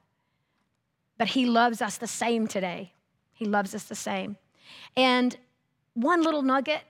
But 1.17 1.30
He 1.30 1.45
loves 1.45 1.82
us 1.82 1.97
the 1.97 2.07
same 2.07 2.47
today. 2.47 2.93
He 3.34 3.45
loves 3.45 3.74
us 3.76 3.84
the 3.84 3.95
same. 3.95 4.38
And 4.95 5.36
one 5.93 6.21
little 6.21 6.41
nugget 6.41 6.82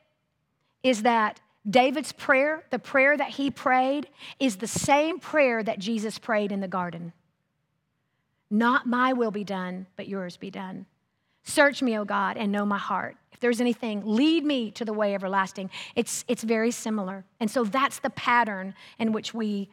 is 0.83 1.03
that 1.03 1.39
David's 1.69 2.11
prayer, 2.11 2.63
the 2.69 2.79
prayer 2.79 3.15
that 3.15 3.29
he 3.29 3.49
prayed, 3.49 4.07
is 4.39 4.57
the 4.57 4.67
same 4.67 5.19
prayer 5.19 5.63
that 5.63 5.79
Jesus 5.79 6.19
prayed 6.19 6.51
in 6.51 6.59
the 6.59 6.67
garden. 6.67 7.13
Not 8.49 8.85
my 8.85 9.13
will 9.13 9.31
be 9.31 9.45
done, 9.45 9.87
but 9.95 10.07
yours 10.07 10.37
be 10.37 10.51
done. 10.51 10.85
Search 11.43 11.81
me, 11.81 11.97
O 11.97 12.05
God, 12.05 12.37
and 12.37 12.51
know 12.51 12.65
my 12.65 12.77
heart. 12.77 13.17
If 13.31 13.39
there's 13.39 13.61
anything, 13.61 14.01
lead 14.05 14.45
me 14.45 14.71
to 14.71 14.85
the 14.85 14.93
way 14.93 15.13
everlasting. 15.13 15.69
It's, 15.95 16.23
it's 16.27 16.43
very 16.43 16.71
similar. 16.71 17.25
And 17.39 17.51
so 17.51 17.63
that's 17.63 17.99
the 17.99 18.09
pattern 18.11 18.73
in 18.99 19.11
which 19.11 19.33
we 19.33 19.69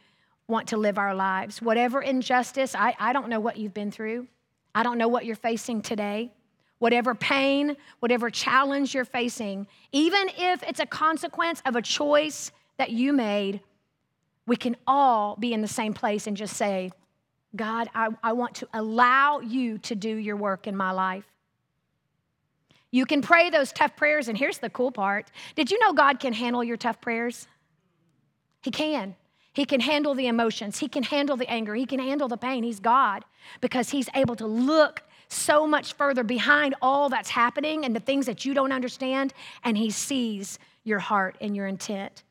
want 0.48 0.68
to 0.68 0.76
live 0.76 0.98
our 0.98 1.14
lives. 1.14 1.62
Whatever 1.62 2.02
injustice, 2.02 2.74
I, 2.74 2.96
I 2.98 3.12
don't 3.12 3.28
know 3.28 3.40
what 3.40 3.56
you've 3.56 3.74
been 3.74 3.90
through, 3.90 4.26
I 4.74 4.82
don't 4.82 4.98
know 4.98 5.08
what 5.08 5.24
you're 5.24 5.36
facing 5.36 5.82
today. 5.82 6.32
Whatever 6.78 7.14
pain, 7.14 7.76
whatever 7.98 8.30
challenge 8.30 8.94
you're 8.94 9.04
facing, 9.04 9.66
even 9.92 10.30
if 10.38 10.62
it's 10.62 10.80
a 10.80 10.86
consequence 10.86 11.60
of 11.66 11.76
a 11.76 11.82
choice 11.82 12.52
that 12.78 12.88
you 12.88 13.12
made, 13.12 13.60
we 14.46 14.56
can 14.56 14.74
all 14.86 15.36
be 15.36 15.52
in 15.52 15.60
the 15.60 15.68
same 15.68 15.92
place 15.92 16.26
and 16.26 16.38
just 16.38 16.56
say, 16.56 16.90
God, 17.54 17.90
I, 17.94 18.08
I 18.22 18.32
want 18.32 18.54
to 18.56 18.68
allow 18.72 19.40
you 19.40 19.76
to 19.78 19.94
do 19.94 20.08
your 20.08 20.36
work 20.36 20.66
in 20.66 20.74
my 20.74 20.90
life. 20.90 21.30
You 22.90 23.06
can 23.06 23.22
pray 23.22 23.50
those 23.50 23.72
tough 23.72 23.96
prayers, 23.96 24.28
and 24.28 24.36
here's 24.36 24.58
the 24.58 24.70
cool 24.70 24.90
part. 24.90 25.30
Did 25.54 25.70
you 25.70 25.78
know 25.78 25.92
God 25.92 26.18
can 26.18 26.32
handle 26.32 26.64
your 26.64 26.76
tough 26.76 27.00
prayers? 27.00 27.46
He 28.62 28.70
can. 28.70 29.14
He 29.52 29.64
can 29.64 29.80
handle 29.80 30.14
the 30.14 30.26
emotions. 30.26 30.78
He 30.78 30.88
can 30.88 31.02
handle 31.02 31.36
the 31.36 31.48
anger. 31.48 31.74
He 31.74 31.86
can 31.86 32.00
handle 32.00 32.28
the 32.28 32.36
pain. 32.36 32.62
He's 32.62 32.80
God 32.80 33.24
because 33.60 33.90
He's 33.90 34.08
able 34.14 34.36
to 34.36 34.46
look 34.46 35.02
so 35.28 35.66
much 35.66 35.92
further 35.92 36.24
behind 36.24 36.74
all 36.82 37.08
that's 37.08 37.30
happening 37.30 37.84
and 37.84 37.94
the 37.94 38.00
things 38.00 38.26
that 38.26 38.44
you 38.44 38.54
don't 38.54 38.72
understand, 38.72 39.32
and 39.64 39.78
He 39.78 39.90
sees 39.90 40.58
your 40.84 40.98
heart 40.98 41.36
and 41.40 41.54
your 41.54 41.66
intent. 41.66 42.24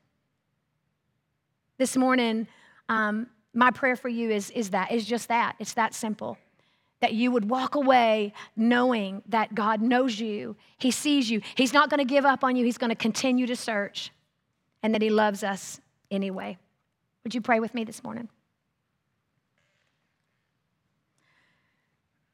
This 1.77 1.95
morning, 1.95 2.47
um, 2.89 3.27
my 3.53 3.71
prayer 3.71 3.95
for 3.95 4.09
you 4.09 4.29
is, 4.29 4.49
is 4.51 4.71
that, 4.71 4.91
is 4.91 5.05
just 5.05 5.29
that. 5.29 5.55
It's 5.59 5.73
that 5.73 5.93
simple. 5.93 6.37
That 7.01 7.13
you 7.13 7.31
would 7.31 7.49
walk 7.49 7.75
away 7.75 8.33
knowing 8.55 9.23
that 9.27 9.55
God 9.55 9.81
knows 9.81 10.19
you, 10.19 10.55
He 10.77 10.91
sees 10.91 11.29
you. 11.29 11.41
He's 11.55 11.73
not 11.73 11.89
going 11.89 11.99
to 11.99 12.05
give 12.05 12.25
up 12.25 12.43
on 12.43 12.55
you, 12.55 12.65
He's 12.65 12.77
going 12.77 12.89
to 12.89 12.95
continue 12.95 13.47
to 13.47 13.55
search, 13.55 14.11
and 14.83 14.93
that 14.93 15.01
He 15.01 15.09
loves 15.09 15.43
us 15.43 15.79
anyway. 16.11 16.57
Would 17.23 17.35
you 17.35 17.41
pray 17.41 17.59
with 17.59 17.73
me 17.73 17.83
this 17.83 18.03
morning? 18.03 18.29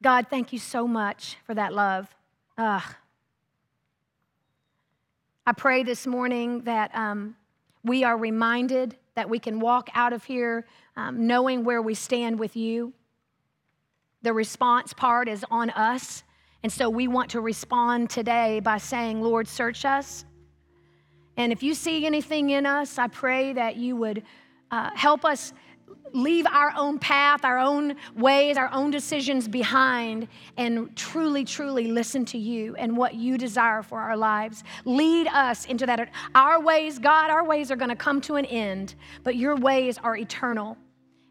God, 0.02 0.26
thank 0.28 0.52
you 0.52 0.58
so 0.58 0.86
much 0.86 1.36
for 1.44 1.54
that 1.54 1.72
love. 1.72 2.14
Ugh. 2.58 2.82
I 5.46 5.52
pray 5.52 5.82
this 5.82 6.06
morning 6.06 6.62
that 6.62 6.94
um, 6.94 7.36
we 7.84 8.04
are 8.04 8.16
reminded 8.16 8.96
that 9.14 9.30
we 9.30 9.38
can 9.38 9.60
walk 9.60 9.88
out 9.94 10.12
of 10.12 10.24
here 10.24 10.66
um, 10.96 11.26
knowing 11.26 11.64
where 11.64 11.80
we 11.80 11.94
stand 11.94 12.38
with 12.38 12.56
you. 12.56 12.92
The 14.22 14.32
response 14.32 14.92
part 14.92 15.28
is 15.28 15.44
on 15.50 15.70
us. 15.70 16.22
And 16.62 16.72
so 16.72 16.90
we 16.90 17.06
want 17.06 17.30
to 17.30 17.40
respond 17.40 18.10
today 18.10 18.60
by 18.60 18.78
saying, 18.78 19.20
Lord, 19.20 19.46
search 19.46 19.84
us. 19.84 20.24
And 21.36 21.52
if 21.52 21.62
you 21.62 21.74
see 21.74 22.06
anything 22.06 22.50
in 22.50 22.66
us, 22.66 22.98
I 22.98 23.08
pray 23.08 23.52
that 23.52 23.76
you 23.76 23.94
would 23.96 24.22
uh, 24.70 24.90
help 24.94 25.24
us 25.24 25.52
leave 26.12 26.46
our 26.46 26.72
own 26.76 26.98
path, 26.98 27.44
our 27.44 27.58
own 27.58 27.94
ways, 28.16 28.56
our 28.56 28.72
own 28.72 28.90
decisions 28.90 29.46
behind, 29.48 30.28
and 30.56 30.96
truly, 30.96 31.44
truly 31.44 31.88
listen 31.88 32.24
to 32.24 32.38
you 32.38 32.74
and 32.76 32.96
what 32.96 33.14
you 33.14 33.36
desire 33.36 33.82
for 33.82 34.00
our 34.00 34.16
lives. 34.16 34.64
Lead 34.84 35.26
us 35.28 35.66
into 35.66 35.86
that. 35.86 36.10
Our 36.34 36.60
ways, 36.60 36.98
God, 36.98 37.30
our 37.30 37.44
ways 37.44 37.70
are 37.70 37.76
going 37.76 37.90
to 37.90 37.96
come 37.96 38.20
to 38.22 38.36
an 38.36 38.46
end, 38.46 38.94
but 39.24 39.36
your 39.36 39.56
ways 39.56 39.98
are 39.98 40.16
eternal. 40.16 40.76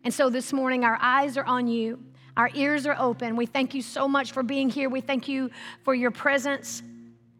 And 0.04 0.14
so 0.14 0.30
this 0.30 0.54
morning, 0.54 0.84
our 0.84 1.00
eyes 1.02 1.36
are 1.38 1.46
on 1.46 1.68
you, 1.68 2.00
our 2.38 2.50
ears 2.54 2.86
are 2.86 2.96
open. 3.00 3.36
We 3.36 3.46
thank 3.46 3.74
you 3.74 3.82
so 3.82 4.08
much 4.08 4.32
for 4.32 4.44
being 4.44 4.70
here. 4.70 4.90
We 4.90 5.02
thank 5.02 5.28
you 5.28 5.52
for 5.84 5.94
your 5.94 6.12
presence. 6.12 6.84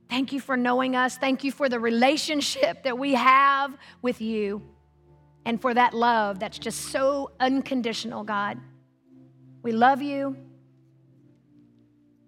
Thank 0.10 0.32
you 0.32 0.40
for 0.40 0.56
knowing 0.56 0.96
us. 0.96 1.18
Thank 1.18 1.44
you 1.44 1.52
for 1.52 1.68
the 1.68 1.80
relationship 1.80 2.84
that 2.84 2.98
we 2.98 3.16
have 3.16 3.76
with 4.02 4.22
you 4.22 4.62
and 5.46 5.62
for 5.62 5.74
that 5.74 5.94
love 5.94 6.40
that's 6.40 6.58
just 6.58 6.82
so 6.92 7.32
unconditional, 7.40 8.24
God. 8.24 8.60
We 9.64 9.72
love 9.72 10.02
you. 10.02 10.38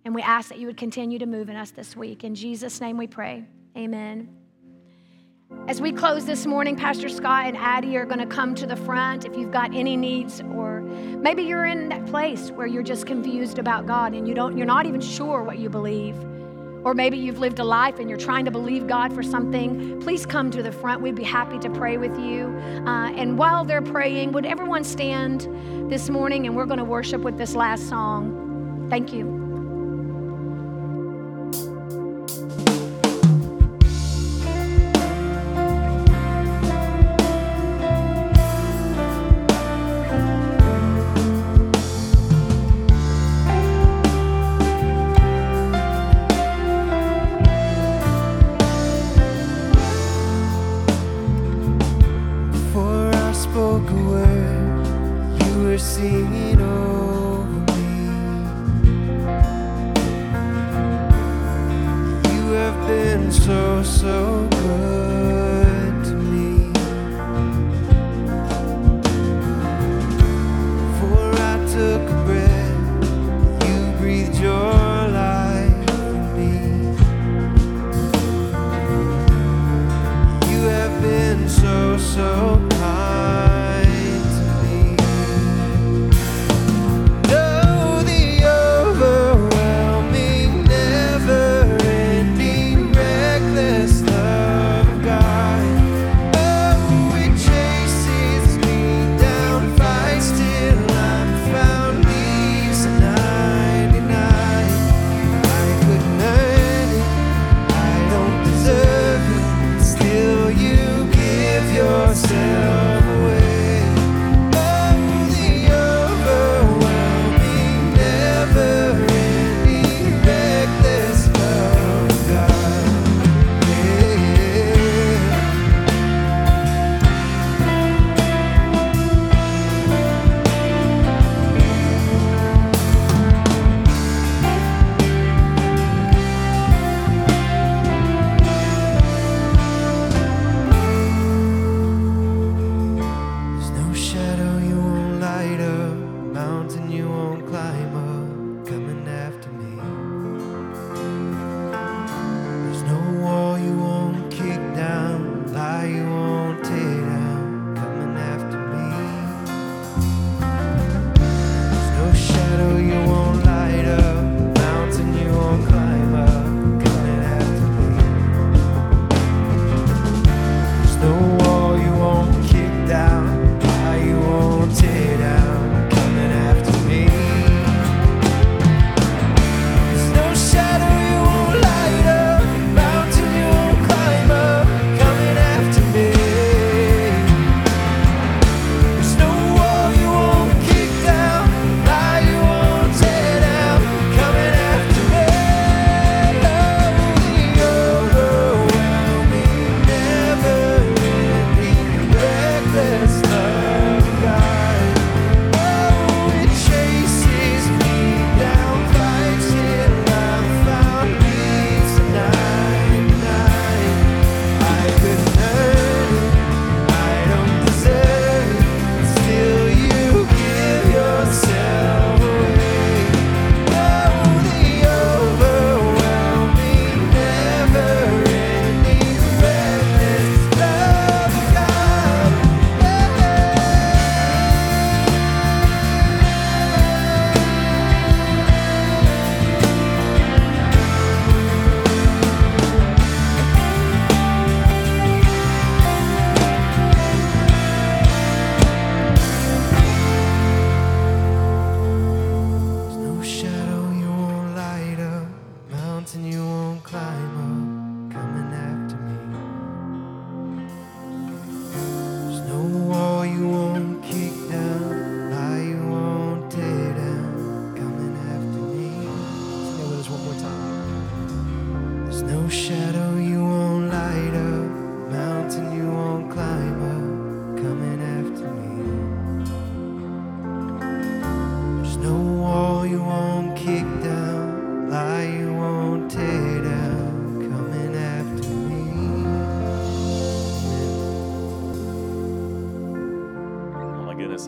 And 0.05 0.15
we 0.15 0.21
ask 0.21 0.49
that 0.49 0.57
you 0.57 0.67
would 0.67 0.77
continue 0.77 1.19
to 1.19 1.25
move 1.25 1.49
in 1.49 1.55
us 1.55 1.71
this 1.71 1.95
week. 1.95 2.23
In 2.23 2.33
Jesus' 2.33 2.79
name 2.79 2.97
we 2.97 3.07
pray. 3.07 3.45
Amen. 3.77 4.36
As 5.67 5.79
we 5.79 5.93
close 5.93 6.25
this 6.25 6.45
morning, 6.45 6.75
Pastor 6.75 7.07
Scott 7.07 7.45
and 7.45 7.57
Addie 7.57 7.95
are 7.95 8.05
going 8.05 8.19
to 8.19 8.25
come 8.25 8.53
to 8.55 8.65
the 8.65 8.75
front 8.75 9.25
if 9.25 9.37
you've 9.37 9.51
got 9.51 9.73
any 9.73 9.95
needs 9.95 10.41
or 10.41 10.81
maybe 10.81 11.43
you're 11.43 11.65
in 11.65 11.87
that 11.89 12.05
place 12.05 12.51
where 12.51 12.67
you're 12.67 12.83
just 12.83 13.05
confused 13.05 13.57
about 13.57 13.85
God 13.85 14.13
and 14.13 14.27
you 14.27 14.33
don't 14.33 14.57
you're 14.57 14.65
not 14.65 14.85
even 14.85 14.99
sure 14.99 15.43
what 15.43 15.57
you 15.57 15.69
believe. 15.69 16.15
Or 16.83 16.93
maybe 16.93 17.17
you've 17.17 17.39
lived 17.39 17.59
a 17.59 17.63
life 17.63 17.99
and 17.99 18.09
you're 18.09 18.19
trying 18.19 18.45
to 18.45 18.51
believe 18.51 18.87
God 18.87 19.13
for 19.13 19.23
something, 19.23 19.99
please 20.01 20.25
come 20.25 20.51
to 20.51 20.61
the 20.61 20.71
front. 20.71 21.01
We'd 21.01 21.15
be 21.15 21.23
happy 21.23 21.59
to 21.59 21.69
pray 21.69 21.97
with 21.97 22.17
you. 22.19 22.47
Uh, 22.85 23.11
and 23.11 23.37
while 23.37 23.63
they're 23.63 23.81
praying, 23.81 24.33
would 24.33 24.45
everyone 24.45 24.83
stand 24.83 25.41
this 25.89 26.09
morning 26.09 26.45
and 26.45 26.55
we're 26.55 26.65
going 26.65 26.79
to 26.79 26.85
worship 26.85 27.21
with 27.21 27.37
this 27.37 27.55
last 27.55 27.87
song? 27.87 28.87
Thank 28.89 29.13
you. 29.13 29.46
Singing 55.97 56.61
over 56.61 57.59
me. 57.73 57.89
You 62.33 62.43
have 62.53 62.77
been 62.87 63.31
so, 63.31 63.81
so 63.81 64.36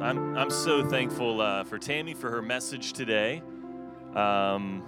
I'm, 0.10 0.36
I'm 0.36 0.49
so 0.49 0.84
thankful 0.84 1.39
uh, 1.39 1.64
for 1.66 1.78
Tammy 1.78 2.16
for 2.16 2.32
her 2.32 2.41
message 2.41 2.93
today. 2.93 3.43
Um, 4.16 4.82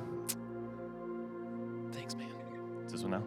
thanks, 1.92 2.16
man. 2.16 2.28
Is 2.88 2.92
this 2.92 3.04
one 3.04 3.12
now? 3.12 3.24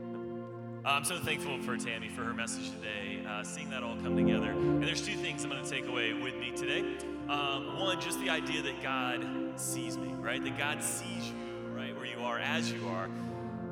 I'm 0.85 1.05
so 1.05 1.21
thankful 1.21 1.57
for 1.63 1.77
Tammy 1.77 2.09
for 2.09 2.25
her 2.25 2.35
message 2.35 2.73
today, 2.73 3.25
uh, 3.29 3.45
seeing 3.45 3.71
that 3.71 3.85
all 3.85 3.95
come 3.99 4.17
together. 4.17 4.51
And 4.51 4.83
there's 4.83 5.07
two 5.07 5.15
things 5.15 5.45
I'm 5.45 5.51
going 5.51 5.63
to 5.63 5.71
take 5.71 5.87
away 5.87 6.13
with 6.15 6.37
me 6.37 6.51
today. 6.51 6.81
Um, 7.29 7.79
one, 7.79 8.01
just 8.01 8.19
the 8.19 8.29
idea 8.29 8.61
that 8.63 8.83
God 8.83 9.25
sees 9.55 9.97
me, 9.97 10.09
right? 10.15 10.43
That 10.43 10.59
God 10.59 10.83
sees 10.83 11.29
you, 11.29 11.69
right, 11.77 11.97
where 11.97 12.07
you 12.07 12.19
are 12.25 12.41
as 12.41 12.73
you 12.73 12.89
are. 12.89 13.09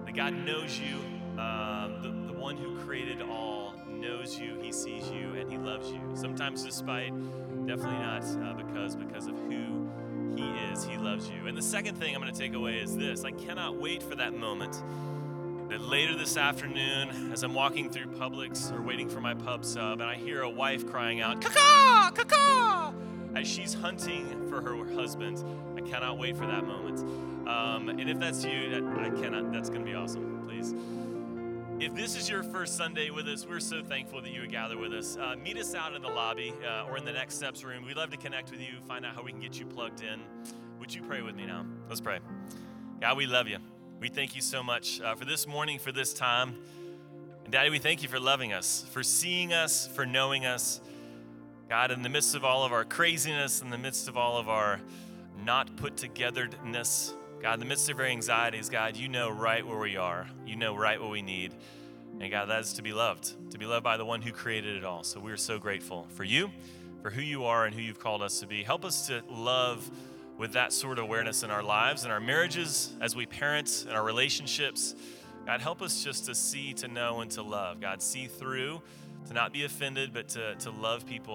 That 0.04 0.14
God 0.14 0.32
knows 0.32 0.78
you. 0.78 0.94
Um, 1.42 1.98
the, 2.02 2.32
the 2.32 2.38
one 2.38 2.56
who 2.56 2.78
created 2.84 3.20
all 3.20 3.74
knows 3.88 4.38
you, 4.38 4.60
He 4.62 4.70
sees 4.70 5.10
you, 5.10 5.34
and 5.34 5.50
He 5.50 5.58
loves 5.58 5.90
you. 5.90 6.00
Sometimes, 6.14 6.62
despite, 6.62 7.12
definitely 7.66 7.98
not 7.98 8.24
uh, 8.24 8.54
because 8.54 8.96
because 8.96 9.26
of 9.26 9.34
who 9.34 9.88
He 10.36 10.48
is, 10.72 10.84
He 10.84 10.96
loves 10.96 11.28
you. 11.28 11.46
And 11.46 11.56
the 11.56 11.62
second 11.62 11.96
thing 11.96 12.14
I'm 12.14 12.20
going 12.20 12.32
to 12.32 12.38
take 12.38 12.54
away 12.54 12.78
is 12.78 12.96
this: 12.96 13.24
I 13.24 13.30
cannot 13.30 13.76
wait 13.80 14.02
for 14.02 14.14
that 14.16 14.34
moment 14.34 14.82
that 15.68 15.80
later 15.80 16.16
this 16.16 16.36
afternoon, 16.36 17.32
as 17.32 17.42
I'm 17.42 17.54
walking 17.54 17.90
through 17.90 18.06
Publix 18.06 18.72
or 18.72 18.82
waiting 18.82 19.08
for 19.08 19.20
my 19.20 19.34
pub 19.34 19.64
sub, 19.64 20.00
and 20.00 20.08
I 20.08 20.16
hear 20.16 20.42
a 20.42 20.50
wife 20.50 20.86
crying 20.86 21.20
out, 21.20 21.40
"Caca, 21.40 22.14
caca!" 22.14 22.94
as 23.34 23.46
she's 23.46 23.74
hunting 23.74 24.48
for 24.48 24.60
her 24.60 24.76
husband. 24.94 25.42
I 25.76 25.80
cannot 25.80 26.18
wait 26.18 26.36
for 26.36 26.46
that 26.46 26.66
moment. 26.66 27.00
Um, 27.48 27.88
and 27.88 28.08
if 28.08 28.18
that's 28.18 28.44
you, 28.44 28.94
I 28.98 29.10
cannot. 29.10 29.52
That's 29.52 29.68
going 29.68 29.84
to 29.84 29.90
be 29.90 29.94
awesome. 29.94 30.44
Please. 30.46 30.74
If 31.82 31.96
this 31.96 32.14
is 32.14 32.28
your 32.28 32.44
first 32.44 32.76
Sunday 32.76 33.10
with 33.10 33.26
us, 33.26 33.44
we're 33.44 33.58
so 33.58 33.82
thankful 33.82 34.22
that 34.22 34.30
you 34.30 34.42
would 34.42 34.52
gather 34.52 34.78
with 34.78 34.92
us. 34.92 35.16
Uh, 35.16 35.34
meet 35.34 35.56
us 35.56 35.74
out 35.74 35.94
in 35.94 36.00
the 36.00 36.08
lobby 36.08 36.54
uh, 36.64 36.84
or 36.84 36.96
in 36.96 37.04
the 37.04 37.10
Next 37.10 37.34
Steps 37.34 37.64
room. 37.64 37.84
We'd 37.84 37.96
love 37.96 38.10
to 38.10 38.16
connect 38.16 38.52
with 38.52 38.60
you, 38.60 38.78
find 38.86 39.04
out 39.04 39.16
how 39.16 39.22
we 39.24 39.32
can 39.32 39.40
get 39.40 39.58
you 39.58 39.66
plugged 39.66 40.00
in. 40.00 40.20
Would 40.78 40.94
you 40.94 41.02
pray 41.02 41.22
with 41.22 41.34
me 41.34 41.44
now? 41.44 41.66
Let's 41.88 42.00
pray. 42.00 42.20
God, 43.00 43.16
we 43.16 43.26
love 43.26 43.48
you. 43.48 43.58
We 43.98 44.10
thank 44.10 44.36
you 44.36 44.42
so 44.42 44.62
much 44.62 45.00
uh, 45.00 45.16
for 45.16 45.24
this 45.24 45.48
morning, 45.48 45.80
for 45.80 45.90
this 45.90 46.14
time. 46.14 46.54
And 47.42 47.52
Daddy, 47.52 47.70
we 47.70 47.80
thank 47.80 48.04
you 48.04 48.08
for 48.08 48.20
loving 48.20 48.52
us, 48.52 48.86
for 48.92 49.02
seeing 49.02 49.52
us, 49.52 49.88
for 49.88 50.06
knowing 50.06 50.46
us. 50.46 50.80
God, 51.68 51.90
in 51.90 52.02
the 52.02 52.08
midst 52.08 52.36
of 52.36 52.44
all 52.44 52.64
of 52.64 52.72
our 52.72 52.84
craziness, 52.84 53.60
in 53.60 53.70
the 53.70 53.78
midst 53.78 54.06
of 54.06 54.16
all 54.16 54.38
of 54.38 54.48
our 54.48 54.80
not 55.44 55.74
put 55.74 55.96
togetheredness, 55.96 57.14
God, 57.42 57.54
in 57.54 57.60
the 57.60 57.66
midst 57.66 57.90
of 57.90 57.98
our 57.98 58.04
anxieties, 58.04 58.68
God, 58.68 58.96
you 58.96 59.08
know 59.08 59.28
right 59.28 59.66
where 59.66 59.80
we 59.80 59.96
are. 59.96 60.28
You 60.46 60.54
know 60.54 60.76
right 60.76 61.00
what 61.00 61.10
we 61.10 61.22
need. 61.22 61.52
And 62.20 62.30
God, 62.30 62.46
that 62.46 62.60
is 62.60 62.74
to 62.74 62.82
be 62.82 62.92
loved, 62.92 63.50
to 63.50 63.58
be 63.58 63.66
loved 63.66 63.82
by 63.82 63.96
the 63.96 64.04
one 64.04 64.22
who 64.22 64.30
created 64.30 64.76
it 64.76 64.84
all. 64.84 65.02
So 65.02 65.18
we're 65.18 65.36
so 65.36 65.58
grateful 65.58 66.06
for 66.10 66.22
you, 66.22 66.52
for 67.02 67.10
who 67.10 67.20
you 67.20 67.46
are, 67.46 67.66
and 67.66 67.74
who 67.74 67.80
you've 67.80 67.98
called 67.98 68.22
us 68.22 68.38
to 68.40 68.46
be. 68.46 68.62
Help 68.62 68.84
us 68.84 69.08
to 69.08 69.24
love 69.28 69.90
with 70.38 70.52
that 70.52 70.72
sort 70.72 71.00
of 71.00 71.04
awareness 71.04 71.42
in 71.42 71.50
our 71.50 71.64
lives, 71.64 72.04
in 72.04 72.12
our 72.12 72.20
marriages, 72.20 72.92
as 73.00 73.16
we 73.16 73.26
parent, 73.26 73.86
in 73.88 73.96
our 73.96 74.04
relationships. 74.04 74.94
God, 75.44 75.60
help 75.60 75.82
us 75.82 76.04
just 76.04 76.26
to 76.26 76.36
see, 76.36 76.72
to 76.74 76.86
know, 76.86 77.22
and 77.22 77.30
to 77.32 77.42
love. 77.42 77.80
God, 77.80 78.00
see 78.02 78.28
through, 78.28 78.80
to 79.26 79.34
not 79.34 79.52
be 79.52 79.64
offended, 79.64 80.12
but 80.14 80.28
to, 80.28 80.54
to 80.60 80.70
love 80.70 81.06
people 81.06 81.30